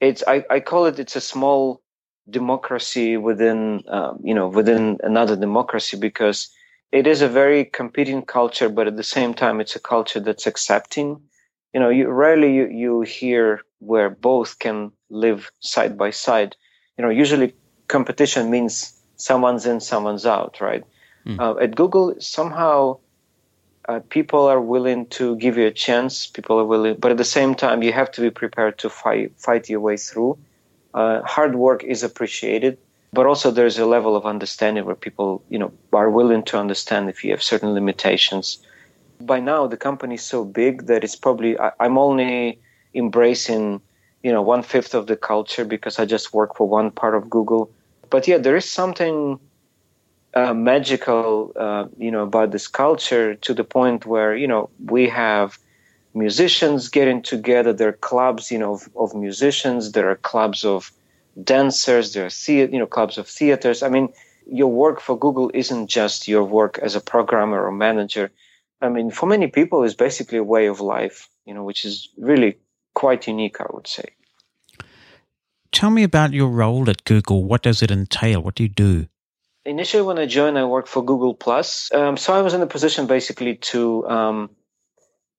it's 0.00 0.24
I, 0.28 0.44
I 0.50 0.60
call 0.60 0.86
it 0.86 1.00
it's 1.00 1.16
a 1.16 1.22
small 1.22 1.82
democracy 2.30 3.16
within 3.18 3.84
um, 3.88 4.20
you 4.24 4.34
know 4.34 4.48
within 4.48 4.98
another 5.02 5.36
democracy 5.36 5.98
because 5.98 6.50
it 6.92 7.06
is 7.06 7.22
a 7.22 7.28
very 7.28 7.66
competing 7.66 8.22
culture, 8.22 8.70
but 8.70 8.88
at 8.88 8.96
the 8.96 9.04
same 9.04 9.34
time, 9.34 9.60
it's 9.60 9.76
a 9.76 9.80
culture 9.80 10.20
that's 10.20 10.46
accepting. 10.46 11.20
You 11.74 11.80
know, 11.80 11.90
you 11.90 12.08
rarely 12.08 12.54
you, 12.54 12.68
you 12.68 13.02
hear 13.02 13.62
where 13.80 14.10
both 14.10 14.58
can 14.60 14.92
live 15.10 15.50
side 15.60 15.98
by 15.98 16.10
side. 16.12 16.56
You 16.98 17.04
know, 17.04 17.10
usually 17.10 17.54
competition 17.88 18.50
means 18.50 18.94
someone's 19.16 19.66
in, 19.66 19.80
someone's 19.80 20.26
out, 20.26 20.60
right? 20.62 20.84
Mm. 21.26 21.40
Uh, 21.40 21.58
at 21.58 21.74
Google, 21.74 22.14
somehow 22.20 22.98
uh, 23.88 24.00
people 24.08 24.46
are 24.46 24.60
willing 24.60 25.06
to 25.06 25.36
give 25.36 25.56
you 25.56 25.66
a 25.66 25.72
chance. 25.72 26.26
People 26.26 26.58
are 26.58 26.64
willing, 26.64 26.96
but 26.98 27.10
at 27.10 27.16
the 27.16 27.24
same 27.24 27.54
time, 27.54 27.82
you 27.82 27.92
have 27.92 28.10
to 28.12 28.20
be 28.20 28.30
prepared 28.30 28.78
to 28.78 28.88
fight 28.88 29.32
fight 29.36 29.68
your 29.68 29.80
way 29.80 29.96
through. 29.96 30.38
Uh, 30.94 31.22
hard 31.22 31.56
work 31.56 31.84
is 31.84 32.02
appreciated, 32.02 32.78
but 33.12 33.26
also 33.26 33.50
there's 33.50 33.78
a 33.78 33.86
level 33.86 34.16
of 34.16 34.24
understanding 34.24 34.84
where 34.84 34.94
people, 34.94 35.42
you 35.48 35.58
know, 35.58 35.72
are 35.92 36.10
willing 36.10 36.42
to 36.44 36.58
understand 36.58 37.08
if 37.08 37.24
you 37.24 37.30
have 37.32 37.42
certain 37.42 37.74
limitations. 37.74 38.58
By 39.20 39.40
now, 39.40 39.66
the 39.66 39.76
company 39.76 40.14
is 40.14 40.22
so 40.22 40.44
big 40.44 40.86
that 40.86 41.02
it's 41.02 41.16
probably 41.16 41.58
I, 41.58 41.72
I'm 41.80 41.98
only 41.98 42.60
embracing, 42.94 43.80
you 44.22 44.32
know, 44.32 44.42
one 44.42 44.62
fifth 44.62 44.94
of 44.94 45.06
the 45.06 45.16
culture 45.16 45.64
because 45.64 45.98
I 45.98 46.04
just 46.06 46.32
work 46.32 46.56
for 46.56 46.68
one 46.68 46.90
part 46.90 47.14
of 47.14 47.28
Google. 47.28 47.70
But 48.10 48.28
yeah, 48.28 48.38
there 48.38 48.56
is 48.56 48.68
something 48.70 49.38
uh, 50.36 50.52
magical, 50.52 51.52
uh, 51.56 51.86
you 51.96 52.10
know, 52.10 52.22
about 52.22 52.52
this 52.52 52.68
culture 52.68 53.34
to 53.36 53.54
the 53.54 53.64
point 53.64 54.04
where 54.04 54.36
you 54.36 54.46
know 54.46 54.68
we 54.84 55.08
have 55.08 55.58
musicians 56.14 56.88
getting 56.88 57.22
together. 57.22 57.72
There 57.72 57.88
are 57.88 57.92
clubs, 58.10 58.50
you 58.50 58.58
know, 58.58 58.74
of, 58.74 58.88
of 58.96 59.14
musicians. 59.14 59.92
There 59.92 60.10
are 60.10 60.16
clubs 60.16 60.62
of 60.64 60.92
dancers. 61.42 62.12
There 62.12 62.26
are 62.26 62.52
you 62.52 62.78
know, 62.78 62.86
clubs 62.86 63.16
of 63.16 63.26
theaters. 63.26 63.82
I 63.82 63.88
mean, 63.88 64.12
your 64.50 64.68
work 64.70 65.00
for 65.00 65.18
Google 65.18 65.50
isn't 65.54 65.86
just 65.86 66.28
your 66.28 66.44
work 66.44 66.78
as 66.82 66.94
a 66.94 67.00
programmer 67.00 67.64
or 67.64 67.72
manager. 67.72 68.30
I 68.82 68.90
mean, 68.90 69.10
for 69.10 69.26
many 69.26 69.46
people, 69.46 69.84
it's 69.84 69.94
basically 69.94 70.38
a 70.38 70.44
way 70.44 70.66
of 70.66 70.80
life, 70.80 71.30
you 71.46 71.54
know, 71.54 71.64
which 71.64 71.86
is 71.86 72.10
really 72.18 72.58
quite 72.94 73.26
unique, 73.26 73.58
I 73.58 73.66
would 73.70 73.86
say. 73.86 74.04
Tell 75.72 75.90
me 75.90 76.02
about 76.02 76.34
your 76.34 76.48
role 76.48 76.90
at 76.90 77.04
Google. 77.04 77.44
What 77.44 77.62
does 77.62 77.82
it 77.82 77.90
entail? 77.90 78.42
What 78.42 78.54
do 78.54 78.62
you 78.62 78.68
do? 78.68 79.06
Initially 79.66 80.02
when 80.02 80.18
I 80.18 80.26
joined, 80.26 80.58
I 80.58 80.64
worked 80.64 80.88
for 80.88 81.04
Google 81.04 81.34
Plus. 81.34 81.92
Um, 81.92 82.16
so 82.16 82.32
I 82.32 82.40
was 82.40 82.54
in 82.54 82.62
a 82.62 82.66
position 82.66 83.06
basically 83.06 83.56
to 83.56 84.08
um, 84.08 84.50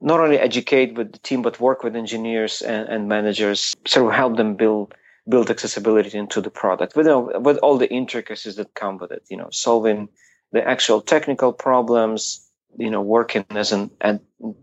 not 0.02 0.20
only 0.20 0.38
educate 0.38 0.96
with 0.96 1.14
the 1.14 1.20
team, 1.20 1.42
but 1.42 1.60
work 1.60 1.84
with 1.84 1.96
engineers 1.96 2.62
and, 2.62 2.88
and, 2.88 3.08
managers, 3.08 3.74
sort 3.86 4.08
of 4.08 4.14
help 4.14 4.38
them 4.38 4.56
build 4.56 4.94
build 5.30 5.50
accessibility 5.50 6.18
into 6.18 6.40
the 6.40 6.50
product 6.50 6.96
with, 6.96 7.06
you 7.06 7.12
know, 7.12 7.40
with 7.40 7.58
all 7.58 7.78
the 7.78 7.92
intricacies 7.92 8.56
that 8.56 8.74
come 8.76 8.98
with 8.98 9.12
it. 9.12 9.24
You 9.30 9.38
know, 9.38 9.50
solving 9.52 10.10
the 10.52 10.66
actual 10.68 11.02
technical 11.02 11.54
problems. 11.54 12.44
You 12.78 12.92
know, 12.92 13.02
working 13.02 13.44
as 13.50 13.72
an 13.72 13.90
and 14.02 14.20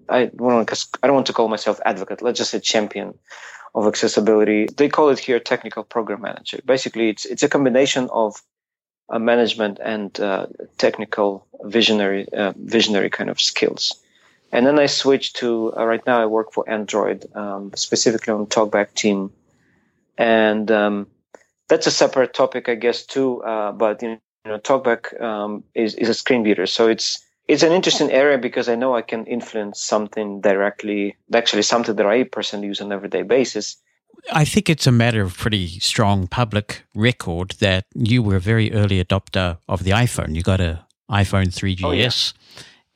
I 0.09 0.27
don't 0.27 0.71
want 1.03 1.27
to 1.27 1.33
call 1.33 1.49
myself 1.49 1.81
advocate. 1.85 2.23
Let's 2.23 2.39
just 2.39 2.53
say 2.53 2.61
champion 2.61 3.15
of 3.75 3.89
accessibility. 3.89 4.69
They 4.77 4.89
call 4.89 5.09
it 5.09 5.19
here 5.19 5.41
technical 5.41 5.83
program 5.83 6.21
manager. 6.21 6.61
Basically, 6.65 7.09
it's 7.09 7.25
it's 7.25 7.43
a 7.43 7.49
combination 7.49 8.09
of 8.13 8.41
uh, 9.09 9.19
management 9.19 9.79
and 9.83 10.19
uh, 10.21 10.47
technical 10.79 11.47
visionary 11.63 12.29
uh, 12.33 12.53
visionary 12.57 13.11
kind 13.11 13.31
of 13.31 13.41
skills. 13.41 14.01
And 14.53 14.67
then 14.67 14.79
I 14.79 14.87
switched 14.87 15.37
to 15.37 15.75
uh, 15.77 15.85
right 15.85 16.05
now 16.07 16.21
I 16.21 16.27
work 16.27 16.53
for 16.53 16.69
Android, 16.69 17.27
um, 17.35 17.73
specifically 17.75 18.33
on 18.33 18.47
TalkBack 18.47 18.95
team, 18.95 19.33
and 20.17 20.71
um, 20.71 21.07
that's 21.69 21.87
a 21.87 21.91
separate 21.91 22.35
topic, 22.35 22.69
I 22.69 22.77
guess, 22.77 23.05
too. 23.05 23.43
Uh, 23.43 23.73
but 23.73 24.01
you 24.03 24.21
know, 24.45 24.59
TalkBack 24.59 25.21
um, 25.21 25.65
is 25.75 25.95
is 25.95 26.09
a 26.09 26.15
screen 26.15 26.45
reader, 26.45 26.67
so 26.67 26.89
it's 26.89 27.19
it's 27.49 27.63
an 27.63 27.73
interesting 27.73 28.11
area 28.11 28.39
because 28.39 28.69
I 28.69 28.75
know 28.75 28.95
I 28.95 29.03
can 29.03 29.27
influence 29.27 29.81
something 29.81 30.41
directly, 30.41 31.17
actually 31.35 31.63
something 31.63 31.97
that 31.97 32.07
I 32.07 32.23
personally 32.25 32.69
use 32.69 32.81
on 32.81 32.87
an 32.87 32.93
everyday 32.93 33.23
basis. 33.23 33.77
I 34.33 34.45
think 34.45 34.71
it's 34.71 34.87
a 34.87 34.93
matter 34.93 35.23
of 35.23 35.37
pretty 35.37 35.79
strong 35.81 36.27
public 36.27 36.85
record 36.95 37.51
that 37.61 37.85
you 37.95 38.23
were 38.23 38.37
a 38.37 38.41
very 38.41 38.73
early 38.73 39.03
adopter 39.03 39.59
of 39.69 39.85
the 39.85 39.91
iPhone. 39.91 40.35
You 40.35 40.43
got 40.43 40.61
a 40.61 40.85
iPhone 41.11 41.49
3GS. 41.49 41.85
Oh, 41.85 41.93
yeah. 41.93 42.11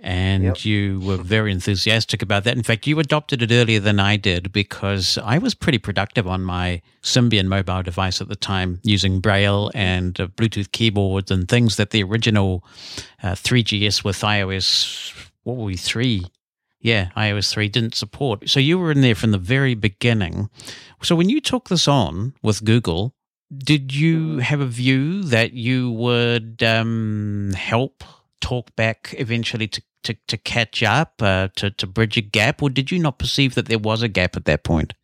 And 0.01 0.45
yep. 0.45 0.65
you 0.65 1.01
were 1.01 1.17
very 1.17 1.51
enthusiastic 1.51 2.23
about 2.23 2.45
that. 2.45 2.57
In 2.57 2.63
fact, 2.63 2.87
you 2.87 3.01
adopted 3.01 3.43
it 3.43 3.51
earlier 3.51 3.81
than 3.81 3.99
I 3.99 4.17
did 4.17 4.53
because 4.53 5.19
I 5.19 5.39
was 5.39 5.55
pretty 5.57 5.79
productive 5.79 6.29
on 6.29 6.45
my 6.45 6.83
Symbian 7.03 7.47
mobile 7.47 7.83
device 7.83 8.21
at 8.21 8.29
the 8.29 8.37
time 8.37 8.79
using 8.85 9.21
Braille 9.21 9.73
and 9.75 10.19
uh, 10.21 10.29
Bluetooth 10.29 10.71
keyboards 10.71 11.33
and 11.33 11.49
things 11.49 11.77
that 11.77 11.91
the 11.91 12.05
original 12.05 12.65
uh, 13.25 13.33
3GS 13.33 14.05
with 14.05 14.21
iOS, 14.21 15.13
what 15.43 15.57
were 15.57 15.65
we, 15.65 15.77
3? 15.77 16.25
Yeah, 16.81 17.11
iOS 17.17 17.51
3 17.51 17.69
didn't 17.69 17.95
support. 17.95 18.49
So 18.49 18.61
you 18.61 18.79
were 18.79 18.93
in 18.93 19.01
there 19.01 19.15
from 19.15 19.33
the 19.33 19.39
very 19.39 19.75
beginning. 19.75 20.49
So 21.03 21.17
when 21.17 21.29
you 21.29 21.41
took 21.41 21.69
this 21.69 21.89
on 21.89 22.35
with 22.43 22.65
Google, 22.65 23.15
did 23.57 23.95
you 23.95 24.39
have 24.39 24.61
a 24.61 24.67
view 24.67 25.23
that 25.25 25.53
you 25.55 25.91
would 25.91 26.63
um, 26.63 27.53
help 27.57 28.05
TalkBack 28.41 29.19
eventually 29.19 29.67
to, 29.69 29.83
to, 30.05 30.17
to 30.29 30.37
catch 30.37 30.83
up, 30.83 31.15
uh, 31.21 31.49
to, 31.57 31.71
to 31.71 31.87
bridge 31.87 32.17
a 32.17 32.21
gap, 32.21 32.63
or 32.63 32.71
did 32.71 32.91
you 32.91 32.99
not 32.99 33.19
perceive 33.19 33.55
that 33.55 33.67
there 33.67 33.79
was 33.79 34.03
a 34.03 34.09
gap 34.09 34.37
at 34.37 34.45
that 34.45 34.65
point? 34.65 34.95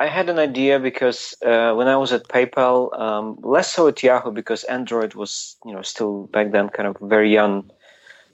I 0.00 0.06
had 0.06 0.28
an 0.28 0.38
idea 0.38 0.78
because 0.78 1.34
uh, 1.44 1.72
when 1.74 1.88
I 1.88 1.96
was 1.96 2.12
at 2.12 2.28
PayPal, 2.28 2.98
um, 2.98 3.36
less 3.42 3.72
so 3.72 3.88
at 3.88 4.02
Yahoo 4.02 4.30
because 4.30 4.62
Android 4.64 5.14
was, 5.14 5.56
you 5.64 5.72
know, 5.72 5.82
still 5.82 6.28
back 6.28 6.52
then 6.52 6.68
kind 6.68 6.88
of 6.88 6.96
very 7.00 7.32
young, 7.32 7.68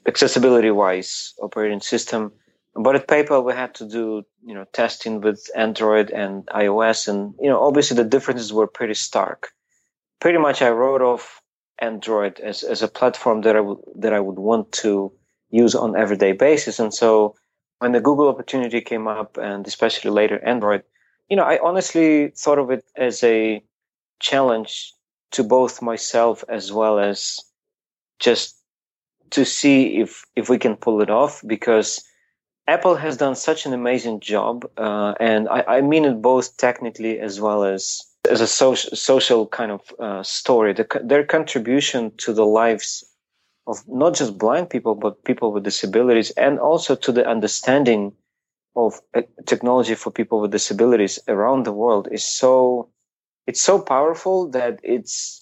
accessibility-wise 0.05 1.33
operating 1.41 1.81
system. 1.81 2.31
But 2.75 2.95
at 2.95 3.07
PayPal, 3.07 3.45
we 3.45 3.53
had 3.53 3.73
to 3.75 3.87
do, 3.87 4.25
you 4.45 4.53
know, 4.53 4.65
testing 4.73 5.21
with 5.21 5.49
Android 5.55 6.11
and 6.11 6.45
iOS. 6.47 7.07
And, 7.07 7.33
you 7.39 7.49
know, 7.49 7.63
obviously 7.63 7.95
the 7.95 8.03
differences 8.03 8.51
were 8.51 8.67
pretty 8.67 8.95
stark. 8.95 9.51
Pretty 10.19 10.37
much 10.37 10.61
I 10.61 10.69
wrote 10.69 11.01
off 11.01 11.41
Android 11.79 12.39
as, 12.41 12.63
as 12.63 12.81
a 12.81 12.89
platform 12.89 13.41
that 13.41 13.55
I 13.55 13.61
would, 13.61 13.77
that 13.95 14.13
I 14.13 14.19
would 14.19 14.39
want 14.39 14.73
to 14.83 15.11
use 15.51 15.73
on 15.73 15.95
everyday 15.95 16.33
basis. 16.33 16.77
And 16.77 16.93
so 16.93 17.35
when 17.79 17.93
the 17.93 18.01
Google 18.01 18.27
opportunity 18.27 18.81
came 18.81 19.07
up 19.07 19.37
and 19.37 19.65
especially 19.65 20.11
later 20.11 20.43
Android, 20.45 20.83
you 21.29 21.37
know, 21.37 21.43
I 21.43 21.59
honestly 21.63 22.29
thought 22.35 22.59
of 22.59 22.71
it 22.71 22.83
as 22.97 23.23
a 23.23 23.63
challenge 24.19 24.93
to 25.31 25.43
both 25.43 25.81
myself 25.81 26.43
as 26.49 26.73
well 26.73 26.99
as 26.99 27.39
just 28.19 28.61
to 29.31 29.45
see 29.45 30.01
if, 30.01 30.25
if 30.35 30.49
we 30.49 30.57
can 30.57 30.75
pull 30.75 31.01
it 31.01 31.09
off 31.09 31.41
because 31.45 32.03
Apple 32.67 32.95
has 32.95 33.17
done 33.17 33.35
such 33.35 33.65
an 33.65 33.73
amazing 33.73 34.19
job, 34.19 34.69
uh, 34.77 35.13
and 35.19 35.47
I, 35.49 35.63
I, 35.67 35.81
mean 35.81 36.03
it 36.03 36.21
both 36.21 36.57
technically 36.57 37.19
as 37.19 37.39
well 37.39 37.63
as 37.63 38.01
as 38.29 38.41
a 38.41 38.47
social 38.47 38.95
social 38.95 39.45
kind 39.47 39.71
of 39.71 39.81
uh, 39.99 40.23
story. 40.23 40.73
The, 40.73 40.87
their 41.03 41.23
contribution 41.23 42.11
to 42.17 42.33
the 42.33 42.45
lives 42.45 43.03
of 43.67 43.87
not 43.87 44.15
just 44.15 44.37
blind 44.39 44.69
people 44.71 44.95
but 44.95 45.23
people 45.23 45.51
with 45.51 45.63
disabilities, 45.63 46.31
and 46.31 46.59
also 46.59 46.95
to 46.95 47.11
the 47.11 47.27
understanding 47.27 48.13
of 48.75 48.99
uh, 49.13 49.21
technology 49.45 49.95
for 49.95 50.11
people 50.11 50.41
with 50.41 50.51
disabilities 50.51 51.19
around 51.27 51.63
the 51.63 51.71
world 51.71 52.07
is 52.11 52.25
so 52.25 52.89
it's 53.47 53.61
so 53.61 53.79
powerful 53.79 54.49
that 54.49 54.79
it's 54.81 55.39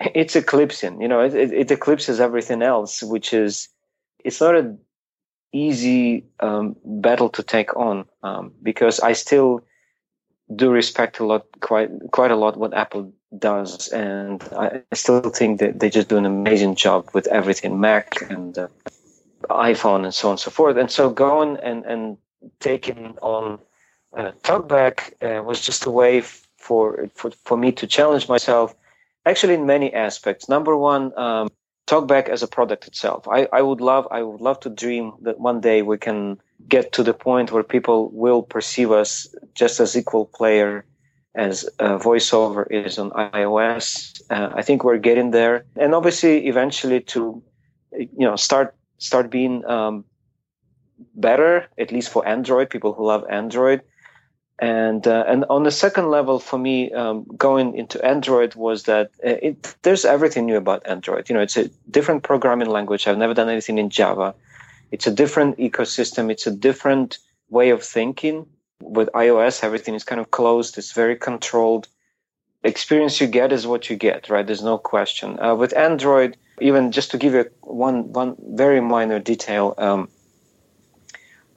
it's 0.00 0.34
eclipsing. 0.34 1.00
You 1.02 1.08
know, 1.08 1.20
it, 1.20 1.34
it, 1.34 1.52
it 1.52 1.70
eclipses 1.70 2.20
everything 2.20 2.62
else, 2.62 3.02
which 3.02 3.34
is 3.34 3.68
it's 4.24 4.40
not 4.40 4.56
a 4.56 4.76
easy 5.52 6.24
um, 6.40 6.76
battle 6.84 7.28
to 7.30 7.42
take 7.42 7.76
on 7.76 8.04
um, 8.22 8.52
because 8.62 9.00
I 9.00 9.12
still 9.12 9.64
do 10.54 10.70
respect 10.70 11.18
a 11.18 11.26
lot, 11.26 11.46
quite 11.60 11.90
quite 12.10 12.30
a 12.30 12.36
lot, 12.36 12.56
what 12.56 12.74
Apple 12.74 13.12
does, 13.38 13.88
and 13.88 14.42
I 14.56 14.82
still 14.94 15.20
think 15.30 15.60
that 15.60 15.80
they 15.80 15.90
just 15.90 16.08
do 16.08 16.16
an 16.16 16.24
amazing 16.24 16.74
job 16.74 17.10
with 17.12 17.26
everything, 17.26 17.80
Mac 17.80 18.22
and 18.30 18.56
uh, 18.56 18.68
iPhone 19.50 20.04
and 20.04 20.14
so 20.14 20.28
on 20.28 20.32
and 20.32 20.40
so 20.40 20.50
forth. 20.50 20.76
And 20.76 20.90
so 20.90 21.10
going 21.10 21.58
and 21.58 21.84
and 21.84 22.16
taking 22.60 23.16
on 23.20 23.58
uh, 24.16 24.32
TalkBack 24.42 25.12
uh, 25.22 25.42
was 25.42 25.60
just 25.60 25.86
a 25.86 25.90
way 25.90 26.22
for, 26.22 27.08
for 27.14 27.30
for 27.44 27.56
me 27.56 27.72
to 27.72 27.86
challenge 27.86 28.28
myself. 28.28 28.74
Actually, 29.26 29.54
in 29.54 29.66
many 29.66 29.92
aspects. 29.92 30.48
Number 30.48 30.76
one, 30.76 31.16
um, 31.18 31.48
TalkBack 31.88 32.28
as 32.28 32.42
a 32.42 32.46
product 32.46 32.86
itself. 32.86 33.26
I, 33.26 33.48
I 33.52 33.62
would 33.62 33.80
love 33.80 34.06
I 34.10 34.22
would 34.22 34.40
love 34.40 34.60
to 34.60 34.70
dream 34.70 35.14
that 35.22 35.40
one 35.40 35.60
day 35.60 35.82
we 35.82 35.96
can 35.96 36.38
get 36.68 36.92
to 36.92 37.02
the 37.02 37.14
point 37.14 37.50
where 37.50 37.62
people 37.62 38.10
will 38.12 38.42
perceive 38.42 38.92
us 38.92 39.34
just 39.54 39.80
as 39.80 39.96
equal 39.96 40.26
player 40.26 40.84
as 41.34 41.68
uh, 41.78 41.96
voiceover 41.98 42.66
is 42.70 42.98
on 42.98 43.10
iOS. 43.10 44.20
Uh, 44.28 44.50
I 44.54 44.62
think 44.62 44.84
we're 44.84 44.98
getting 44.98 45.30
there, 45.30 45.64
and 45.76 45.94
obviously 45.94 46.46
eventually 46.46 47.00
to 47.12 47.42
you 47.92 48.26
know 48.26 48.36
start 48.36 48.74
start 48.98 49.30
being 49.30 49.64
um, 49.64 50.04
better 51.14 51.66
at 51.78 51.90
least 51.90 52.10
for 52.10 52.26
Android 52.28 52.68
people 52.68 52.92
who 52.92 53.06
love 53.06 53.24
Android. 53.30 53.80
And 54.60 55.06
uh, 55.06 55.24
and 55.28 55.44
on 55.50 55.62
the 55.62 55.70
second 55.70 56.10
level, 56.10 56.40
for 56.40 56.58
me, 56.58 56.92
um, 56.92 57.24
going 57.36 57.76
into 57.76 58.04
Android 58.04 58.56
was 58.56 58.84
that 58.84 59.10
uh, 59.24 59.38
it, 59.40 59.76
there's 59.82 60.04
everything 60.04 60.46
new 60.46 60.56
about 60.56 60.84
Android. 60.84 61.28
You 61.28 61.36
know, 61.36 61.42
it's 61.42 61.56
a 61.56 61.68
different 61.90 62.24
programming 62.24 62.68
language. 62.68 63.06
I've 63.06 63.18
never 63.18 63.34
done 63.34 63.48
anything 63.48 63.78
in 63.78 63.88
Java. 63.88 64.34
It's 64.90 65.06
a 65.06 65.12
different 65.12 65.58
ecosystem. 65.58 66.30
It's 66.30 66.46
a 66.46 66.50
different 66.50 67.18
way 67.50 67.70
of 67.70 67.84
thinking. 67.84 68.46
With 68.80 69.08
iOS, 69.14 69.62
everything 69.62 69.94
is 69.94 70.02
kind 70.02 70.20
of 70.20 70.30
closed. 70.32 70.76
It's 70.76 70.92
very 70.92 71.16
controlled. 71.16 71.86
Experience 72.64 73.20
you 73.20 73.28
get 73.28 73.52
is 73.52 73.66
what 73.66 73.88
you 73.88 73.96
get, 73.96 74.28
right? 74.28 74.46
There's 74.46 74.62
no 74.62 74.78
question. 74.78 75.38
Uh, 75.38 75.54
with 75.54 75.76
Android, 75.76 76.36
even 76.60 76.90
just 76.90 77.12
to 77.12 77.18
give 77.18 77.32
you 77.32 77.48
one 77.60 78.12
one 78.12 78.34
very 78.40 78.80
minor 78.80 79.20
detail. 79.20 79.74
Um, 79.78 80.08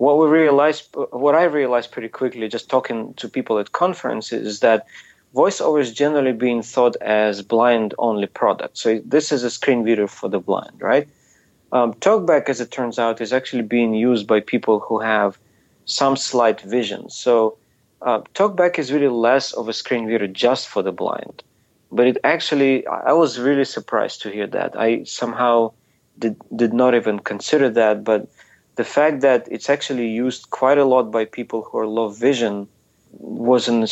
what 0.01 0.17
we 0.17 0.25
realized, 0.25 0.87
what 1.11 1.35
I 1.35 1.43
realized 1.43 1.91
pretty 1.91 2.09
quickly, 2.09 2.47
just 2.47 2.71
talking 2.71 3.13
to 3.21 3.29
people 3.29 3.59
at 3.59 3.71
conferences, 3.71 4.47
is 4.47 4.59
that 4.61 4.87
voiceover 5.35 5.79
is 5.79 5.93
generally 5.93 6.33
being 6.33 6.63
thought 6.63 6.95
as 7.01 7.43
blind-only 7.43 8.25
product. 8.25 8.79
So 8.79 8.99
this 9.05 9.31
is 9.31 9.43
a 9.43 9.51
screen 9.51 9.83
reader 9.83 10.07
for 10.07 10.27
the 10.27 10.39
blind, 10.39 10.81
right? 10.81 11.07
Um, 11.71 11.93
TalkBack, 11.93 12.49
as 12.49 12.59
it 12.59 12.71
turns 12.71 12.97
out, 12.97 13.21
is 13.21 13.31
actually 13.31 13.61
being 13.61 13.93
used 13.93 14.25
by 14.25 14.39
people 14.39 14.79
who 14.79 14.99
have 14.99 15.37
some 15.85 16.17
slight 16.17 16.61
vision. 16.61 17.07
So 17.11 17.59
uh, 18.01 18.21
TalkBack 18.33 18.79
is 18.79 18.91
really 18.91 19.07
less 19.07 19.53
of 19.53 19.69
a 19.69 19.73
screen 19.73 20.05
reader 20.05 20.25
just 20.25 20.67
for 20.67 20.81
the 20.81 20.91
blind. 20.91 21.43
But 21.91 22.07
it 22.07 22.17
actually, 22.23 22.87
I 22.87 23.13
was 23.13 23.37
really 23.37 23.65
surprised 23.65 24.23
to 24.23 24.31
hear 24.31 24.47
that. 24.47 24.75
I 24.75 25.03
somehow 25.03 25.73
did, 26.17 26.41
did 26.55 26.73
not 26.73 26.95
even 26.95 27.19
consider 27.19 27.69
that, 27.69 28.03
but 28.03 28.27
the 28.81 28.93
fact 28.99 29.17
that 29.27 29.41
it's 29.55 29.69
actually 29.75 30.09
used 30.25 30.41
quite 30.61 30.79
a 30.79 30.89
lot 30.93 31.05
by 31.17 31.23
people 31.39 31.59
who 31.65 31.73
are 31.81 31.89
low 31.99 32.09
vision 32.29 32.55
wasn't 33.11 33.89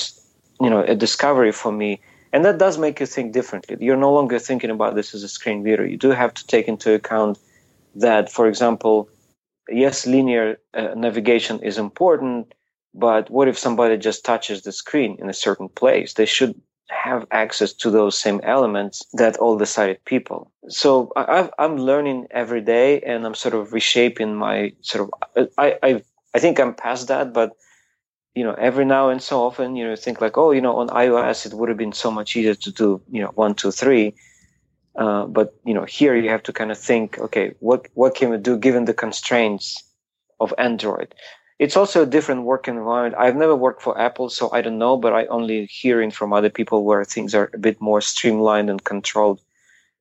you 0.63 0.69
know 0.71 0.81
a 0.93 0.95
discovery 1.05 1.53
for 1.61 1.71
me. 1.81 1.91
And 2.33 2.39
that 2.45 2.57
does 2.65 2.75
make 2.85 2.95
you 3.01 3.07
think 3.15 3.27
differently. 3.39 3.75
You're 3.85 4.03
no 4.07 4.13
longer 4.17 4.37
thinking 4.39 4.71
about 4.77 4.91
this 4.95 5.09
as 5.15 5.21
a 5.23 5.31
screen 5.37 5.59
reader. 5.67 5.85
You 5.93 5.99
do 6.07 6.11
have 6.21 6.33
to 6.39 6.43
take 6.53 6.67
into 6.73 6.89
account 6.99 7.33
that 8.05 8.23
for 8.37 8.45
example 8.51 8.95
yes 9.83 9.97
linear 10.13 10.45
uh, 10.79 10.93
navigation 11.05 11.55
is 11.69 11.75
important 11.87 12.53
but 12.93 13.29
what 13.35 13.47
if 13.51 13.57
somebody 13.65 13.95
just 13.97 14.25
touches 14.31 14.63
the 14.63 14.71
screen 14.71 15.11
in 15.21 15.29
a 15.29 15.41
certain 15.45 15.69
place? 15.81 16.13
They 16.13 16.25
should 16.25 16.53
have 16.89 17.25
access 17.31 17.73
to 17.73 17.91
those 17.91 18.17
same 18.17 18.39
elements 18.43 19.05
that 19.13 19.37
all 19.37 19.57
the 19.57 19.65
sighted 19.65 20.03
people. 20.05 20.51
So 20.67 21.11
i 21.15 21.49
am 21.57 21.77
learning 21.77 22.27
every 22.31 22.61
day, 22.61 23.01
and 23.01 23.25
I'm 23.25 23.35
sort 23.35 23.55
of 23.55 23.73
reshaping 23.73 24.35
my 24.35 24.73
sort 24.81 25.09
of. 25.35 25.49
I, 25.57 25.77
I 25.83 26.03
I 26.33 26.39
think 26.39 26.59
I'm 26.59 26.73
past 26.73 27.07
that, 27.07 27.33
but 27.33 27.55
you 28.35 28.43
know, 28.43 28.53
every 28.53 28.85
now 28.85 29.09
and 29.09 29.21
so 29.21 29.41
often, 29.41 29.75
you 29.75 29.85
know, 29.85 29.95
think 29.95 30.21
like, 30.21 30.37
oh, 30.37 30.51
you 30.51 30.61
know, 30.61 30.77
on 30.77 30.87
iOS 30.89 31.45
it 31.45 31.53
would 31.53 31.69
have 31.69 31.77
been 31.77 31.93
so 31.93 32.11
much 32.11 32.35
easier 32.35 32.55
to 32.55 32.71
do, 32.71 33.01
you 33.11 33.21
know, 33.21 33.31
one, 33.35 33.55
two, 33.55 33.71
three. 33.71 34.13
Uh, 34.95 35.25
but 35.25 35.55
you 35.65 35.73
know, 35.73 35.85
here 35.85 36.15
you 36.15 36.29
have 36.29 36.43
to 36.43 36.53
kind 36.53 36.71
of 36.71 36.77
think, 36.77 37.19
okay, 37.19 37.53
what 37.59 37.87
what 37.93 38.15
can 38.15 38.29
we 38.29 38.37
do 38.37 38.57
given 38.57 38.85
the 38.85 38.93
constraints 38.93 39.83
of 40.39 40.53
Android? 40.57 41.13
It's 41.59 41.75
also 41.75 42.03
a 42.03 42.05
different 42.05 42.43
work 42.43 42.67
environment. 42.69 43.15
I've 43.21 43.35
never 43.35 43.55
worked 43.55 43.81
for 43.81 43.99
Apple, 43.99 44.29
so 44.29 44.49
I 44.53 44.61
don't 44.61 44.77
know, 44.77 44.95
but 44.95 45.13
I 45.13 45.25
only 45.25 45.65
hearing 45.65 46.09
from 46.09 46.31
other 46.31 46.49
people 46.49 46.85
where 46.85 47.03
things 47.03 47.35
are 47.35 47.51
a 47.53 47.57
bit 47.57 47.81
more 47.81 47.99
streamlined 47.99 48.69
and 48.69 48.81
controlled. 48.81 49.41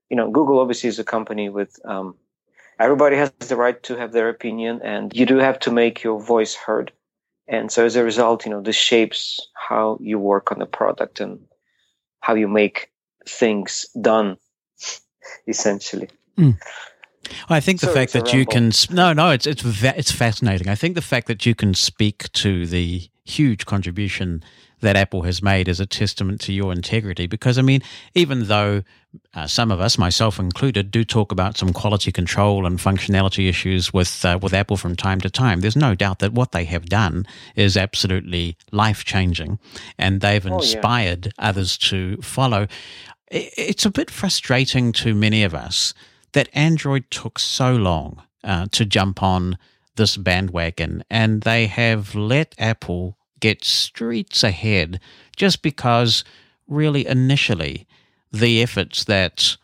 You 0.08 0.16
know, 0.16 0.30
Google 0.30 0.60
obviously 0.60 0.88
is 0.88 1.00
a 1.00 1.04
company 1.04 1.48
with 1.48 1.78
um, 1.84 2.14
everybody 2.78 3.16
has 3.16 3.32
the 3.40 3.56
right 3.56 3.82
to 3.82 3.96
have 3.96 4.12
their 4.12 4.28
opinion, 4.28 4.80
and 4.82 5.14
you 5.14 5.26
do 5.26 5.38
have 5.38 5.58
to 5.60 5.72
make 5.72 6.02
your 6.04 6.20
voice 6.20 6.54
heard. 6.54 6.92
And 7.48 7.72
so 7.72 7.84
as 7.84 7.96
a 7.96 8.04
result, 8.04 8.44
you 8.44 8.52
know, 8.52 8.60
this 8.60 8.76
shapes 8.76 9.40
how 9.54 9.98
you 10.00 10.18
work 10.18 10.52
on 10.52 10.60
the 10.60 10.66
product 10.66 11.18
and 11.18 11.40
how 12.20 12.34
you 12.34 12.46
make 12.46 12.92
things 13.26 13.86
done, 14.00 14.36
essentially. 15.48 16.08
Mm. 16.38 16.56
I 17.48 17.60
think 17.60 17.80
the 17.80 17.86
Sorry, 17.86 17.98
fact 17.98 18.12
that 18.14 18.32
you 18.32 18.46
can 18.46 18.72
no 18.90 19.12
no 19.12 19.30
it's 19.30 19.46
it's 19.46 19.62
it's 19.82 20.12
fascinating. 20.12 20.68
I 20.68 20.74
think 20.74 20.94
the 20.94 21.02
fact 21.02 21.26
that 21.26 21.44
you 21.44 21.54
can 21.54 21.74
speak 21.74 22.30
to 22.32 22.66
the 22.66 23.08
huge 23.24 23.66
contribution 23.66 24.42
that 24.80 24.96
Apple 24.96 25.22
has 25.22 25.42
made 25.42 25.68
is 25.68 25.80
a 25.80 25.86
testament 25.86 26.40
to 26.42 26.52
your 26.52 26.72
integrity. 26.72 27.26
Because 27.26 27.58
I 27.58 27.62
mean, 27.62 27.82
even 28.14 28.44
though 28.44 28.82
uh, 29.34 29.46
some 29.46 29.70
of 29.70 29.80
us, 29.80 29.98
myself 29.98 30.38
included, 30.38 30.90
do 30.90 31.04
talk 31.04 31.32
about 31.32 31.56
some 31.56 31.72
quality 31.72 32.12
control 32.12 32.66
and 32.66 32.78
functionality 32.78 33.48
issues 33.48 33.92
with 33.92 34.24
uh, 34.24 34.38
with 34.40 34.54
Apple 34.54 34.76
from 34.76 34.96
time 34.96 35.20
to 35.20 35.30
time, 35.30 35.60
there's 35.60 35.76
no 35.76 35.94
doubt 35.94 36.20
that 36.20 36.32
what 36.32 36.52
they 36.52 36.64
have 36.64 36.86
done 36.86 37.26
is 37.56 37.76
absolutely 37.76 38.56
life 38.70 39.04
changing, 39.04 39.58
and 39.98 40.20
they've 40.20 40.46
inspired 40.46 41.28
oh, 41.28 41.42
yeah. 41.42 41.48
others 41.48 41.76
to 41.78 42.16
follow. 42.18 42.66
It's 43.30 43.84
a 43.84 43.90
bit 43.90 44.10
frustrating 44.10 44.92
to 44.92 45.14
many 45.14 45.42
of 45.42 45.54
us 45.54 45.92
that 46.32 46.48
Android 46.52 47.10
took 47.10 47.38
so 47.38 47.74
long 47.74 48.22
uh, 48.44 48.66
to 48.72 48.84
jump 48.84 49.22
on 49.22 49.58
this 49.96 50.16
bandwagon, 50.16 51.04
and 51.10 51.42
they 51.42 51.66
have 51.66 52.14
let 52.14 52.54
Apple 52.58 53.18
get 53.40 53.64
streets 53.64 54.42
ahead 54.42 55.00
just 55.36 55.62
because, 55.62 56.24
really, 56.66 57.06
initially, 57.06 57.86
the 58.32 58.62
efforts 58.62 59.04
that 59.04 59.56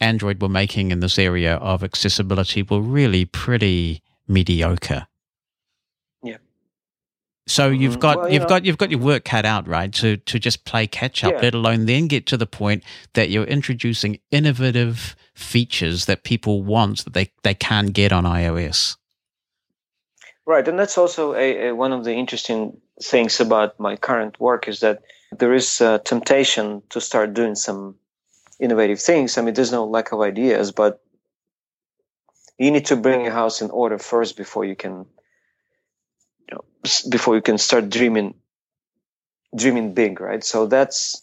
Android 0.00 0.40
were 0.42 0.48
making 0.48 0.90
in 0.90 1.00
this 1.00 1.18
area 1.18 1.56
of 1.56 1.82
accessibility 1.82 2.62
were 2.62 2.80
really 2.80 3.24
pretty 3.24 4.02
mediocre. 4.26 5.06
So 7.46 7.68
you've 7.68 7.92
mm-hmm. 7.92 8.00
got 8.00 8.16
well, 8.18 8.28
you 8.28 8.34
you've 8.34 8.42
know. 8.42 8.48
got 8.48 8.64
you've 8.64 8.78
got 8.78 8.90
your 8.90 9.00
work 9.00 9.24
cut 9.24 9.44
out, 9.44 9.68
right? 9.68 9.92
To 9.94 10.16
to 10.16 10.38
just 10.38 10.64
play 10.64 10.86
catch 10.86 11.24
up, 11.24 11.34
yeah. 11.34 11.40
let 11.40 11.54
alone 11.54 11.86
then 11.86 12.06
get 12.06 12.26
to 12.26 12.36
the 12.36 12.46
point 12.46 12.82
that 13.12 13.30
you're 13.30 13.44
introducing 13.44 14.18
innovative 14.30 15.14
features 15.34 16.06
that 16.06 16.22
people 16.22 16.62
want 16.62 17.04
that 17.04 17.12
they, 17.12 17.30
they 17.42 17.54
can't 17.54 17.92
get 17.92 18.12
on 18.12 18.24
iOS. 18.24 18.96
Right, 20.46 20.66
and 20.68 20.78
that's 20.78 20.98
also 20.98 21.34
a, 21.34 21.68
a, 21.68 21.74
one 21.74 21.92
of 21.92 22.04
the 22.04 22.12
interesting 22.14 22.76
things 23.02 23.40
about 23.40 23.80
my 23.80 23.96
current 23.96 24.38
work 24.38 24.68
is 24.68 24.80
that 24.80 25.02
there 25.32 25.54
is 25.54 25.80
a 25.80 26.00
temptation 26.04 26.82
to 26.90 27.00
start 27.00 27.34
doing 27.34 27.54
some 27.54 27.96
innovative 28.60 29.00
things. 29.00 29.36
I 29.36 29.42
mean, 29.42 29.54
there's 29.54 29.72
no 29.72 29.86
lack 29.86 30.12
of 30.12 30.20
ideas, 30.20 30.70
but 30.70 31.02
you 32.58 32.70
need 32.70 32.86
to 32.86 32.96
bring 32.96 33.22
your 33.22 33.32
house 33.32 33.62
in 33.62 33.70
order 33.70 33.98
first 33.98 34.36
before 34.36 34.64
you 34.64 34.76
can, 34.76 35.06
you 36.48 36.56
know, 36.56 36.64
before 37.10 37.34
you 37.34 37.42
can 37.42 37.58
start 37.58 37.88
dreaming, 37.90 38.34
dreaming 39.56 39.94
big, 39.94 40.20
right? 40.20 40.44
So 40.44 40.66
that's 40.66 41.22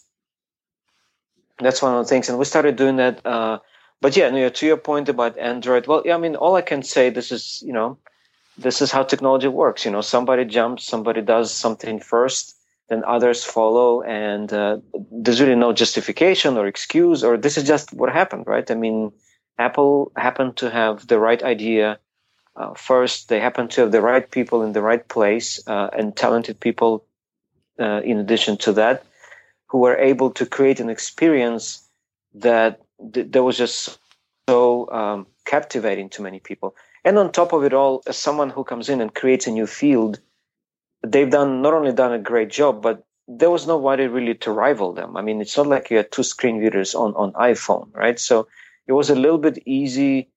that's 1.60 1.82
one 1.82 1.94
of 1.94 2.04
the 2.04 2.10
things, 2.10 2.30
and 2.30 2.40
we 2.40 2.46
started 2.46 2.76
doing 2.76 2.98
that. 2.98 3.26
Uh, 3.26 3.60
but 4.02 4.18
yeah, 4.18 4.50
to 4.50 4.66
your 4.66 4.78
point 4.78 5.10
about 5.10 5.38
Android, 5.38 5.86
well, 5.86 6.02
yeah, 6.04 6.16
I 6.16 6.18
mean, 6.18 6.36
all 6.36 6.56
I 6.56 6.64
can 6.64 6.82
say, 6.82 7.12
this 7.12 7.32
is, 7.32 7.62
you 7.64 7.72
know, 7.72 8.00
this 8.58 8.82
is 8.82 8.92
how 8.92 9.04
technology 9.04 9.48
works. 9.48 9.86
You 9.86 9.92
know, 9.92 10.02
somebody 10.02 10.46
jumps, 10.46 10.86
somebody 10.86 11.22
does 11.22 11.54
something 11.54 12.00
first, 12.00 12.58
then 12.90 13.04
others 13.06 13.44
follow, 13.44 14.02
and 14.02 14.52
uh, 14.52 14.78
there's 15.12 15.40
really 15.40 15.56
no 15.56 15.72
justification 15.72 16.58
or 16.58 16.66
excuse, 16.66 17.24
or 17.24 17.38
this 17.38 17.58
is 17.58 17.64
just 17.64 17.94
what 17.94 18.12
happened, 18.12 18.46
right? 18.48 18.70
I 18.70 18.76
mean, 18.76 19.12
Apple 19.60 20.12
happened 20.18 20.58
to 20.58 20.72
have 20.72 21.06
the 21.08 21.20
right 21.20 21.42
idea 21.44 22.00
uh, 22.56 22.74
first. 22.74 23.30
They 23.30 23.40
happen 23.40 23.68
to 23.70 23.82
have 23.82 23.92
the 23.92 24.02
right 24.02 24.30
people 24.30 24.64
in 24.64 24.74
the 24.74 24.82
right 24.82 25.08
place 25.08 25.60
uh, 25.68 25.90
and 25.98 26.16
talented 26.16 26.60
people, 26.60 27.06
uh, 27.80 28.02
in 28.04 28.18
addition 28.18 28.58
to 28.58 28.74
that, 28.74 29.04
who 29.68 29.80
were 29.80 29.98
able 29.98 30.32
to 30.32 30.46
create 30.46 30.80
an 30.80 30.90
experience 30.90 31.88
that 32.34 32.82
th- 33.14 33.28
that 33.32 33.44
was 33.44 33.58
just 33.58 33.98
so 34.50 34.90
um, 34.92 35.28
captivating 35.46 36.10
to 36.10 36.22
many 36.22 36.40
people. 36.40 36.76
And 37.04 37.18
on 37.18 37.32
top 37.32 37.54
of 37.54 37.64
it 37.64 37.74
all, 37.74 38.04
as 38.06 38.18
someone 38.18 38.50
who 38.50 38.64
comes 38.64 38.90
in 38.90 39.02
and 39.02 39.14
creates 39.14 39.48
a 39.48 39.52
new 39.52 39.66
field, 39.66 40.20
they've 41.06 41.30
done 41.30 41.62
not 41.62 41.74
only 41.74 41.94
done 41.94 42.14
a 42.14 42.20
great 42.20 42.50
job, 42.50 42.82
but 42.82 43.04
there 43.28 43.50
was 43.50 43.66
nobody 43.66 44.08
really 44.08 44.36
to 44.36 44.52
rival 44.52 44.94
them. 44.94 45.16
I 45.16 45.22
mean, 45.22 45.42
it's 45.42 45.58
not 45.58 45.68
like 45.68 45.90
you 45.90 45.98
had 45.98 46.12
two 46.12 46.24
screen 46.24 46.58
readers 46.58 46.94
on 46.94 47.16
on 47.16 47.34
iPhone, 47.34 47.94
right? 47.96 48.20
So 48.20 48.48
it 48.88 48.94
was 48.94 49.10
a 49.10 49.16
little 49.16 49.38
bit 49.38 49.64
easy 49.66 50.30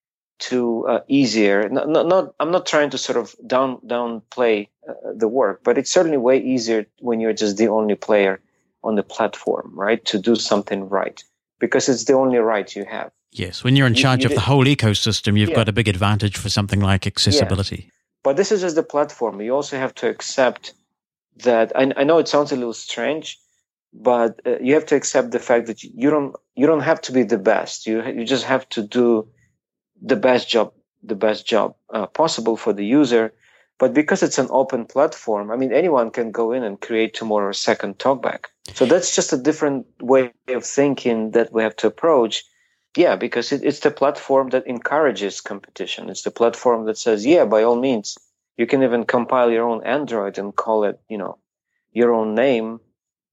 to 0.49 0.87
uh, 0.89 1.01
easier. 1.09 1.69
Not, 1.69 1.89
not, 1.89 2.07
not, 2.07 2.35
I'm 2.41 2.51
not 2.51 2.67
trying 2.67 2.91
to 2.91 2.99
sort 2.99 3.19
of 3.19 3.35
down 3.47 3.79
downplay 3.87 4.69
uh, 4.89 4.93
the 5.15 5.29
work, 5.29 5.63
but 5.65 5.79
it's 5.79 5.91
certainly 5.91 6.19
way 6.19 6.39
easier 6.39 6.87
when 7.01 7.21
you're 7.21 7.33
just 7.33 7.57
the 7.57 7.69
only 7.69 7.95
player 7.95 8.41
on 8.83 8.95
the 8.97 9.03
platform, 9.03 9.73
right? 9.75 10.05
To 10.07 10.19
do 10.19 10.37
something 10.37 10.89
right 10.89 11.23
because 11.59 11.89
it's 11.89 12.05
the 12.05 12.15
only 12.15 12.39
right 12.39 12.75
you 12.77 12.85
have. 12.85 13.11
Yes, 13.33 13.65
when 13.65 13.75
you're 13.75 13.87
in 13.87 13.95
charge 13.95 14.23
you, 14.23 14.29
you 14.29 14.35
of 14.35 14.41
the 14.41 14.47
whole 14.49 14.65
ecosystem, 14.65 15.39
you've 15.39 15.51
yeah. 15.51 15.57
got 15.57 15.69
a 15.69 15.73
big 15.73 15.89
advantage 15.89 16.37
for 16.37 16.49
something 16.49 16.81
like 16.81 17.07
accessibility. 17.07 17.91
But 18.23 18.37
this 18.37 18.53
is 18.53 18.61
just 18.61 18.77
the 18.77 18.83
platform. 18.83 19.41
You 19.41 19.55
also 19.55 19.77
have 19.77 19.95
to 19.97 20.09
accept 20.09 20.75
that. 21.39 21.73
I, 21.75 21.93
I 21.97 22.05
know 22.05 22.19
it 22.19 22.29
sounds 22.29 22.53
a 22.53 22.57
little 22.57 22.75
strange, 22.75 23.39
but 23.93 24.41
uh, 24.47 24.59
you 24.61 24.75
have 24.75 24.87
to 24.87 24.97
accept 24.97 25.31
the 25.31 25.39
fact 25.39 25.67
that 25.67 25.83
you 25.83 26.11
don't 26.11 26.37
you 26.55 26.67
don't 26.67 26.81
have 26.81 27.01
to 27.03 27.13
be 27.13 27.23
the 27.23 27.39
best. 27.39 27.87
You 27.87 28.03
you 28.05 28.25
just 28.25 28.45
have 28.45 28.69
to 28.71 28.83
do 28.83 29.29
the 30.05 30.17
best 30.17 30.49
job 30.49 30.73
the 31.05 31.15
best 31.15 31.47
job 31.47 31.75
uh, 31.93 32.07
possible 32.07 32.57
for 32.57 32.73
the 32.73 32.85
user. 32.85 33.33
But 33.79 33.93
because 33.93 34.23
it's 34.23 34.39
an 34.39 34.49
open 34.51 34.87
platform, 34.87 35.51
I 35.51 35.57
mean, 35.57 35.73
anyone 35.73 36.11
can 36.11 36.31
go 36.31 36.53
in 36.53 36.63
and 36.63 36.81
create 36.81 37.13
tomorrow 37.13 37.51
a 37.51 37.55
second 37.55 37.99
talkback. 37.99 38.47
So 38.73 38.87
that's 38.87 39.15
just 39.15 39.33
a 39.33 39.37
different 39.37 39.87
way 40.01 40.33
of 40.49 40.65
thinking 40.65 41.33
that 41.33 41.53
we 41.53 41.63
have 41.63 41.77
to 41.77 41.89
approach. 41.89 42.45
Yeah, 42.97 43.17
because 43.17 43.53
it, 43.53 43.65
it's 43.65 43.81
the 43.81 43.91
platform 43.91 44.51
that 44.51 44.67
encourages 44.67 45.41
competition. 45.41 46.09
It's 46.09 46.23
the 46.23 46.31
platform 46.31 46.87
that 46.87 46.97
says, 46.97 47.27
yeah, 47.27 47.45
by 47.45 47.65
all 47.65 47.77
means, 47.77 48.17
you 48.57 48.67
can 48.67 48.83
even 48.85 49.05
compile 49.05 49.51
your 49.51 49.69
own 49.69 49.85
Android 49.85 50.39
and 50.39 50.55
call 50.55 50.85
it, 50.85 51.01
you 51.09 51.19
know, 51.19 51.39
your 51.93 52.15
own 52.15 52.35
name 52.37 52.81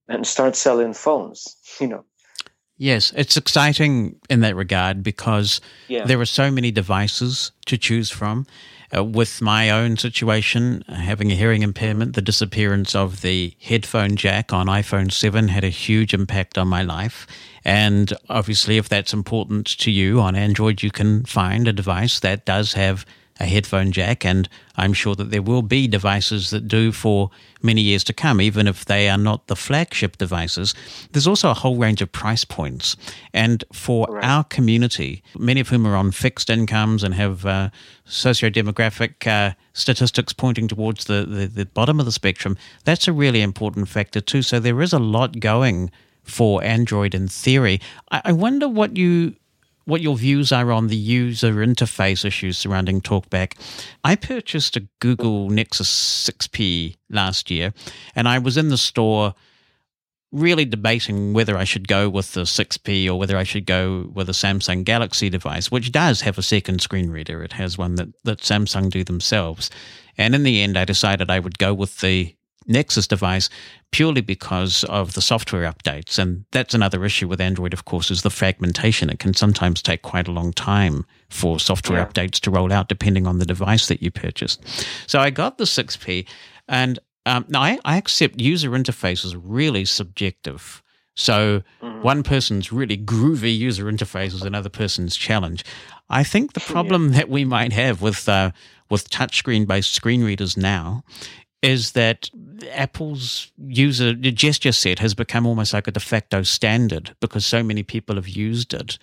and 0.08 0.26
start 0.26 0.56
selling 0.56 0.92
phones, 0.92 1.56
you 1.80 1.86
know. 1.86 2.04
Yes, 2.82 3.12
it's 3.14 3.36
exciting 3.36 4.16
in 4.28 4.40
that 4.40 4.56
regard 4.56 5.04
because 5.04 5.60
yeah. 5.86 6.04
there 6.04 6.20
are 6.20 6.26
so 6.26 6.50
many 6.50 6.72
devices 6.72 7.52
to 7.66 7.78
choose 7.78 8.10
from. 8.10 8.44
Uh, 8.92 9.04
with 9.04 9.40
my 9.40 9.70
own 9.70 9.96
situation, 9.96 10.82
having 10.88 11.30
a 11.30 11.36
hearing 11.36 11.62
impairment, 11.62 12.16
the 12.16 12.20
disappearance 12.20 12.96
of 12.96 13.20
the 13.20 13.54
headphone 13.62 14.16
jack 14.16 14.52
on 14.52 14.66
iPhone 14.66 15.12
7 15.12 15.46
had 15.46 15.62
a 15.62 15.68
huge 15.68 16.12
impact 16.12 16.58
on 16.58 16.66
my 16.66 16.82
life. 16.82 17.28
And 17.64 18.12
obviously, 18.28 18.78
if 18.78 18.88
that's 18.88 19.12
important 19.12 19.78
to 19.78 19.92
you 19.92 20.20
on 20.20 20.34
Android, 20.34 20.82
you 20.82 20.90
can 20.90 21.24
find 21.24 21.68
a 21.68 21.72
device 21.72 22.18
that 22.18 22.46
does 22.46 22.72
have 22.72 23.06
a 23.40 23.46
headphone 23.46 23.92
jack, 23.92 24.24
and 24.24 24.48
I'm 24.76 24.92
sure 24.92 25.14
that 25.14 25.30
there 25.30 25.42
will 25.42 25.62
be 25.62 25.88
devices 25.88 26.50
that 26.50 26.68
do 26.68 26.92
for 26.92 27.30
many 27.62 27.80
years 27.80 28.04
to 28.04 28.12
come, 28.12 28.40
even 28.40 28.68
if 28.68 28.84
they 28.84 29.08
are 29.08 29.18
not 29.18 29.46
the 29.46 29.56
flagship 29.56 30.18
devices. 30.18 30.74
There's 31.12 31.26
also 31.26 31.50
a 31.50 31.54
whole 31.54 31.76
range 31.76 32.02
of 32.02 32.12
price 32.12 32.44
points. 32.44 32.96
And 33.32 33.64
for 33.72 34.06
right. 34.08 34.24
our 34.24 34.44
community, 34.44 35.22
many 35.38 35.60
of 35.60 35.68
whom 35.68 35.86
are 35.86 35.96
on 35.96 36.12
fixed 36.12 36.50
incomes 36.50 37.02
and 37.02 37.14
have 37.14 37.46
uh, 37.46 37.70
socio-demographic 38.04 39.26
uh, 39.26 39.54
statistics 39.72 40.32
pointing 40.32 40.68
towards 40.68 41.04
the, 41.04 41.24
the, 41.24 41.46
the 41.46 41.66
bottom 41.66 41.98
of 42.00 42.06
the 42.06 42.12
spectrum, 42.12 42.56
that's 42.84 43.08
a 43.08 43.12
really 43.12 43.42
important 43.42 43.88
factor 43.88 44.20
too. 44.20 44.42
So 44.42 44.60
there 44.60 44.82
is 44.82 44.92
a 44.92 44.98
lot 44.98 45.40
going 45.40 45.90
for 46.22 46.62
Android 46.62 47.14
in 47.14 47.28
theory. 47.28 47.80
I, 48.10 48.22
I 48.26 48.32
wonder 48.32 48.68
what 48.68 48.96
you 48.96 49.34
what 49.84 50.00
your 50.00 50.16
views 50.16 50.52
are 50.52 50.72
on 50.72 50.88
the 50.88 50.96
user 50.96 51.54
interface 51.54 52.24
issues 52.24 52.58
surrounding 52.58 53.00
TalkBack. 53.00 53.54
I 54.04 54.16
purchased 54.16 54.76
a 54.76 54.86
Google 55.00 55.50
Nexus 55.50 55.90
6P 56.30 56.96
last 57.10 57.50
year, 57.50 57.72
and 58.14 58.28
I 58.28 58.38
was 58.38 58.56
in 58.56 58.68
the 58.68 58.78
store 58.78 59.34
really 60.32 60.64
debating 60.64 61.34
whether 61.34 61.58
I 61.58 61.64
should 61.64 61.86
go 61.86 62.08
with 62.08 62.32
the 62.32 62.42
6P 62.42 63.06
or 63.06 63.18
whether 63.18 63.36
I 63.36 63.44
should 63.44 63.66
go 63.66 64.10
with 64.14 64.30
a 64.30 64.32
Samsung 64.32 64.82
Galaxy 64.82 65.28
device, 65.28 65.70
which 65.70 65.92
does 65.92 66.22
have 66.22 66.38
a 66.38 66.42
second 66.42 66.80
screen 66.80 67.10
reader. 67.10 67.42
It 67.42 67.52
has 67.52 67.76
one 67.76 67.96
that, 67.96 68.08
that 68.24 68.38
Samsung 68.38 68.88
do 68.90 69.04
themselves. 69.04 69.70
And 70.16 70.34
in 70.34 70.42
the 70.42 70.62
end, 70.62 70.78
I 70.78 70.86
decided 70.86 71.30
I 71.30 71.38
would 71.38 71.58
go 71.58 71.74
with 71.74 72.00
the 72.00 72.34
Nexus 72.66 73.06
device 73.06 73.48
purely 73.90 74.20
because 74.20 74.84
of 74.84 75.14
the 75.14 75.22
software 75.22 75.70
updates. 75.70 76.18
And 76.18 76.44
that's 76.50 76.74
another 76.74 77.04
issue 77.04 77.28
with 77.28 77.40
Android, 77.40 77.72
of 77.72 77.84
course, 77.84 78.10
is 78.10 78.22
the 78.22 78.30
fragmentation. 78.30 79.10
It 79.10 79.18
can 79.18 79.34
sometimes 79.34 79.82
take 79.82 80.02
quite 80.02 80.28
a 80.28 80.32
long 80.32 80.52
time 80.52 81.04
for 81.28 81.60
software 81.60 81.98
yeah. 81.98 82.06
updates 82.06 82.40
to 82.40 82.50
roll 82.50 82.72
out 82.72 82.88
depending 82.88 83.26
on 83.26 83.38
the 83.38 83.46
device 83.46 83.88
that 83.88 84.02
you 84.02 84.10
purchased. 84.10 84.62
So 85.06 85.20
I 85.20 85.30
got 85.30 85.58
the 85.58 85.64
6P 85.64 86.26
and 86.68 86.98
um, 87.26 87.44
now 87.48 87.62
I, 87.62 87.78
I 87.84 87.96
accept 87.98 88.40
user 88.40 88.70
interface 88.70 89.24
is 89.24 89.36
really 89.36 89.84
subjective. 89.84 90.82
So 91.14 91.62
mm-hmm. 91.82 92.02
one 92.02 92.22
person's 92.22 92.72
really 92.72 92.96
groovy 92.96 93.56
user 93.56 93.84
interface 93.84 94.34
is 94.34 94.42
another 94.42 94.70
person's 94.70 95.16
challenge. 95.16 95.64
I 96.08 96.24
think 96.24 96.54
the 96.54 96.60
problem 96.72 97.10
yeah. 97.10 97.18
that 97.18 97.28
we 97.28 97.44
might 97.44 97.72
have 97.72 98.02
with 98.02 98.28
uh, 98.28 98.52
with 98.90 99.10
touchscreen 99.10 99.66
based 99.66 99.94
screen 99.94 100.22
readers 100.24 100.56
now 100.56 101.04
is 101.62 101.92
that 101.92 102.28
Apple's 102.72 103.52
user 103.66 104.14
gesture 104.14 104.72
set 104.72 104.98
has 104.98 105.14
become 105.14 105.46
almost 105.46 105.72
like 105.72 105.86
a 105.86 105.92
de 105.92 106.00
facto 106.00 106.42
standard 106.42 107.14
because 107.20 107.46
so 107.46 107.62
many 107.62 107.82
people 107.84 108.16
have 108.16 108.28
used 108.28 108.74
it. 108.74 108.98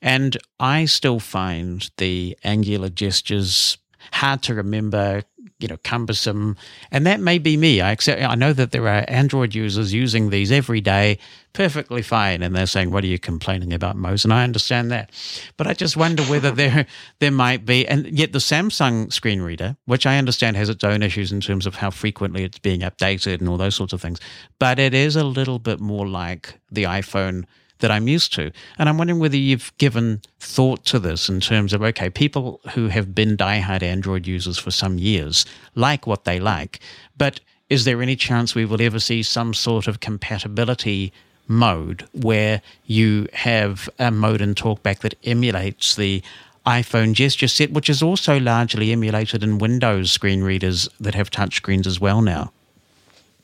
And 0.00 0.36
I 0.60 0.84
still 0.84 1.18
find 1.18 1.90
the 1.96 2.38
angular 2.44 2.88
gestures 2.88 3.78
hard 4.12 4.42
to 4.42 4.54
remember, 4.54 5.22
you 5.64 5.68
know, 5.68 5.78
cumbersome. 5.82 6.58
And 6.90 7.06
that 7.06 7.20
may 7.20 7.38
be 7.38 7.56
me. 7.56 7.80
I 7.80 7.90
accept, 7.90 8.20
I 8.20 8.34
know 8.34 8.52
that 8.52 8.70
there 8.70 8.86
are 8.86 9.02
Android 9.08 9.54
users 9.54 9.94
using 9.94 10.28
these 10.28 10.52
every 10.52 10.82
day 10.82 11.16
perfectly 11.54 12.02
fine. 12.02 12.42
And 12.42 12.54
they're 12.54 12.66
saying, 12.66 12.90
what 12.90 13.02
are 13.02 13.06
you 13.06 13.18
complaining 13.18 13.72
about, 13.72 13.96
Mose? 13.96 14.24
And 14.24 14.34
I 14.34 14.44
understand 14.44 14.90
that. 14.90 15.10
But 15.56 15.66
I 15.66 15.72
just 15.72 15.96
wonder 15.96 16.22
whether 16.24 16.50
there, 16.50 16.84
there 17.18 17.30
might 17.30 17.64
be, 17.64 17.88
and 17.88 18.06
yet 18.06 18.32
the 18.32 18.40
Samsung 18.40 19.10
screen 19.10 19.40
reader, 19.40 19.74
which 19.86 20.04
I 20.04 20.18
understand 20.18 20.58
has 20.58 20.68
its 20.68 20.84
own 20.84 21.02
issues 21.02 21.32
in 21.32 21.40
terms 21.40 21.64
of 21.64 21.76
how 21.76 21.88
frequently 21.88 22.44
it's 22.44 22.58
being 22.58 22.80
updated 22.80 23.40
and 23.40 23.48
all 23.48 23.56
those 23.56 23.74
sorts 23.74 23.94
of 23.94 24.02
things, 24.02 24.20
but 24.58 24.78
it 24.78 24.92
is 24.92 25.16
a 25.16 25.24
little 25.24 25.58
bit 25.58 25.80
more 25.80 26.06
like 26.06 26.60
the 26.70 26.82
iPhone 26.82 27.46
that 27.84 27.90
I'm 27.90 28.08
used 28.08 28.32
to. 28.32 28.50
And 28.78 28.88
I'm 28.88 28.96
wondering 28.96 29.20
whether 29.20 29.36
you've 29.36 29.70
given 29.76 30.22
thought 30.40 30.86
to 30.86 30.98
this 30.98 31.28
in 31.28 31.38
terms 31.40 31.74
of, 31.74 31.82
okay, 31.82 32.08
people 32.08 32.58
who 32.72 32.88
have 32.88 33.14
been 33.14 33.36
diehard 33.36 33.82
Android 33.82 34.26
users 34.26 34.58
for 34.58 34.70
some 34.70 34.96
years 34.96 35.44
like 35.74 36.06
what 36.06 36.24
they 36.24 36.40
like, 36.40 36.80
but 37.18 37.40
is 37.68 37.84
there 37.84 38.00
any 38.00 38.16
chance 38.16 38.54
we 38.54 38.64
will 38.64 38.80
ever 38.80 38.98
see 38.98 39.22
some 39.22 39.52
sort 39.52 39.86
of 39.86 40.00
compatibility 40.00 41.12
mode 41.46 42.08
where 42.12 42.62
you 42.86 43.28
have 43.34 43.86
a 43.98 44.10
mode 44.10 44.40
in 44.40 44.54
TalkBack 44.54 45.00
that 45.00 45.16
emulates 45.24 45.94
the 45.94 46.22
iPhone 46.64 47.12
gesture 47.12 47.48
set, 47.48 47.70
which 47.70 47.90
is 47.90 48.02
also 48.02 48.40
largely 48.40 48.92
emulated 48.92 49.42
in 49.42 49.58
Windows 49.58 50.10
screen 50.10 50.42
readers 50.42 50.88
that 51.00 51.14
have 51.14 51.30
touchscreens 51.30 51.86
as 51.86 52.00
well 52.00 52.22
now? 52.22 52.50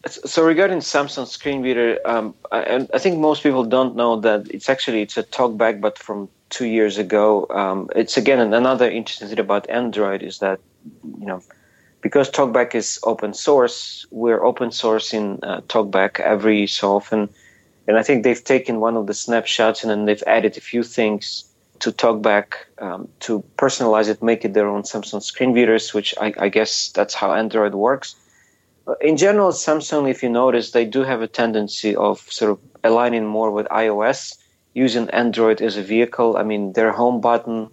So 0.06 0.42
regarding 0.42 0.78
Samsung 0.78 1.26
screen 1.26 1.60
reader, 1.62 1.98
um, 2.06 2.34
I, 2.50 2.86
I, 2.94 2.98
think 2.98 3.18
most 3.18 3.42
people 3.42 3.64
don't 3.64 3.96
know 3.96 4.18
that 4.20 4.50
it's 4.50 4.70
actually 4.70 5.02
it's 5.02 5.18
a 5.18 5.22
talkback, 5.22 5.82
but 5.82 5.98
from 5.98 6.30
two 6.48 6.66
years 6.66 6.98
ago. 6.98 7.46
Um, 7.50 7.88
it's 7.94 8.16
again 8.16 8.40
another 8.40 8.90
interesting 8.90 9.28
thing 9.28 9.38
about 9.38 9.68
Android 9.70 10.22
is 10.22 10.38
that 10.38 10.58
you 11.18 11.26
know 11.26 11.42
because 12.00 12.30
talkback 12.30 12.74
is 12.74 12.98
open 13.02 13.34
source, 13.34 14.06
we're 14.10 14.42
open 14.42 14.70
sourcing 14.70 15.38
uh, 15.42 15.60
talkback 15.62 16.18
every 16.20 16.66
so 16.66 16.96
often, 16.96 17.28
and 17.86 17.98
I 17.98 18.02
think 18.02 18.24
they've 18.24 18.42
taken 18.42 18.80
one 18.80 18.96
of 18.96 19.06
the 19.06 19.14
snapshots 19.14 19.82
and 19.82 19.90
then 19.90 20.06
they've 20.06 20.22
added 20.26 20.56
a 20.56 20.60
few 20.60 20.82
things 20.82 21.44
to 21.80 21.92
talkback 21.92 22.54
um, 22.78 23.08
to 23.20 23.44
personalize 23.56 24.08
it, 24.08 24.22
make 24.22 24.44
it 24.44 24.54
their 24.54 24.68
own 24.68 24.82
Samsung 24.82 25.22
screen 25.22 25.52
readers, 25.52 25.94
which 25.94 26.14
I, 26.20 26.32
I 26.38 26.48
guess 26.48 26.90
that's 26.90 27.14
how 27.14 27.32
Android 27.32 27.74
works 27.74 28.16
in 29.00 29.16
general, 29.16 29.52
Samsung, 29.52 30.10
if 30.10 30.22
you 30.22 30.28
notice, 30.28 30.70
they 30.70 30.84
do 30.84 31.02
have 31.02 31.22
a 31.22 31.28
tendency 31.28 31.94
of 31.94 32.20
sort 32.20 32.52
of 32.52 32.60
aligning 32.82 33.26
more 33.26 33.50
with 33.50 33.66
iOS, 33.68 34.36
using 34.74 35.10
Android 35.10 35.60
as 35.60 35.76
a 35.76 35.82
vehicle. 35.82 36.36
I 36.36 36.42
mean, 36.42 36.72
their 36.72 36.92
home 36.92 37.20
button 37.20 37.68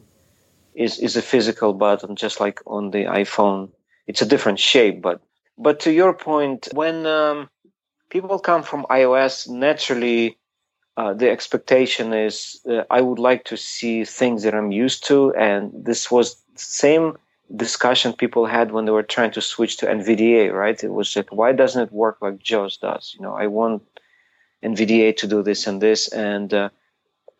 is 0.73 0.99
is 0.99 1.15
a 1.15 1.21
physical 1.21 1.73
button, 1.73 2.15
just 2.15 2.39
like 2.39 2.61
on 2.65 2.91
the 2.91 3.05
iPhone. 3.05 3.69
It's 4.07 4.21
a 4.21 4.25
different 4.25 4.59
shape, 4.59 5.01
but 5.01 5.21
but 5.57 5.79
to 5.81 5.91
your 5.91 6.13
point, 6.13 6.67
when 6.73 7.05
um, 7.05 7.49
people 8.09 8.39
come 8.39 8.63
from 8.63 8.85
iOS, 8.89 9.49
naturally. 9.49 10.37
Uh, 10.99 11.13
the 11.13 11.29
expectation 11.29 12.11
is 12.11 12.59
uh, 12.67 12.81
I 12.89 13.01
would 13.01 13.19
like 13.19 13.45
to 13.45 13.55
see 13.55 14.03
things 14.03 14.41
that 14.41 14.55
I'm 14.55 14.71
used 14.71 15.05
to, 15.09 15.31
and 15.35 15.71
this 15.85 16.09
was 16.09 16.41
same 16.55 17.17
discussion 17.55 18.13
people 18.13 18.45
had 18.45 18.71
when 18.71 18.85
they 18.85 18.91
were 18.91 19.03
trying 19.03 19.31
to 19.31 19.41
switch 19.41 19.77
to 19.77 19.85
NVDA, 19.85 20.53
right? 20.53 20.83
It 20.83 20.93
was 20.93 21.15
like, 21.15 21.31
why 21.31 21.53
doesn't 21.53 21.81
it 21.81 21.91
work 21.91 22.17
like 22.21 22.39
JAWS 22.39 22.77
does? 22.77 23.15
You 23.17 23.23
know, 23.23 23.33
I 23.33 23.47
want 23.47 23.83
NVDA 24.63 25.15
to 25.17 25.27
do 25.27 25.41
this 25.43 25.67
and 25.67 25.81
this. 25.81 26.07
And 26.09 26.53
uh, 26.53 26.69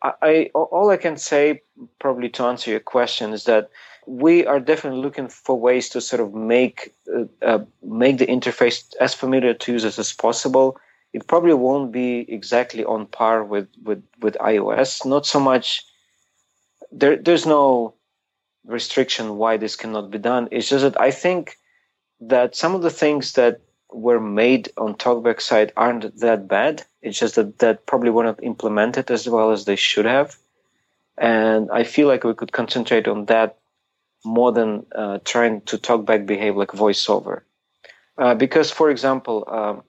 I, 0.02 0.12
I, 0.22 0.50
all 0.54 0.90
I 0.90 0.96
can 0.96 1.16
say, 1.16 1.62
probably 1.98 2.28
to 2.30 2.44
answer 2.44 2.70
your 2.70 2.80
question, 2.80 3.32
is 3.32 3.44
that 3.44 3.70
we 4.06 4.46
are 4.46 4.58
definitely 4.58 5.00
looking 5.00 5.28
for 5.28 5.58
ways 5.58 5.90
to 5.90 6.00
sort 6.00 6.20
of 6.20 6.32
make 6.32 6.94
uh, 7.14 7.24
uh, 7.42 7.64
make 7.82 8.16
the 8.16 8.26
interface 8.26 8.94
as 9.00 9.12
familiar 9.12 9.52
to 9.52 9.72
users 9.72 9.98
as 9.98 10.12
possible. 10.14 10.78
It 11.12 11.26
probably 11.26 11.54
won't 11.54 11.92
be 11.92 12.24
exactly 12.32 12.84
on 12.84 13.06
par 13.06 13.44
with 13.44 13.68
with 13.82 14.02
with 14.20 14.34
iOS. 14.40 15.04
Not 15.04 15.26
so 15.26 15.38
much. 15.38 15.84
There, 16.90 17.16
there's 17.16 17.44
no 17.44 17.92
restriction 18.68 19.36
why 19.36 19.56
this 19.56 19.76
cannot 19.76 20.10
be 20.10 20.18
done. 20.18 20.48
It's 20.50 20.68
just 20.68 20.82
that 20.82 21.00
I 21.00 21.10
think 21.10 21.56
that 22.20 22.54
some 22.54 22.74
of 22.74 22.82
the 22.82 22.90
things 22.90 23.32
that 23.32 23.60
were 23.90 24.20
made 24.20 24.70
on 24.76 24.94
Talkback 24.94 25.40
side 25.40 25.72
aren't 25.76 26.20
that 26.20 26.46
bad. 26.46 26.84
It's 27.00 27.18
just 27.18 27.36
that 27.36 27.58
that 27.60 27.86
probably 27.86 28.10
were 28.10 28.24
not 28.24 28.42
implemented 28.42 29.10
as 29.10 29.28
well 29.28 29.50
as 29.50 29.64
they 29.64 29.76
should 29.76 30.04
have. 30.04 30.36
And 31.16 31.70
I 31.72 31.84
feel 31.84 32.06
like 32.06 32.24
we 32.24 32.34
could 32.34 32.52
concentrate 32.52 33.08
on 33.08 33.24
that 33.26 33.58
more 34.24 34.52
than 34.52 34.86
uh, 34.94 35.18
trying 35.24 35.62
to 35.62 35.78
Talkback 35.78 36.26
behave 36.26 36.56
like 36.56 36.68
voiceover. 36.68 37.42
Uh, 38.18 38.34
because, 38.34 38.70
for 38.70 38.90
example, 38.90 39.44
um, 39.48 39.82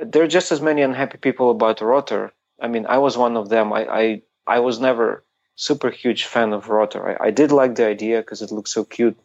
there 0.00 0.22
are 0.22 0.28
just 0.28 0.52
as 0.52 0.60
many 0.60 0.82
unhappy 0.82 1.18
people 1.18 1.50
about 1.50 1.80
Rotor. 1.80 2.32
I 2.60 2.68
mean, 2.68 2.86
I 2.86 2.98
was 2.98 3.16
one 3.16 3.36
of 3.36 3.48
them. 3.48 3.72
I, 3.72 3.86
I, 3.86 4.22
I 4.46 4.58
was 4.60 4.78
never 4.80 5.24
super 5.56 5.90
huge 5.90 6.24
fan 6.24 6.52
of 6.52 6.68
Rotor. 6.68 7.22
I, 7.22 7.28
I 7.28 7.30
did 7.30 7.52
like 7.52 7.74
the 7.76 7.86
idea 7.86 8.20
because 8.20 8.42
it 8.42 8.52
looks 8.52 8.72
so 8.72 8.84
cute. 8.84 9.16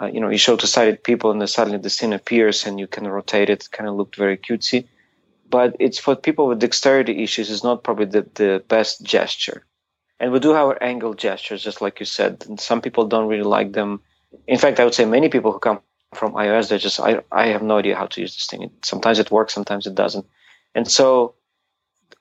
uh, 0.00 0.06
you 0.06 0.20
know, 0.20 0.28
you 0.28 0.38
show 0.38 0.56
to 0.56 0.66
sighted 0.66 1.02
people 1.04 1.30
and 1.30 1.40
then 1.40 1.48
suddenly 1.48 1.78
the 1.78 1.90
scene 1.90 2.12
appears 2.12 2.66
and 2.66 2.80
you 2.80 2.86
can 2.86 3.06
rotate 3.06 3.50
it, 3.50 3.70
kind 3.70 3.88
of 3.88 3.94
looked 3.94 4.16
very 4.16 4.36
cutesy. 4.36 4.86
But 5.48 5.76
it's 5.78 5.98
for 5.98 6.16
people 6.16 6.48
with 6.48 6.58
dexterity 6.58 7.22
issues, 7.22 7.50
it's 7.50 7.62
not 7.62 7.84
probably 7.84 8.06
the, 8.06 8.26
the 8.34 8.64
best 8.68 9.02
gesture. 9.02 9.64
And 10.18 10.32
we 10.32 10.40
do 10.40 10.50
have 10.50 10.66
our 10.66 10.82
angle 10.82 11.14
gestures, 11.14 11.62
just 11.62 11.80
like 11.80 12.00
you 12.00 12.06
said. 12.06 12.44
And 12.48 12.58
some 12.58 12.80
people 12.80 13.06
don't 13.06 13.28
really 13.28 13.44
like 13.44 13.72
them. 13.72 14.00
In 14.46 14.58
fact, 14.58 14.80
I 14.80 14.84
would 14.84 14.94
say 14.94 15.04
many 15.04 15.28
people 15.28 15.52
who 15.52 15.58
come 15.58 15.80
from 16.14 16.32
iOS, 16.32 16.68
they're 16.68 16.78
just, 16.78 16.98
I, 16.98 17.22
I 17.30 17.48
have 17.48 17.62
no 17.62 17.78
idea 17.78 17.96
how 17.96 18.06
to 18.06 18.20
use 18.20 18.34
this 18.34 18.46
thing. 18.46 18.70
Sometimes 18.82 19.18
it 19.18 19.30
works, 19.30 19.54
sometimes 19.54 19.86
it 19.86 19.94
doesn't. 19.94 20.26
And 20.74 20.90
so 20.90 21.34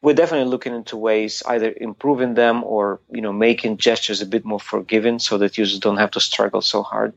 we're 0.02 0.14
definitely 0.14 0.50
looking 0.50 0.76
into 0.76 0.98
ways 0.98 1.42
either 1.48 1.74
improving 1.78 2.34
them 2.34 2.64
or, 2.64 3.00
you 3.10 3.22
know, 3.22 3.32
making 3.32 3.78
gestures 3.78 4.22
a 4.22 4.26
bit 4.26 4.44
more 4.44 4.60
forgiving 4.60 5.18
so 5.18 5.38
that 5.38 5.58
users 5.58 5.80
don't 5.80 5.98
have 5.98 6.12
to 6.12 6.20
struggle 6.20 6.62
so 6.62 6.84
hard. 6.84 7.14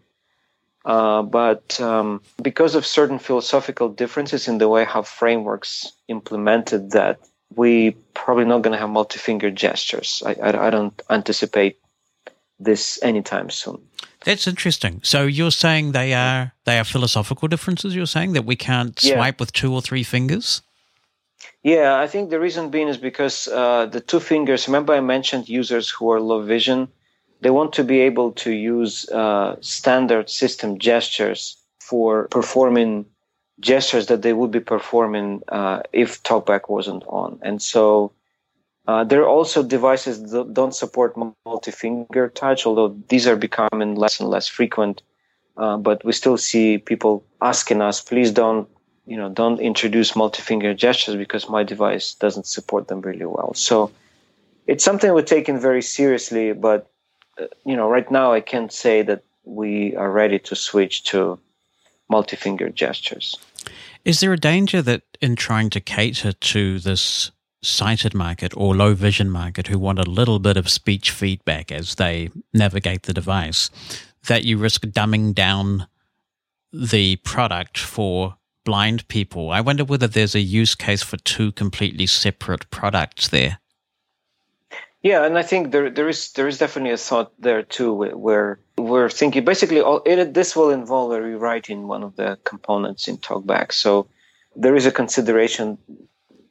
Uh, 0.85 1.23
but 1.23 1.81
um, 1.81 2.23
because 2.41 2.77
of 2.77 2.87
certain 2.87 3.19
philosophical 3.19 3.89
differences 3.89 4.47
in 4.47 4.59
the 4.59 4.69
way 4.69 4.85
how 4.85 5.03
frameworks 5.03 5.93
implemented 6.07 6.93
that, 6.93 7.19
we 7.57 7.97
probably 8.15 8.45
not 8.45 8.63
going 8.63 8.73
to 8.73 8.79
have 8.79 8.91
multi-finger 8.91 9.51
gestures. 9.51 10.23
I, 10.25 10.35
I, 10.35 10.67
I, 10.67 10.71
don't 10.71 11.01
anticipate 11.11 11.79
this 12.61 13.03
anytime 13.03 13.51
soon. 13.51 13.81
That's 14.25 14.47
interesting. 14.47 15.01
So 15.03 15.27
you're 15.27 15.51
saying 15.51 15.93
they 15.93 16.15
are 16.15 16.53
they 16.65 16.79
are 16.79 16.85
philosophical 16.85 17.49
differences. 17.49 17.95
You're 17.95 18.07
saying 18.07 18.33
that 18.35 18.45
we 18.45 18.57
can't 18.57 19.03
yeah. 19.03 19.15
swipe 19.15 19.41
with 19.41 19.53
two 19.53 19.73
or 19.73 19.83
three 19.83 20.03
fingers. 20.03 20.63
Yeah, 21.63 22.01
I 22.01 22.07
think 22.07 22.31
the 22.31 22.41
reason 22.41 22.71
being 22.71 22.89
is 22.89 22.97
because 22.97 23.49
uh, 23.49 23.87
the 23.87 24.01
two 24.01 24.21
fingers. 24.21 24.69
Remember, 24.69 24.95
I 24.95 25.01
mentioned 25.01 25.49
users 25.49 25.91
who 25.91 26.11
are 26.11 26.21
low 26.21 26.43
vision 26.43 26.89
they 27.41 27.51
want 27.51 27.73
to 27.75 27.85
be 27.85 28.01
able 28.01 28.33
to 28.33 28.51
use 28.51 29.09
uh, 29.11 29.57
standard 29.61 30.31
system 30.31 30.79
gestures 30.79 31.57
for 31.81 32.29
performing 32.29 33.07
gestures 33.61 34.07
that 34.07 34.23
they 34.23 34.33
would 34.33 34.51
be 34.51 34.61
performing 34.61 35.43
uh, 35.49 35.83
if 35.93 36.23
TalkBack 36.23 36.69
wasn't 36.69 37.05
on. 37.07 37.39
And 37.43 37.61
so 37.63 38.13
uh, 38.87 39.05
there 39.05 39.23
are 39.23 39.29
also 39.29 39.63
devices 39.63 40.31
that 40.31 40.55
don't 40.55 40.75
support 40.75 41.17
multi-finger 41.45 42.29
touch, 42.31 42.67
although 42.67 42.97
these 43.09 43.27
are 43.27 43.37
becoming 43.37 43.95
less 43.95 44.21
and 44.21 44.29
less 44.29 44.47
frequent. 44.47 45.03
Uh, 45.57 45.77
but 45.77 46.05
we 46.05 46.13
still 46.13 46.37
see 46.37 46.79
people 46.79 47.25
asking 47.41 47.81
us, 47.81 48.01
please 48.01 48.31
don't, 48.31 48.69
you 49.07 49.17
know, 49.17 49.29
don't 49.29 49.61
introduce 49.61 50.17
multi-finger 50.17 50.75
gestures 50.75 51.17
because 51.17 51.49
my 51.49 51.63
device 51.63 52.15
doesn't 52.15 52.47
support 52.47 52.89
them 52.89 53.01
really 53.01 53.25
well. 53.25 53.55
So 53.55 53.93
it's 54.67 54.85
something 54.85 55.13
we're 55.13 55.23
taking 55.23 55.61
very 55.61 55.83
seriously, 55.83 56.53
but 56.53 56.91
uh, 57.39 57.47
you 57.65 57.77
know, 57.77 57.89
right 57.89 58.11
now 58.11 58.33
I 58.33 58.41
can't 58.41 58.73
say 58.73 59.03
that 59.03 59.23
we 59.45 59.95
are 59.97 60.11
ready 60.11 60.39
to 60.41 60.57
switch 60.57 61.05
to 61.05 61.39
multi-finger 62.09 62.69
gestures. 62.71 63.39
Is 64.05 64.21
there 64.21 64.33
a 64.33 64.39
danger 64.39 64.83
that 64.83 65.03
in 65.21 65.37
trying 65.37 65.71
to 65.71 65.81
cater 65.81 66.33
to 66.33 66.79
this 66.81 67.31
sighted 67.63 68.15
market 68.15 68.57
or 68.57 68.77
low 68.77 68.95
vision 68.95 69.31
market 69.31 69.67
who 69.67 69.79
want 69.79 69.99
a 69.99 70.11
little 70.11 70.39
bit 70.39 70.57
of 70.57 70.69
speech 70.69 71.11
feedback 71.11 71.73
as 71.73 71.97
they 71.97 72.31
navigate 72.53 73.05
the 73.05 73.13
device, 73.13 73.71
that 74.27 74.45
you 74.45 74.59
risk 74.59 74.83
dumbing 74.83 75.35
down 75.35 75.87
the 76.73 77.17
product 77.17 77.79
for 77.79 78.37
blind 78.67 79.09
people? 79.09 79.51
I 79.51 79.63
wonder 79.63 79.85
whether 79.85 80.07
there's 80.07 80.35
a 80.35 80.41
use 80.41 80.75
case 80.75 81.03
for 81.03 81.17
two 81.17 81.53
completely 81.53 82.07
separate 82.07 82.69
products 82.71 83.29
there. 83.29 83.59
Yeah, 85.03 85.25
and 85.25 85.39
I 85.39 85.43
think 85.43 85.71
there 85.71 85.89
there 85.89 86.09
is 86.09 86.33
there 86.33 86.49
is 86.49 86.59
definitely 86.59 86.91
a 86.91 86.97
thought 86.97 87.31
there 87.39 87.63
too, 87.63 87.93
where 88.27 88.59
we're 88.77 89.09
thinking 89.09 89.45
basically 89.45 89.81
all 89.81 90.03
it, 90.05 90.35
this 90.35 90.57
will 90.57 90.71
involve 90.71 91.13
a 91.13 91.23
rewriting 91.23 91.87
one 91.87 92.03
of 92.03 92.17
the 92.17 92.39
components 92.43 93.07
in 93.07 93.17
TalkBack. 93.19 93.73
So 93.73 94.09
there 94.57 94.75
is 94.75 94.85
a 94.85 94.91
consideration 94.91 95.79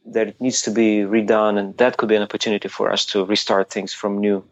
that 0.06 0.28
it 0.28 0.40
needs 0.40 0.62
to 0.62 0.72
be 0.72 1.00
redone, 1.00 1.60
and 1.60 1.78
that 1.78 1.98
could 1.98 2.08
be 2.08 2.16
an 2.16 2.22
opportunity 2.24 2.70
for 2.70 2.92
us 2.92 3.06
to 3.08 3.26
restart 3.26 3.70
things 3.70 3.94
from 3.94 4.20
new. 4.20 4.44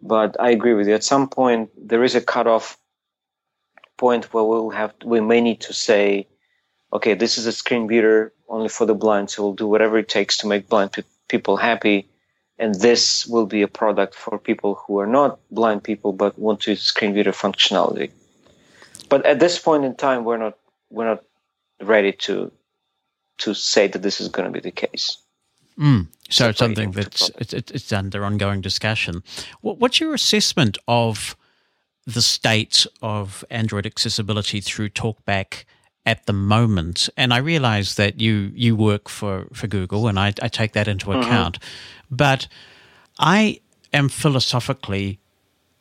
But 0.00 0.36
I 0.38 0.50
agree 0.50 0.74
with 0.74 0.86
you. 0.86 0.94
At 0.94 1.02
some 1.02 1.28
point, 1.28 1.70
there 1.76 2.04
is 2.04 2.14
a 2.14 2.20
cutoff 2.20 2.78
point 3.96 4.32
where 4.32 4.44
we'll 4.44 4.70
have 4.70 4.92
we 5.04 5.20
may 5.20 5.40
need 5.40 5.60
to 5.62 5.72
say, 5.72 6.28
okay, 6.94 7.14
this 7.14 7.36
is 7.36 7.46
a 7.46 7.52
screen 7.52 7.86
reader 7.86 8.32
only 8.48 8.68
for 8.68 8.86
the 8.86 8.94
blind, 8.94 9.30
so 9.30 9.42
we'll 9.42 9.54
do 9.54 9.66
whatever 9.66 9.98
it 9.98 10.08
takes 10.08 10.38
to 10.38 10.46
make 10.46 10.68
blind 10.68 10.92
pe- 10.92 11.02
people 11.28 11.56
happy 11.56 12.06
and 12.58 12.74
this 12.76 13.26
will 13.26 13.46
be 13.46 13.62
a 13.62 13.68
product 13.68 14.14
for 14.14 14.38
people 14.38 14.74
who 14.74 15.00
are 15.00 15.06
not 15.06 15.38
blind 15.50 15.82
people 15.82 16.12
but 16.12 16.38
want 16.38 16.60
to 16.60 16.70
use 16.70 16.82
screen 16.82 17.14
reader 17.14 17.32
functionality. 17.32 18.10
But 19.08 19.26
at 19.26 19.40
this 19.40 19.58
point 19.58 19.84
in 19.84 19.94
time, 19.96 20.24
we're 20.24 20.38
not 20.38 20.56
we're 20.90 21.06
not 21.06 21.24
ready 21.80 22.12
to 22.12 22.52
to 23.38 23.54
say 23.54 23.88
that 23.88 24.02
this 24.02 24.20
is 24.20 24.28
going 24.28 24.46
to 24.46 24.52
be 24.52 24.60
the 24.60 24.70
case. 24.70 25.18
Mm. 25.78 26.06
So 26.30 26.48
it's 26.48 26.58
something 26.58 26.92
that's 26.92 27.30
it's, 27.38 27.52
it's 27.52 27.92
under 27.92 28.24
ongoing 28.24 28.60
discussion. 28.60 29.22
What's 29.60 30.00
your 30.00 30.14
assessment 30.14 30.78
of 30.86 31.36
the 32.06 32.22
state 32.22 32.86
of 33.02 33.44
Android 33.50 33.86
accessibility 33.86 34.60
through 34.60 34.90
TalkBack 34.90 35.64
at 36.06 36.26
the 36.26 36.32
moment? 36.32 37.08
And 37.16 37.32
I 37.32 37.38
realize 37.38 37.94
that 37.96 38.20
you 38.20 38.52
you 38.54 38.76
work 38.76 39.08
for, 39.08 39.46
for 39.52 39.66
Google, 39.66 40.08
and 40.08 40.18
I, 40.18 40.32
I 40.42 40.48
take 40.48 40.72
that 40.72 40.88
into 40.88 41.06
mm-hmm. 41.06 41.20
account. 41.20 41.58
But 42.10 42.48
I 43.18 43.60
am 43.92 44.08
philosophically 44.08 45.18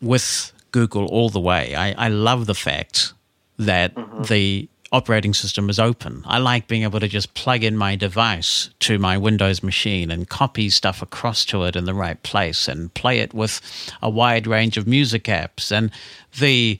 with 0.02 0.52
Google 0.72 1.06
all 1.08 1.30
the 1.30 1.40
way. 1.40 1.76
I, 1.76 2.06
I 2.06 2.08
love 2.10 2.46
the 2.46 2.56
fact 2.56 3.14
that 3.58 3.96
mm-hmm. 3.96 4.24
the 4.24 4.70
operating 4.94 5.34
system 5.34 5.70
is 5.70 5.80
open. 5.80 6.24
I 6.26 6.38
like 6.38 6.68
being 6.68 6.84
able 6.84 7.00
to 7.00 7.08
just 7.08 7.34
plug 7.34 7.64
in 7.64 7.76
my 7.76 7.96
device 7.96 8.70
to 8.82 9.00
my 9.00 9.18
Windows 9.18 9.64
machine 9.64 10.12
and 10.12 10.30
copy 10.30 10.70
stuff 10.70 11.02
across 11.02 11.46
to 11.46 11.64
it 11.64 11.76
in 11.76 11.86
the 11.86 11.96
right 11.96 12.22
place 12.22 12.68
and 12.68 12.94
play 12.94 13.20
it 13.20 13.34
with 13.34 13.60
a 14.04 14.10
wide 14.10 14.46
range 14.46 14.78
of 14.78 14.88
music 14.88 15.24
apps. 15.24 15.72
And 15.72 15.92
the 16.40 16.80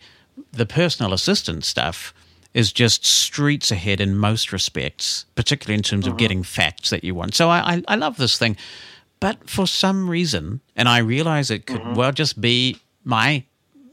the 0.52 0.68
personal 0.68 1.14
assistant 1.14 1.66
stuff 1.66 2.14
is 2.54 2.72
just 2.72 3.06
streets 3.06 3.72
ahead 3.72 4.00
in 4.00 4.16
most 4.16 4.52
respects, 4.52 5.26
particularly 5.36 5.76
in 5.76 5.84
terms 5.84 6.06
mm-hmm. 6.06 6.14
of 6.14 6.18
getting 6.18 6.44
facts 6.44 6.90
that 6.92 7.04
you 7.04 7.16
want. 7.16 7.34
So 7.34 7.50
I, 7.50 7.76
I, 7.76 7.84
I 7.88 7.96
love 7.96 8.18
this 8.18 8.38
thing. 8.38 8.58
But 9.20 9.50
for 9.50 9.66
some 9.66 10.10
reason, 10.10 10.62
and 10.76 10.88
I 10.90 11.00
realize 11.00 11.50
it 11.50 11.66
could 11.66 11.82
mm-hmm. 11.82 11.96
well 11.96 12.12
just 12.12 12.40
be 12.40 12.78
my 13.04 13.44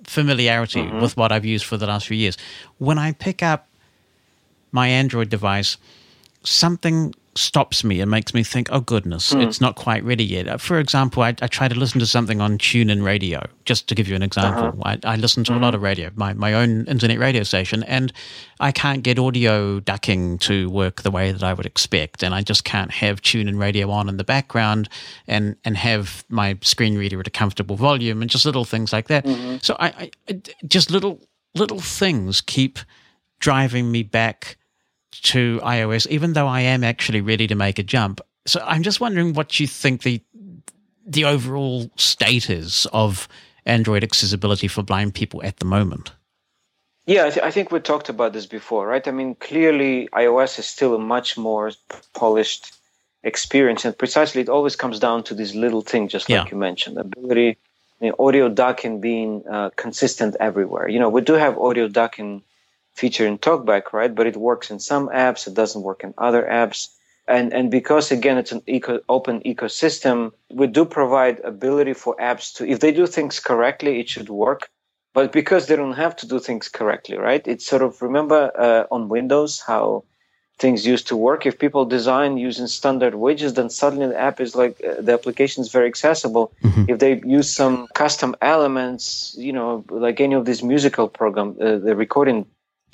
familiarity 0.05 0.81
mm-hmm. 0.81 1.01
with 1.01 1.17
what 1.17 1.33
I've 1.33 1.45
used 1.45 1.65
for 1.65 1.77
the 1.77 1.87
last 1.87 2.07
few 2.09 2.17
years. 2.17 2.37
When 2.79 2.99
I 2.99 3.13
pick 3.13 3.43
up 3.43 3.69
my 4.73 4.89
Android 4.89 5.29
device, 5.29 5.77
something 6.45 7.15
stops 7.37 7.85
me 7.85 8.01
and 8.01 8.11
makes 8.11 8.35
me 8.35 8.43
think, 8.43 8.69
oh 8.73 8.81
goodness, 8.81 9.33
mm. 9.33 9.43
it's 9.43 9.61
not 9.61 9.77
quite 9.77 10.03
ready 10.03 10.25
yet. 10.25 10.49
Uh, 10.49 10.57
for 10.57 10.79
example, 10.79 11.23
I, 11.23 11.29
I, 11.41 11.47
try 11.47 11.69
to 11.69 11.75
listen 11.75 12.01
to 12.01 12.07
something 12.07 12.41
on 12.41 12.59
TuneIn 12.59 13.05
Radio, 13.05 13.47
just 13.65 13.89
to 13.89 13.95
give 13.95 14.09
you 14.09 14.17
an 14.17 14.23
example. 14.23 14.65
Uh-huh. 14.65 14.97
I, 15.05 15.13
I, 15.13 15.17
listen 15.17 15.45
to 15.45 15.53
mm-hmm. 15.53 15.63
a 15.63 15.65
lot 15.65 15.75
of 15.75 15.83
radio, 15.83 16.11
my, 16.17 16.33
my 16.33 16.55
own 16.55 16.87
internet 16.87 17.19
radio 17.19 17.45
station, 17.45 17.85
and 17.85 18.13
I 18.59 18.73
can't 18.73 19.03
get 19.03 19.19
audio 19.19 19.79
ducking 19.81 20.39
to 20.39 20.69
work 20.71 21.03
the 21.03 21.11
way 21.11 21.31
that 21.31 21.43
I 21.43 21.53
would 21.53 21.67
expect. 21.67 22.23
And 22.23 22.35
I 22.35 22.43
just 22.43 22.65
can't 22.65 22.91
have 22.91 23.23
TuneIn 23.23 23.61
Radio 23.61 23.91
on 23.91 24.09
in 24.09 24.17
the 24.17 24.25
background 24.25 24.89
and, 25.29 25.57
and 25.65 25.77
have 25.77 26.25
my 26.29 26.59
screen 26.63 26.99
reader 26.99 27.21
at 27.21 27.27
a 27.29 27.31
comfortable 27.31 27.77
volume 27.77 28.23
and 28.23 28.31
just 28.31 28.45
little 28.45 28.65
things 28.65 28.93
like 28.93 29.07
that. 29.09 29.25
Mm-hmm. 29.25 29.59
So 29.63 29.77
I, 29.79 30.11
I 30.29 30.43
just 30.67 30.91
little 30.91 31.21
little 31.55 31.81
things 31.81 32.41
keep 32.41 32.79
driving 33.41 33.91
me 33.91 34.03
back 34.05 34.57
to 35.13 35.61
iOS, 35.63 36.07
even 36.09 36.33
though 36.33 36.47
I 36.47 36.61
am 36.61 36.85
actually 36.85 37.21
ready 37.21 37.47
to 37.47 37.55
make 37.55 37.79
a 37.79 37.83
jump. 37.83 38.21
So 38.47 38.63
I'm 38.65 38.83
just 38.83 39.01
wondering 39.01 39.35
what 39.35 39.61
you 39.61 39.67
think 39.67 40.03
the 40.03 40.23
the 41.07 41.25
overall 41.25 41.91
status 41.97 42.87
of 42.93 43.27
Android 43.67 44.05
accessibility 44.05 44.69
for 44.69 44.83
blind 44.83 45.15
people 45.15 45.43
at 45.43 45.57
the 45.57 45.65
moment. 45.65 46.13
Yeah, 47.07 47.27
I, 47.27 47.31
th- 47.31 47.45
I 47.45 47.51
think 47.51 47.73
we 47.73 47.81
talked 47.81 48.09
about 48.09 48.33
this 48.33 48.47
before, 48.47 48.87
right? 48.87 49.07
I 49.07 49.11
mean, 49.11 49.35
clearly 49.35 50.09
iOS 50.13 50.59
is 50.59 50.67
still 50.67 50.95
a 50.95 50.99
much 50.99 51.37
more 51.37 51.73
polished 52.15 52.73
experience, 53.25 53.85
and 53.85 53.97
precisely 53.97 54.41
it 54.43 54.49
always 54.49 54.77
comes 54.77 55.01
down 55.01 55.25
to 55.25 55.35
these 55.35 55.55
little 55.55 55.83
things, 55.83 56.13
just 56.13 56.29
like 56.29 56.45
yeah. 56.45 56.51
you 56.51 56.57
mentioned, 56.57 56.99
ability, 56.99 57.57
you 58.01 58.09
know, 58.11 58.15
audio 58.19 58.49
ducking 58.49 59.01
being 59.01 59.43
uh, 59.51 59.71
consistent 59.77 60.37
everywhere. 60.39 60.89
You 60.89 61.01
know, 61.01 61.09
we 61.09 61.21
do 61.23 61.33
have 61.33 61.59
audio 61.59 61.89
ducking 61.89 62.43
feature 63.01 63.27
in 63.27 63.39
TalkBack, 63.39 63.85
right? 63.99 64.15
But 64.15 64.27
it 64.27 64.37
works 64.37 64.71
in 64.71 64.79
some 64.91 65.09
apps, 65.09 65.47
it 65.47 65.55
doesn't 65.55 65.87
work 65.89 66.01
in 66.05 66.13
other 66.19 66.43
apps. 66.63 66.89
And, 67.27 67.47
and 67.53 67.71
because 67.71 68.11
again, 68.19 68.39
it's 68.39 68.53
an 68.53 68.63
eco, 68.67 69.01
open 69.09 69.41
ecosystem, 69.53 70.33
we 70.61 70.67
do 70.67 70.85
provide 70.85 71.37
ability 71.55 71.95
for 71.95 72.13
apps 72.17 72.55
to, 72.57 72.61
if 72.67 72.81
they 72.81 72.93
do 72.93 73.07
things 73.07 73.41
correctly, 73.41 74.01
it 74.01 74.09
should 74.09 74.29
work. 74.29 74.69
But 75.13 75.33
because 75.33 75.67
they 75.67 75.77
don't 75.77 76.01
have 76.05 76.15
to 76.17 76.27
do 76.27 76.39
things 76.39 76.69
correctly, 76.69 77.17
right? 77.17 77.45
It's 77.53 77.67
sort 77.67 77.83
of, 77.83 78.01
remember 78.03 78.41
uh, 78.67 78.95
on 78.95 79.09
Windows 79.09 79.53
how 79.71 80.05
things 80.61 80.87
used 80.87 81.07
to 81.09 81.17
work. 81.17 81.47
If 81.47 81.59
people 81.59 81.85
design 81.99 82.37
using 82.37 82.69
standard 82.69 83.15
widgets, 83.15 83.55
then 83.55 83.71
suddenly 83.71 84.09
the 84.13 84.21
app 84.21 84.41
is 84.41 84.55
like 84.55 84.75
uh, 84.85 85.01
the 85.01 85.13
application 85.19 85.63
is 85.63 85.73
very 85.73 85.89
accessible. 85.89 86.53
Mm-hmm. 86.63 86.85
If 86.91 86.99
they 86.99 87.13
use 87.39 87.49
some 87.51 87.89
custom 88.03 88.37
elements, 88.41 89.35
you 89.47 89.53
know, 89.53 89.85
like 90.05 90.21
any 90.21 90.37
of 90.41 90.45
these 90.45 90.63
musical 90.63 91.09
program, 91.09 91.49
uh, 91.61 91.79
the 91.87 91.97
recording 91.97 92.47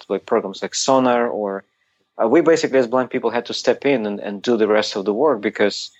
like 0.08 0.26
programs 0.26 0.62
like 0.62 0.74
Sonar 0.74 1.28
or 1.28 1.64
uh, 2.22 2.26
we 2.28 2.40
basically 2.40 2.78
as 2.78 2.86
blind 2.86 3.10
people 3.10 3.30
had 3.30 3.46
to 3.46 3.54
step 3.54 3.84
in 3.84 4.06
and, 4.06 4.20
and 4.20 4.42
do 4.42 4.56
the 4.56 4.68
rest 4.68 4.96
of 4.96 5.04
the 5.04 5.12
work 5.12 5.40
because 5.40 5.90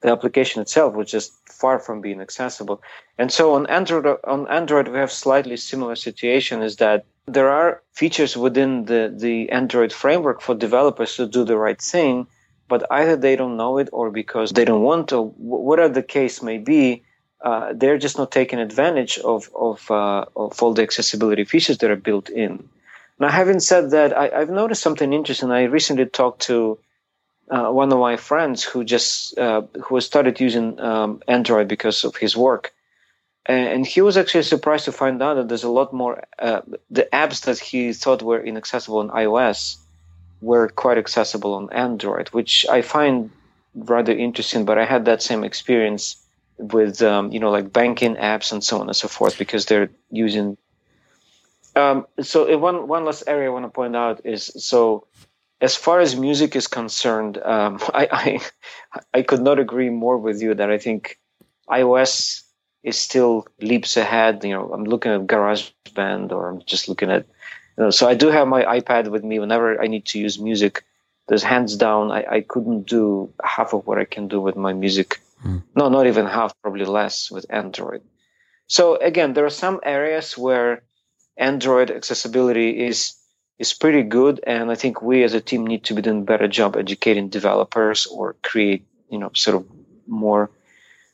the 0.00 0.10
application 0.10 0.62
itself 0.62 0.94
was 0.94 1.10
just 1.10 1.32
far 1.48 1.78
from 1.78 2.00
being 2.00 2.20
accessible. 2.20 2.82
And 3.18 3.30
so 3.30 3.54
on 3.54 3.66
Android, 3.66 4.18
on 4.24 4.48
Android, 4.48 4.88
we 4.88 4.98
have 4.98 5.12
slightly 5.12 5.56
similar 5.56 5.94
situation 5.94 6.62
is 6.62 6.76
that 6.76 7.04
there 7.26 7.50
are 7.50 7.82
features 7.92 8.36
within 8.36 8.86
the, 8.86 9.14
the 9.14 9.50
Android 9.50 9.92
framework 9.92 10.40
for 10.40 10.54
developers 10.54 11.16
to 11.16 11.26
do 11.26 11.44
the 11.44 11.56
right 11.56 11.80
thing, 11.80 12.26
but 12.66 12.84
either 12.90 13.16
they 13.16 13.36
don't 13.36 13.56
know 13.56 13.78
it 13.78 13.88
or 13.92 14.10
because 14.10 14.52
they 14.52 14.64
don't 14.64 14.82
want 14.82 15.08
to, 15.08 15.22
whatever 15.36 15.92
the 15.92 16.02
case 16.02 16.42
may 16.42 16.58
be, 16.58 17.02
uh, 17.44 17.72
they're 17.74 17.98
just 17.98 18.18
not 18.18 18.32
taking 18.32 18.58
advantage 18.58 19.18
of, 19.18 19.50
of, 19.54 19.90
uh, 19.90 20.24
of 20.34 20.62
all 20.62 20.74
the 20.74 20.82
accessibility 20.82 21.44
features 21.44 21.78
that 21.78 21.90
are 21.90 21.96
built 21.96 22.28
in. 22.30 22.68
Now, 23.20 23.28
having 23.28 23.60
said 23.60 23.90
that, 23.90 24.16
I, 24.16 24.40
have 24.40 24.48
noticed 24.48 24.82
something 24.82 25.12
interesting. 25.12 25.50
I 25.50 25.64
recently 25.64 26.06
talked 26.06 26.42
to 26.42 26.78
uh, 27.50 27.70
one 27.70 27.92
of 27.92 27.98
my 27.98 28.16
friends 28.16 28.64
who 28.64 28.82
just 28.82 29.38
uh, 29.38 29.62
who 29.84 30.00
started 30.00 30.40
using 30.40 30.80
um, 30.80 31.22
Android 31.28 31.68
because 31.68 32.04
of 32.04 32.16
his 32.16 32.34
work, 32.34 32.72
and 33.44 33.86
he 33.86 34.00
was 34.00 34.16
actually 34.16 34.44
surprised 34.44 34.86
to 34.86 34.92
find 34.92 35.22
out 35.22 35.34
that 35.34 35.48
there's 35.48 35.64
a 35.64 35.70
lot 35.70 35.92
more 35.92 36.24
uh, 36.38 36.62
the 36.90 37.08
apps 37.12 37.42
that 37.42 37.58
he 37.58 37.92
thought 37.92 38.22
were 38.22 38.40
inaccessible 38.40 39.00
on 39.00 39.10
iOS 39.10 39.76
were 40.40 40.68
quite 40.68 40.96
accessible 40.96 41.54
on 41.54 41.70
Android, 41.72 42.28
which 42.28 42.64
I 42.70 42.80
find 42.80 43.30
rather 43.74 44.12
interesting. 44.12 44.64
But 44.64 44.78
I 44.78 44.86
had 44.86 45.04
that 45.04 45.22
same 45.22 45.44
experience 45.44 46.16
with 46.56 47.02
um, 47.02 47.32
you 47.32 47.40
know 47.40 47.50
like 47.50 47.70
banking 47.70 48.16
apps 48.16 48.50
and 48.52 48.64
so 48.64 48.80
on 48.80 48.86
and 48.88 48.96
so 48.96 49.08
forth 49.08 49.38
because 49.38 49.66
they're 49.66 49.90
using. 50.10 50.56
Um, 51.76 52.06
so 52.20 52.56
one 52.58 52.88
one 52.88 53.04
last 53.04 53.24
area 53.26 53.48
I 53.48 53.52
want 53.52 53.64
to 53.64 53.70
point 53.70 53.94
out 53.94 54.24
is 54.24 54.50
so 54.56 55.06
as 55.60 55.76
far 55.76 56.00
as 56.00 56.16
music 56.16 56.56
is 56.56 56.66
concerned, 56.66 57.38
um, 57.38 57.78
I, 57.94 58.08
I, 58.92 59.00
I 59.18 59.22
could 59.22 59.42
not 59.42 59.58
agree 59.58 59.90
more 59.90 60.18
with 60.18 60.40
you 60.42 60.54
that 60.54 60.70
I 60.70 60.78
think 60.78 61.18
iOS 61.68 62.42
is 62.82 62.98
still 62.98 63.46
leaps 63.60 63.96
ahead. 63.96 64.42
You 64.42 64.50
know, 64.50 64.72
I'm 64.72 64.84
looking 64.84 65.12
at 65.12 65.26
GarageBand 65.26 66.32
or 66.32 66.48
I'm 66.48 66.62
just 66.64 66.88
looking 66.88 67.10
at, 67.10 67.26
you 67.76 67.84
know, 67.84 67.90
so 67.90 68.08
I 68.08 68.14
do 68.14 68.28
have 68.28 68.48
my 68.48 68.64
iPad 68.64 69.08
with 69.08 69.22
me 69.22 69.38
whenever 69.38 69.80
I 69.80 69.86
need 69.86 70.06
to 70.06 70.18
use 70.18 70.38
music. 70.38 70.84
There's 71.28 71.42
hands 71.42 71.76
down, 71.76 72.10
I, 72.10 72.24
I 72.28 72.40
couldn't 72.40 72.88
do 72.88 73.32
half 73.44 73.72
of 73.72 73.86
what 73.86 73.98
I 73.98 74.04
can 74.04 74.26
do 74.26 74.40
with 74.40 74.56
my 74.56 74.72
music. 74.72 75.20
Mm. 75.44 75.62
No, 75.76 75.88
not 75.88 76.06
even 76.06 76.26
half, 76.26 76.52
probably 76.62 76.84
less 76.84 77.30
with 77.30 77.46
Android. 77.50 78.02
So 78.66 78.96
again, 78.96 79.34
there 79.34 79.44
are 79.44 79.50
some 79.50 79.80
areas 79.84 80.36
where 80.36 80.82
Android 81.36 81.90
accessibility 81.90 82.86
is 82.86 83.14
is 83.58 83.74
pretty 83.74 84.02
good. 84.02 84.40
And 84.46 84.70
I 84.70 84.74
think 84.74 85.02
we 85.02 85.22
as 85.22 85.34
a 85.34 85.40
team 85.40 85.66
need 85.66 85.84
to 85.84 85.94
be 85.94 86.02
doing 86.02 86.20
a 86.20 86.24
better 86.24 86.48
job 86.48 86.76
educating 86.76 87.28
developers 87.28 88.06
or 88.06 88.36
create, 88.42 88.86
you 89.10 89.18
know, 89.18 89.30
sort 89.34 89.56
of 89.56 89.66
more 90.06 90.50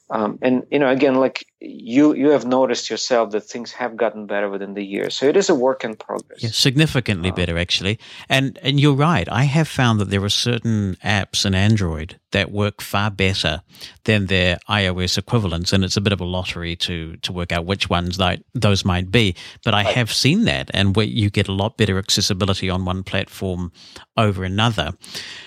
um, 0.08 0.38
and 0.40 0.64
you 0.70 0.78
know, 0.78 0.88
again, 0.88 1.16
like 1.16 1.44
you 1.58 2.14
you 2.14 2.30
have 2.30 2.46
noticed 2.46 2.88
yourself 2.88 3.30
that 3.30 3.40
things 3.40 3.72
have 3.72 3.96
gotten 3.96 4.26
better 4.26 4.48
within 4.48 4.74
the 4.74 4.84
year, 4.84 5.10
So 5.10 5.26
it 5.26 5.36
is 5.36 5.48
a 5.48 5.54
work 5.54 5.82
in 5.82 5.96
progress. 5.96 6.44
Yeah, 6.44 6.50
significantly 6.52 7.30
um, 7.30 7.34
better 7.34 7.58
actually. 7.58 7.98
And 8.28 8.56
and 8.62 8.78
you're 8.78 8.94
right. 8.94 9.28
I 9.28 9.44
have 9.44 9.66
found 9.66 9.98
that 9.98 10.10
there 10.10 10.22
are 10.22 10.28
certain 10.28 10.96
apps 11.04 11.44
in 11.44 11.56
Android 11.56 12.20
that 12.30 12.52
work 12.52 12.80
far 12.80 13.10
better 13.10 13.62
than 14.04 14.26
their 14.26 14.58
iOS 14.68 15.18
equivalents, 15.18 15.72
and 15.72 15.82
it's 15.82 15.96
a 15.96 16.00
bit 16.00 16.12
of 16.12 16.20
a 16.20 16.24
lottery 16.24 16.76
to 16.76 17.16
to 17.16 17.32
work 17.32 17.50
out 17.50 17.66
which 17.66 17.90
ones 17.90 18.16
that 18.18 18.44
those 18.54 18.84
might 18.84 19.10
be. 19.10 19.34
But 19.64 19.74
I 19.74 19.82
have 19.82 20.12
seen 20.12 20.44
that, 20.44 20.70
and 20.72 20.94
where 20.94 21.06
you 21.06 21.30
get 21.30 21.48
a 21.48 21.52
lot 21.52 21.76
better 21.76 21.98
accessibility 21.98 22.70
on 22.70 22.84
one 22.84 23.02
platform 23.02 23.72
over 24.16 24.44
another. 24.44 24.92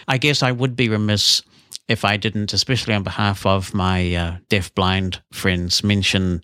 I 0.10 0.18
guess 0.18 0.44
I 0.44 0.52
would 0.52 0.76
be 0.76 0.90
remiss 0.90 1.44
if 1.90 2.06
I 2.06 2.16
didn't, 2.18 2.54
especially 2.54 2.94
on 2.94 3.04
behalf 3.04 3.46
of 3.46 3.74
my 3.74 4.16
uh, 4.16 4.38
deaf 4.48 4.74
blind 4.76 5.22
friends, 5.34 5.84
mention 5.84 6.44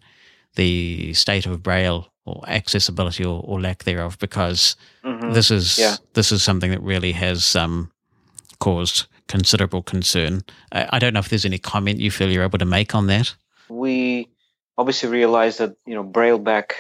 the 0.56 1.14
state 1.14 1.46
of 1.46 1.62
Braille 1.62 2.12
or 2.26 2.44
accessibility 2.48 3.24
or, 3.24 3.42
or 3.46 3.62
lack 3.62 3.84
thereof, 3.84 4.18
because 4.18 4.76
mm-hmm. 5.04 5.32
this 5.32 5.52
is 5.52 5.78
yeah. 5.78 5.98
this 6.14 6.32
is 6.32 6.42
something 6.42 6.72
that 6.72 6.82
really 6.82 7.12
has 7.12 7.56
um, 7.56 7.92
caused 8.60 9.06
considerable 9.28 9.84
concern. 9.84 10.44
I, 10.72 10.90
I, 10.94 11.00
don't 11.00 11.14
know 11.14 11.20
if 11.20 11.30
there's 11.30 11.46
any 11.46 11.60
comment 11.60 12.00
you 12.00 12.12
feel 12.12 12.32
you're 12.32 12.44
able 12.44 12.60
to 12.60 12.66
make 12.66 12.96
on 12.96 13.08
that. 13.08 13.36
We 13.70 14.28
obviously 14.78 15.10
realize 15.10 15.58
that 15.58 15.76
you 15.86 15.94
know 15.94 16.04
BrailleBack 16.04 16.72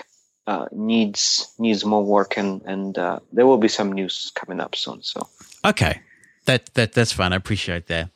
uh, 0.47 0.65
needs 0.71 1.53
needs 1.59 1.85
more 1.85 2.03
work, 2.03 2.35
and 2.35 2.63
and 2.65 2.97
uh, 2.97 3.19
there 3.31 3.45
will 3.45 3.59
be 3.59 3.67
some 3.67 3.93
news 3.93 4.31
coming 4.33 4.59
up 4.59 4.75
soon. 4.75 5.03
So 5.03 5.27
okay, 5.63 6.01
that 6.45 6.73
that 6.73 6.93
that's 6.93 7.11
fine. 7.11 7.31
I 7.31 7.35
appreciate 7.35 7.85
that. 7.87 8.09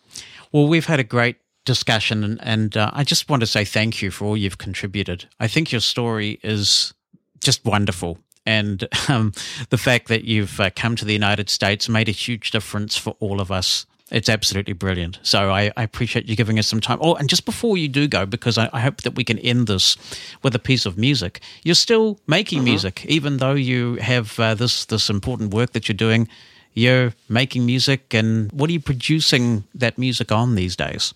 Well, 0.51 0.67
we've 0.67 0.85
had 0.85 0.99
a 0.99 1.03
great 1.03 1.37
discussion, 1.65 2.23
and, 2.23 2.39
and 2.41 2.75
uh, 2.75 2.89
I 2.93 3.03
just 3.03 3.29
want 3.29 3.41
to 3.41 3.47
say 3.47 3.63
thank 3.65 4.01
you 4.01 4.09
for 4.09 4.25
all 4.25 4.37
you've 4.37 4.57
contributed. 4.57 5.25
I 5.39 5.47
think 5.47 5.71
your 5.71 5.81
story 5.81 6.39
is 6.43 6.93
just 7.39 7.63
wonderful. 7.65 8.17
And 8.45 8.87
um, 9.09 9.33
the 9.69 9.77
fact 9.77 10.07
that 10.07 10.23
you've 10.23 10.59
uh, 10.59 10.71
come 10.75 10.95
to 10.95 11.05
the 11.05 11.13
United 11.13 11.49
States 11.49 11.87
made 11.87 12.09
a 12.09 12.13
huge 12.13 12.51
difference 12.51 12.97
for 12.97 13.15
all 13.19 13.39
of 13.39 13.51
us. 13.51 13.85
It's 14.11 14.27
absolutely 14.27 14.73
brilliant. 14.73 15.19
So 15.21 15.51
I, 15.51 15.71
I 15.77 15.83
appreciate 15.83 16.27
you 16.27 16.35
giving 16.35 16.57
us 16.57 16.65
some 16.65 16.81
time. 16.81 16.97
Oh, 16.99 17.13
and 17.13 17.29
just 17.29 17.45
before 17.45 17.77
you 17.77 17.87
do 17.87 18.07
go, 18.07 18.25
because 18.25 18.57
I, 18.57 18.67
I 18.73 18.79
hope 18.79 19.03
that 19.03 19.13
we 19.13 19.23
can 19.23 19.37
end 19.37 19.67
this 19.67 19.97
with 20.41 20.55
a 20.55 20.59
piece 20.59 20.87
of 20.87 20.97
music. 20.97 21.41
You're 21.63 21.75
still 21.75 22.19
making 22.25 22.59
mm-hmm. 22.59 22.65
music, 22.65 23.05
even 23.05 23.37
though 23.37 23.53
you 23.53 23.95
have 23.97 24.39
uh, 24.39 24.55
this 24.55 24.85
this 24.85 25.11
important 25.11 25.53
work 25.53 25.73
that 25.73 25.87
you're 25.87 25.95
doing 25.95 26.27
you're 26.79 27.13
making 27.27 27.65
music 27.65 28.13
and 28.13 28.51
what 28.51 28.69
are 28.69 28.73
you 28.73 28.79
producing 28.79 29.63
that 29.75 29.97
music 29.97 30.31
on 30.31 30.55
these 30.55 30.75
days? 30.75 31.13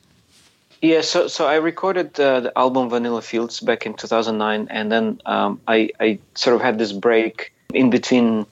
Yeah, 0.81 0.99
so 0.99 1.27
so 1.27 1.47
I 1.47 1.55
recorded 1.55 2.19
uh, 2.19 2.41
the 2.41 2.57
album 2.57 2.89
Vanilla 2.89 3.21
Fields 3.21 3.61
back 3.61 3.85
in 3.85 3.93
2009, 3.93 4.67
and 4.69 4.91
then 4.91 5.21
um, 5.25 5.61
I 5.65 5.89
I 6.01 6.19
sort 6.35 6.57
of 6.57 6.61
had 6.61 6.77
this 6.77 6.91
break 6.91 7.53
in 7.73 7.89
between 7.89 8.45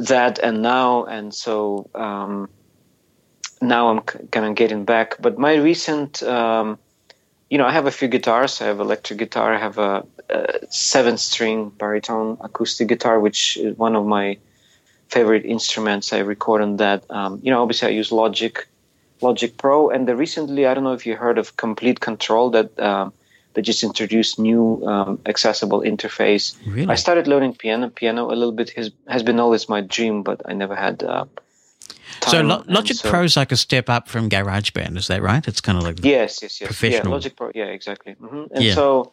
that 0.00 0.40
and 0.40 0.62
now, 0.62 1.04
and 1.04 1.32
so 1.32 1.88
um, 1.94 2.48
now 3.60 3.88
I'm 3.88 4.00
kind 4.00 4.46
of 4.46 4.56
getting 4.56 4.84
back. 4.84 5.14
But 5.20 5.38
my 5.38 5.54
recent, 5.54 6.24
um, 6.24 6.76
you 7.50 7.58
know, 7.58 7.66
I 7.66 7.72
have 7.72 7.86
a 7.86 7.92
few 7.92 8.08
guitars. 8.08 8.60
I 8.60 8.66
have 8.66 8.80
electric 8.80 9.20
guitar. 9.20 9.54
I 9.54 9.58
have 9.58 9.78
a, 9.78 10.04
a 10.28 10.58
seven-string 10.70 11.70
baritone 11.78 12.36
acoustic 12.40 12.88
guitar, 12.88 13.20
which 13.20 13.56
is 13.58 13.78
one 13.78 13.94
of 13.94 14.04
my 14.04 14.38
favorite 15.12 15.44
instruments 15.44 16.12
I 16.12 16.20
record 16.20 16.62
on 16.62 16.76
that. 16.78 17.04
Um, 17.10 17.40
you 17.42 17.50
know, 17.52 17.62
obviously 17.62 17.88
I 17.88 17.90
use 17.92 18.10
Logic, 18.10 18.66
Logic 19.20 19.56
Pro, 19.56 19.90
and 19.90 20.08
the 20.08 20.16
recently 20.16 20.66
I 20.66 20.74
don't 20.74 20.84
know 20.84 20.94
if 20.94 21.06
you 21.06 21.16
heard 21.16 21.38
of 21.38 21.56
Komplete 21.56 22.00
Kontrol 22.00 22.52
that 22.52 22.68
um, 22.80 23.12
that 23.54 23.62
just 23.62 23.82
introduced 23.84 24.38
new 24.38 24.82
um, 24.86 25.20
accessible 25.26 25.80
interface. 25.82 26.56
Really? 26.66 26.88
I 26.88 26.96
started 26.96 27.26
learning 27.26 27.54
piano. 27.54 27.90
Piano 27.90 28.32
a 28.32 28.36
little 28.40 28.56
bit 28.60 28.70
has 28.70 28.90
has 29.06 29.22
been 29.22 29.38
always 29.38 29.68
my 29.68 29.80
dream, 29.82 30.22
but 30.22 30.40
I 30.46 30.54
never 30.54 30.74
had. 30.74 31.02
Uh, 31.02 31.26
so 32.28 32.40
Lo- 32.40 32.64
Logic 32.66 32.96
so, 32.96 33.10
Pro 33.10 33.24
is 33.24 33.36
like 33.36 33.52
a 33.52 33.56
step 33.56 33.88
up 33.88 34.08
from 34.08 34.28
GarageBand, 34.28 34.96
is 34.96 35.08
that 35.08 35.22
right? 35.22 35.46
It's 35.46 35.60
kind 35.60 35.76
of 35.78 35.84
like 35.84 36.04
yes, 36.04 36.40
yes, 36.42 36.60
yes, 36.60 36.68
professional. 36.68 37.08
Yeah, 37.08 37.14
Logic 37.14 37.36
Pro, 37.36 37.50
yeah, 37.54 37.64
exactly. 37.64 38.14
Mm-hmm. 38.14 38.54
And 38.54 38.64
yeah. 38.64 38.74
so, 38.74 39.12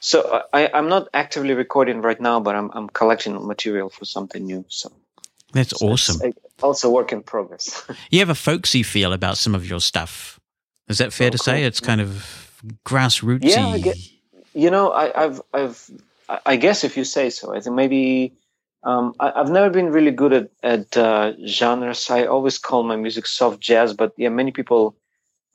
so 0.00 0.42
I, 0.52 0.68
I'm 0.74 0.88
not 0.88 1.08
actively 1.14 1.54
recording 1.54 2.02
right 2.02 2.20
now, 2.20 2.40
but 2.40 2.54
I'm 2.54 2.70
I'm 2.74 2.88
collecting 2.88 3.34
material 3.46 3.88
for 3.88 4.04
something 4.04 4.44
new. 4.44 4.64
So 4.68 4.90
that's 5.52 5.78
so 5.78 5.88
awesome. 5.88 6.32
also 6.62 6.90
work 6.90 7.12
in 7.12 7.22
progress. 7.22 7.84
you 8.10 8.18
have 8.20 8.28
a 8.28 8.34
folksy 8.34 8.82
feel 8.82 9.12
about 9.12 9.38
some 9.38 9.54
of 9.54 9.68
your 9.68 9.80
stuff. 9.80 10.38
Is 10.88 10.98
that 10.98 11.12
fair 11.12 11.28
oh, 11.28 11.30
to 11.30 11.38
cool. 11.38 11.44
say? 11.44 11.64
It's 11.64 11.80
kind 11.80 12.00
of 12.00 12.52
grassrootsy. 12.84 13.50
Yeah, 13.50 13.78
get, 13.78 13.96
you 14.54 14.70
know, 14.70 14.92
I, 14.92 15.12
have 15.14 15.40
I've, 15.52 15.90
I 16.46 16.56
guess 16.56 16.84
if 16.84 16.96
you 16.96 17.04
say 17.04 17.30
so, 17.30 17.54
I 17.54 17.60
think 17.60 17.76
maybe. 17.76 18.34
Um, 18.82 19.12
I, 19.20 19.30
have 19.36 19.50
never 19.50 19.68
been 19.68 19.92
really 19.92 20.10
good 20.10 20.32
at 20.32 20.50
at 20.62 20.96
uh, 20.96 21.34
genres. 21.46 22.08
I 22.08 22.24
always 22.24 22.56
call 22.56 22.82
my 22.82 22.96
music 22.96 23.26
soft 23.26 23.60
jazz, 23.60 23.92
but 23.92 24.14
yeah, 24.16 24.30
many 24.30 24.52
people 24.52 24.96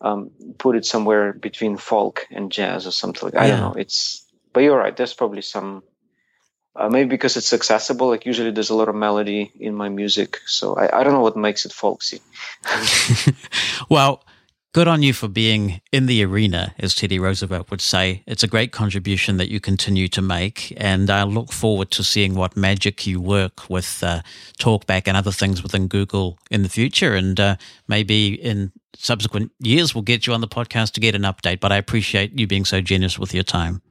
um, 0.01 0.29
put 0.59 0.75
it 0.75 0.85
somewhere 0.85 1.33
between 1.33 1.75
folk 1.75 2.27
and 2.29 2.51
jazz 2.51 2.85
or 2.85 2.91
something 2.91 3.23
like. 3.23 3.35
I 3.35 3.47
don't 3.47 3.59
know. 3.59 3.73
It's, 3.73 4.23
but 4.53 4.59
you're 4.61 4.77
right. 4.77 4.95
There's 4.95 5.15
probably 5.15 5.41
some 5.41 5.81
uh, 6.75 6.89
maybe 6.89 7.09
because 7.09 7.37
it's 7.37 7.53
accessible. 7.53 8.09
Like 8.09 8.25
usually, 8.25 8.51
there's 8.51 8.69
a 8.69 8.75
lot 8.75 8.89
of 8.89 8.95
melody 8.95 9.51
in 9.59 9.75
my 9.75 9.89
music, 9.89 10.39
so 10.45 10.75
I, 10.75 10.99
I 10.99 11.03
don't 11.03 11.13
know 11.13 11.21
what 11.21 11.37
makes 11.37 11.65
it 11.65 11.71
folksy. 11.71 12.19
well, 13.89 14.23
good 14.73 14.87
on 14.87 15.01
you 15.01 15.13
for 15.13 15.29
being 15.29 15.79
in 15.93 16.05
the 16.05 16.23
arena, 16.25 16.75
as 16.77 16.93
Teddy 16.93 17.17
Roosevelt 17.17 17.71
would 17.71 17.79
say. 17.79 18.23
It's 18.27 18.43
a 18.43 18.47
great 18.47 18.73
contribution 18.73 19.37
that 19.37 19.49
you 19.49 19.61
continue 19.61 20.09
to 20.09 20.21
make, 20.21 20.73
and 20.75 21.09
I 21.09 21.23
look 21.23 21.53
forward 21.53 21.91
to 21.91 22.03
seeing 22.03 22.35
what 22.35 22.57
magic 22.57 23.07
you 23.07 23.21
work 23.21 23.69
with 23.69 24.03
uh, 24.03 24.21
Talkback 24.59 25.03
and 25.07 25.15
other 25.15 25.31
things 25.31 25.63
within 25.63 25.87
Google 25.87 26.37
in 26.51 26.63
the 26.63 26.69
future, 26.69 27.15
and 27.15 27.39
uh, 27.39 27.55
maybe 27.87 28.33
in 28.33 28.73
subsequent 28.97 29.51
years 29.59 29.93
we'll 29.95 30.01
get 30.01 30.27
you 30.27 30.33
on 30.33 30.41
the 30.41 30.47
podcast 30.47 30.91
to 30.93 30.99
get 30.99 31.15
an 31.15 31.21
update. 31.21 31.61
But 31.61 31.71
I 31.71 31.77
appreciate 31.77 32.37
you 32.37 32.47
being 32.47 32.65
so 32.65 32.81
generous 32.81 33.17
with 33.17 33.33
your 33.33 33.43
time. 33.43 33.81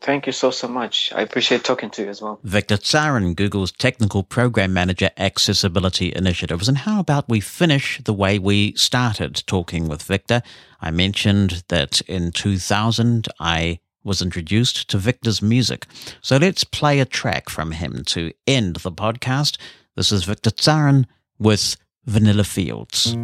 Thank 0.00 0.26
you 0.26 0.32
so, 0.32 0.50
so 0.50 0.66
much. 0.66 1.12
I 1.14 1.20
appreciate 1.20 1.62
talking 1.62 1.90
to 1.90 2.02
you 2.02 2.08
as 2.08 2.22
well. 2.22 2.40
Victor 2.42 2.76
Tsaran, 2.76 3.36
Google's 3.36 3.70
Technical 3.70 4.22
Program 4.22 4.72
Manager, 4.72 5.10
Accessibility 5.18 6.12
Initiatives. 6.14 6.68
And 6.68 6.78
how 6.78 7.00
about 7.00 7.28
we 7.28 7.40
finish 7.40 8.00
the 8.02 8.14
way 8.14 8.38
we 8.38 8.74
started 8.76 9.42
talking 9.46 9.88
with 9.88 10.02
Victor? 10.02 10.42
I 10.80 10.90
mentioned 10.90 11.64
that 11.68 12.00
in 12.02 12.32
2000, 12.32 13.28
I 13.38 13.80
was 14.02 14.22
introduced 14.22 14.88
to 14.88 14.98
Victor's 14.98 15.42
music. 15.42 15.86
So 16.22 16.38
let's 16.38 16.64
play 16.64 17.00
a 17.00 17.04
track 17.04 17.50
from 17.50 17.72
him 17.72 18.02
to 18.06 18.32
end 18.46 18.76
the 18.76 18.92
podcast. 18.92 19.58
This 19.96 20.12
is 20.12 20.24
Victor 20.24 20.50
Tsaran 20.50 21.04
with 21.38 21.76
Vanilla 22.06 22.44
Fields. 22.44 23.14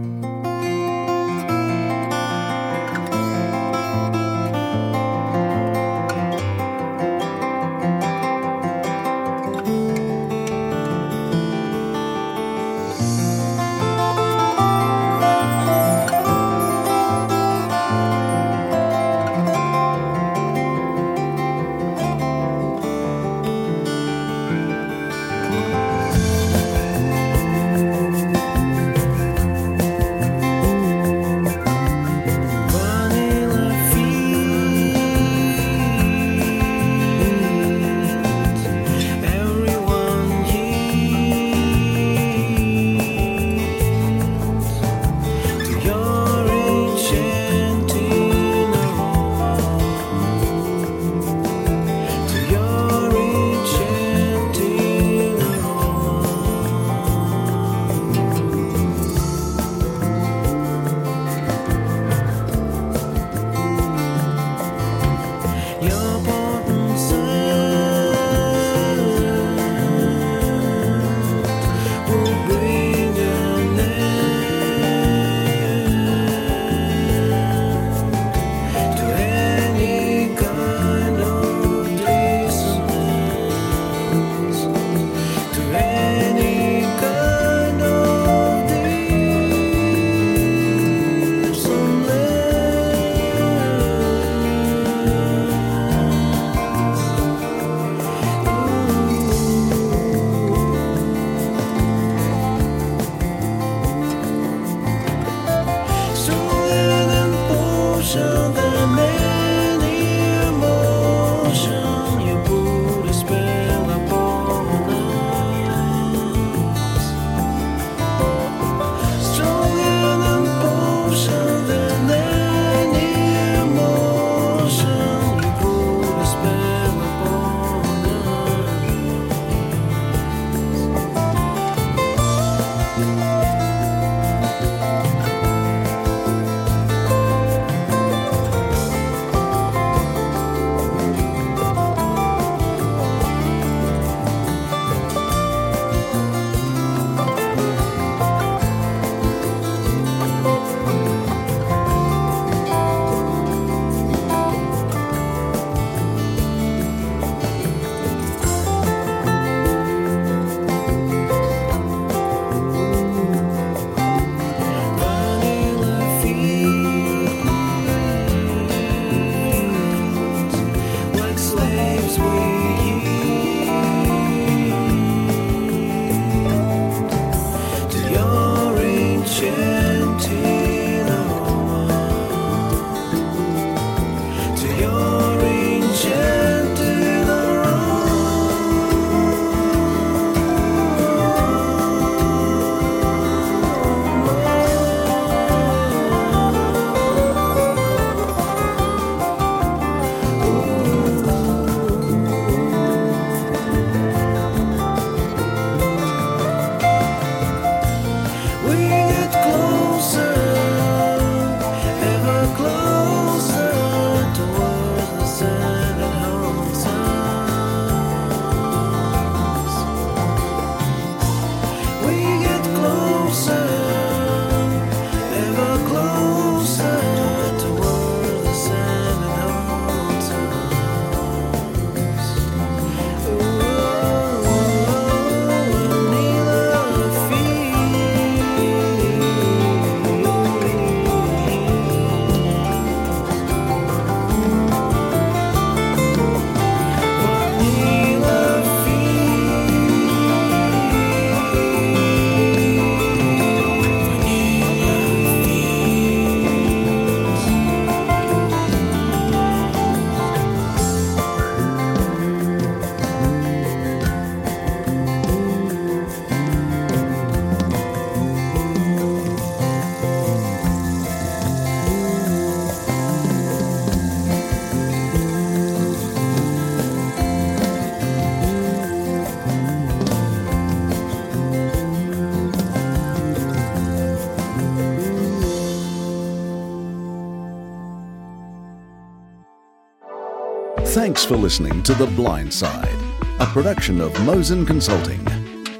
Thanks 291.16 291.24
for 291.24 291.38
listening 291.38 291.82
to 291.84 291.94
The 291.94 292.09
Blind 292.09 292.52
Side, 292.52 292.94
a 293.40 293.47
production 293.47 294.02
of 294.02 294.12
Mosen 294.26 294.66
Consulting. 294.66 295.26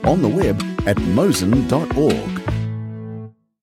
On 0.05 0.23
the 0.23 0.29
web 0.29 0.59
at 0.87 0.97
mosen.org. 0.97 2.36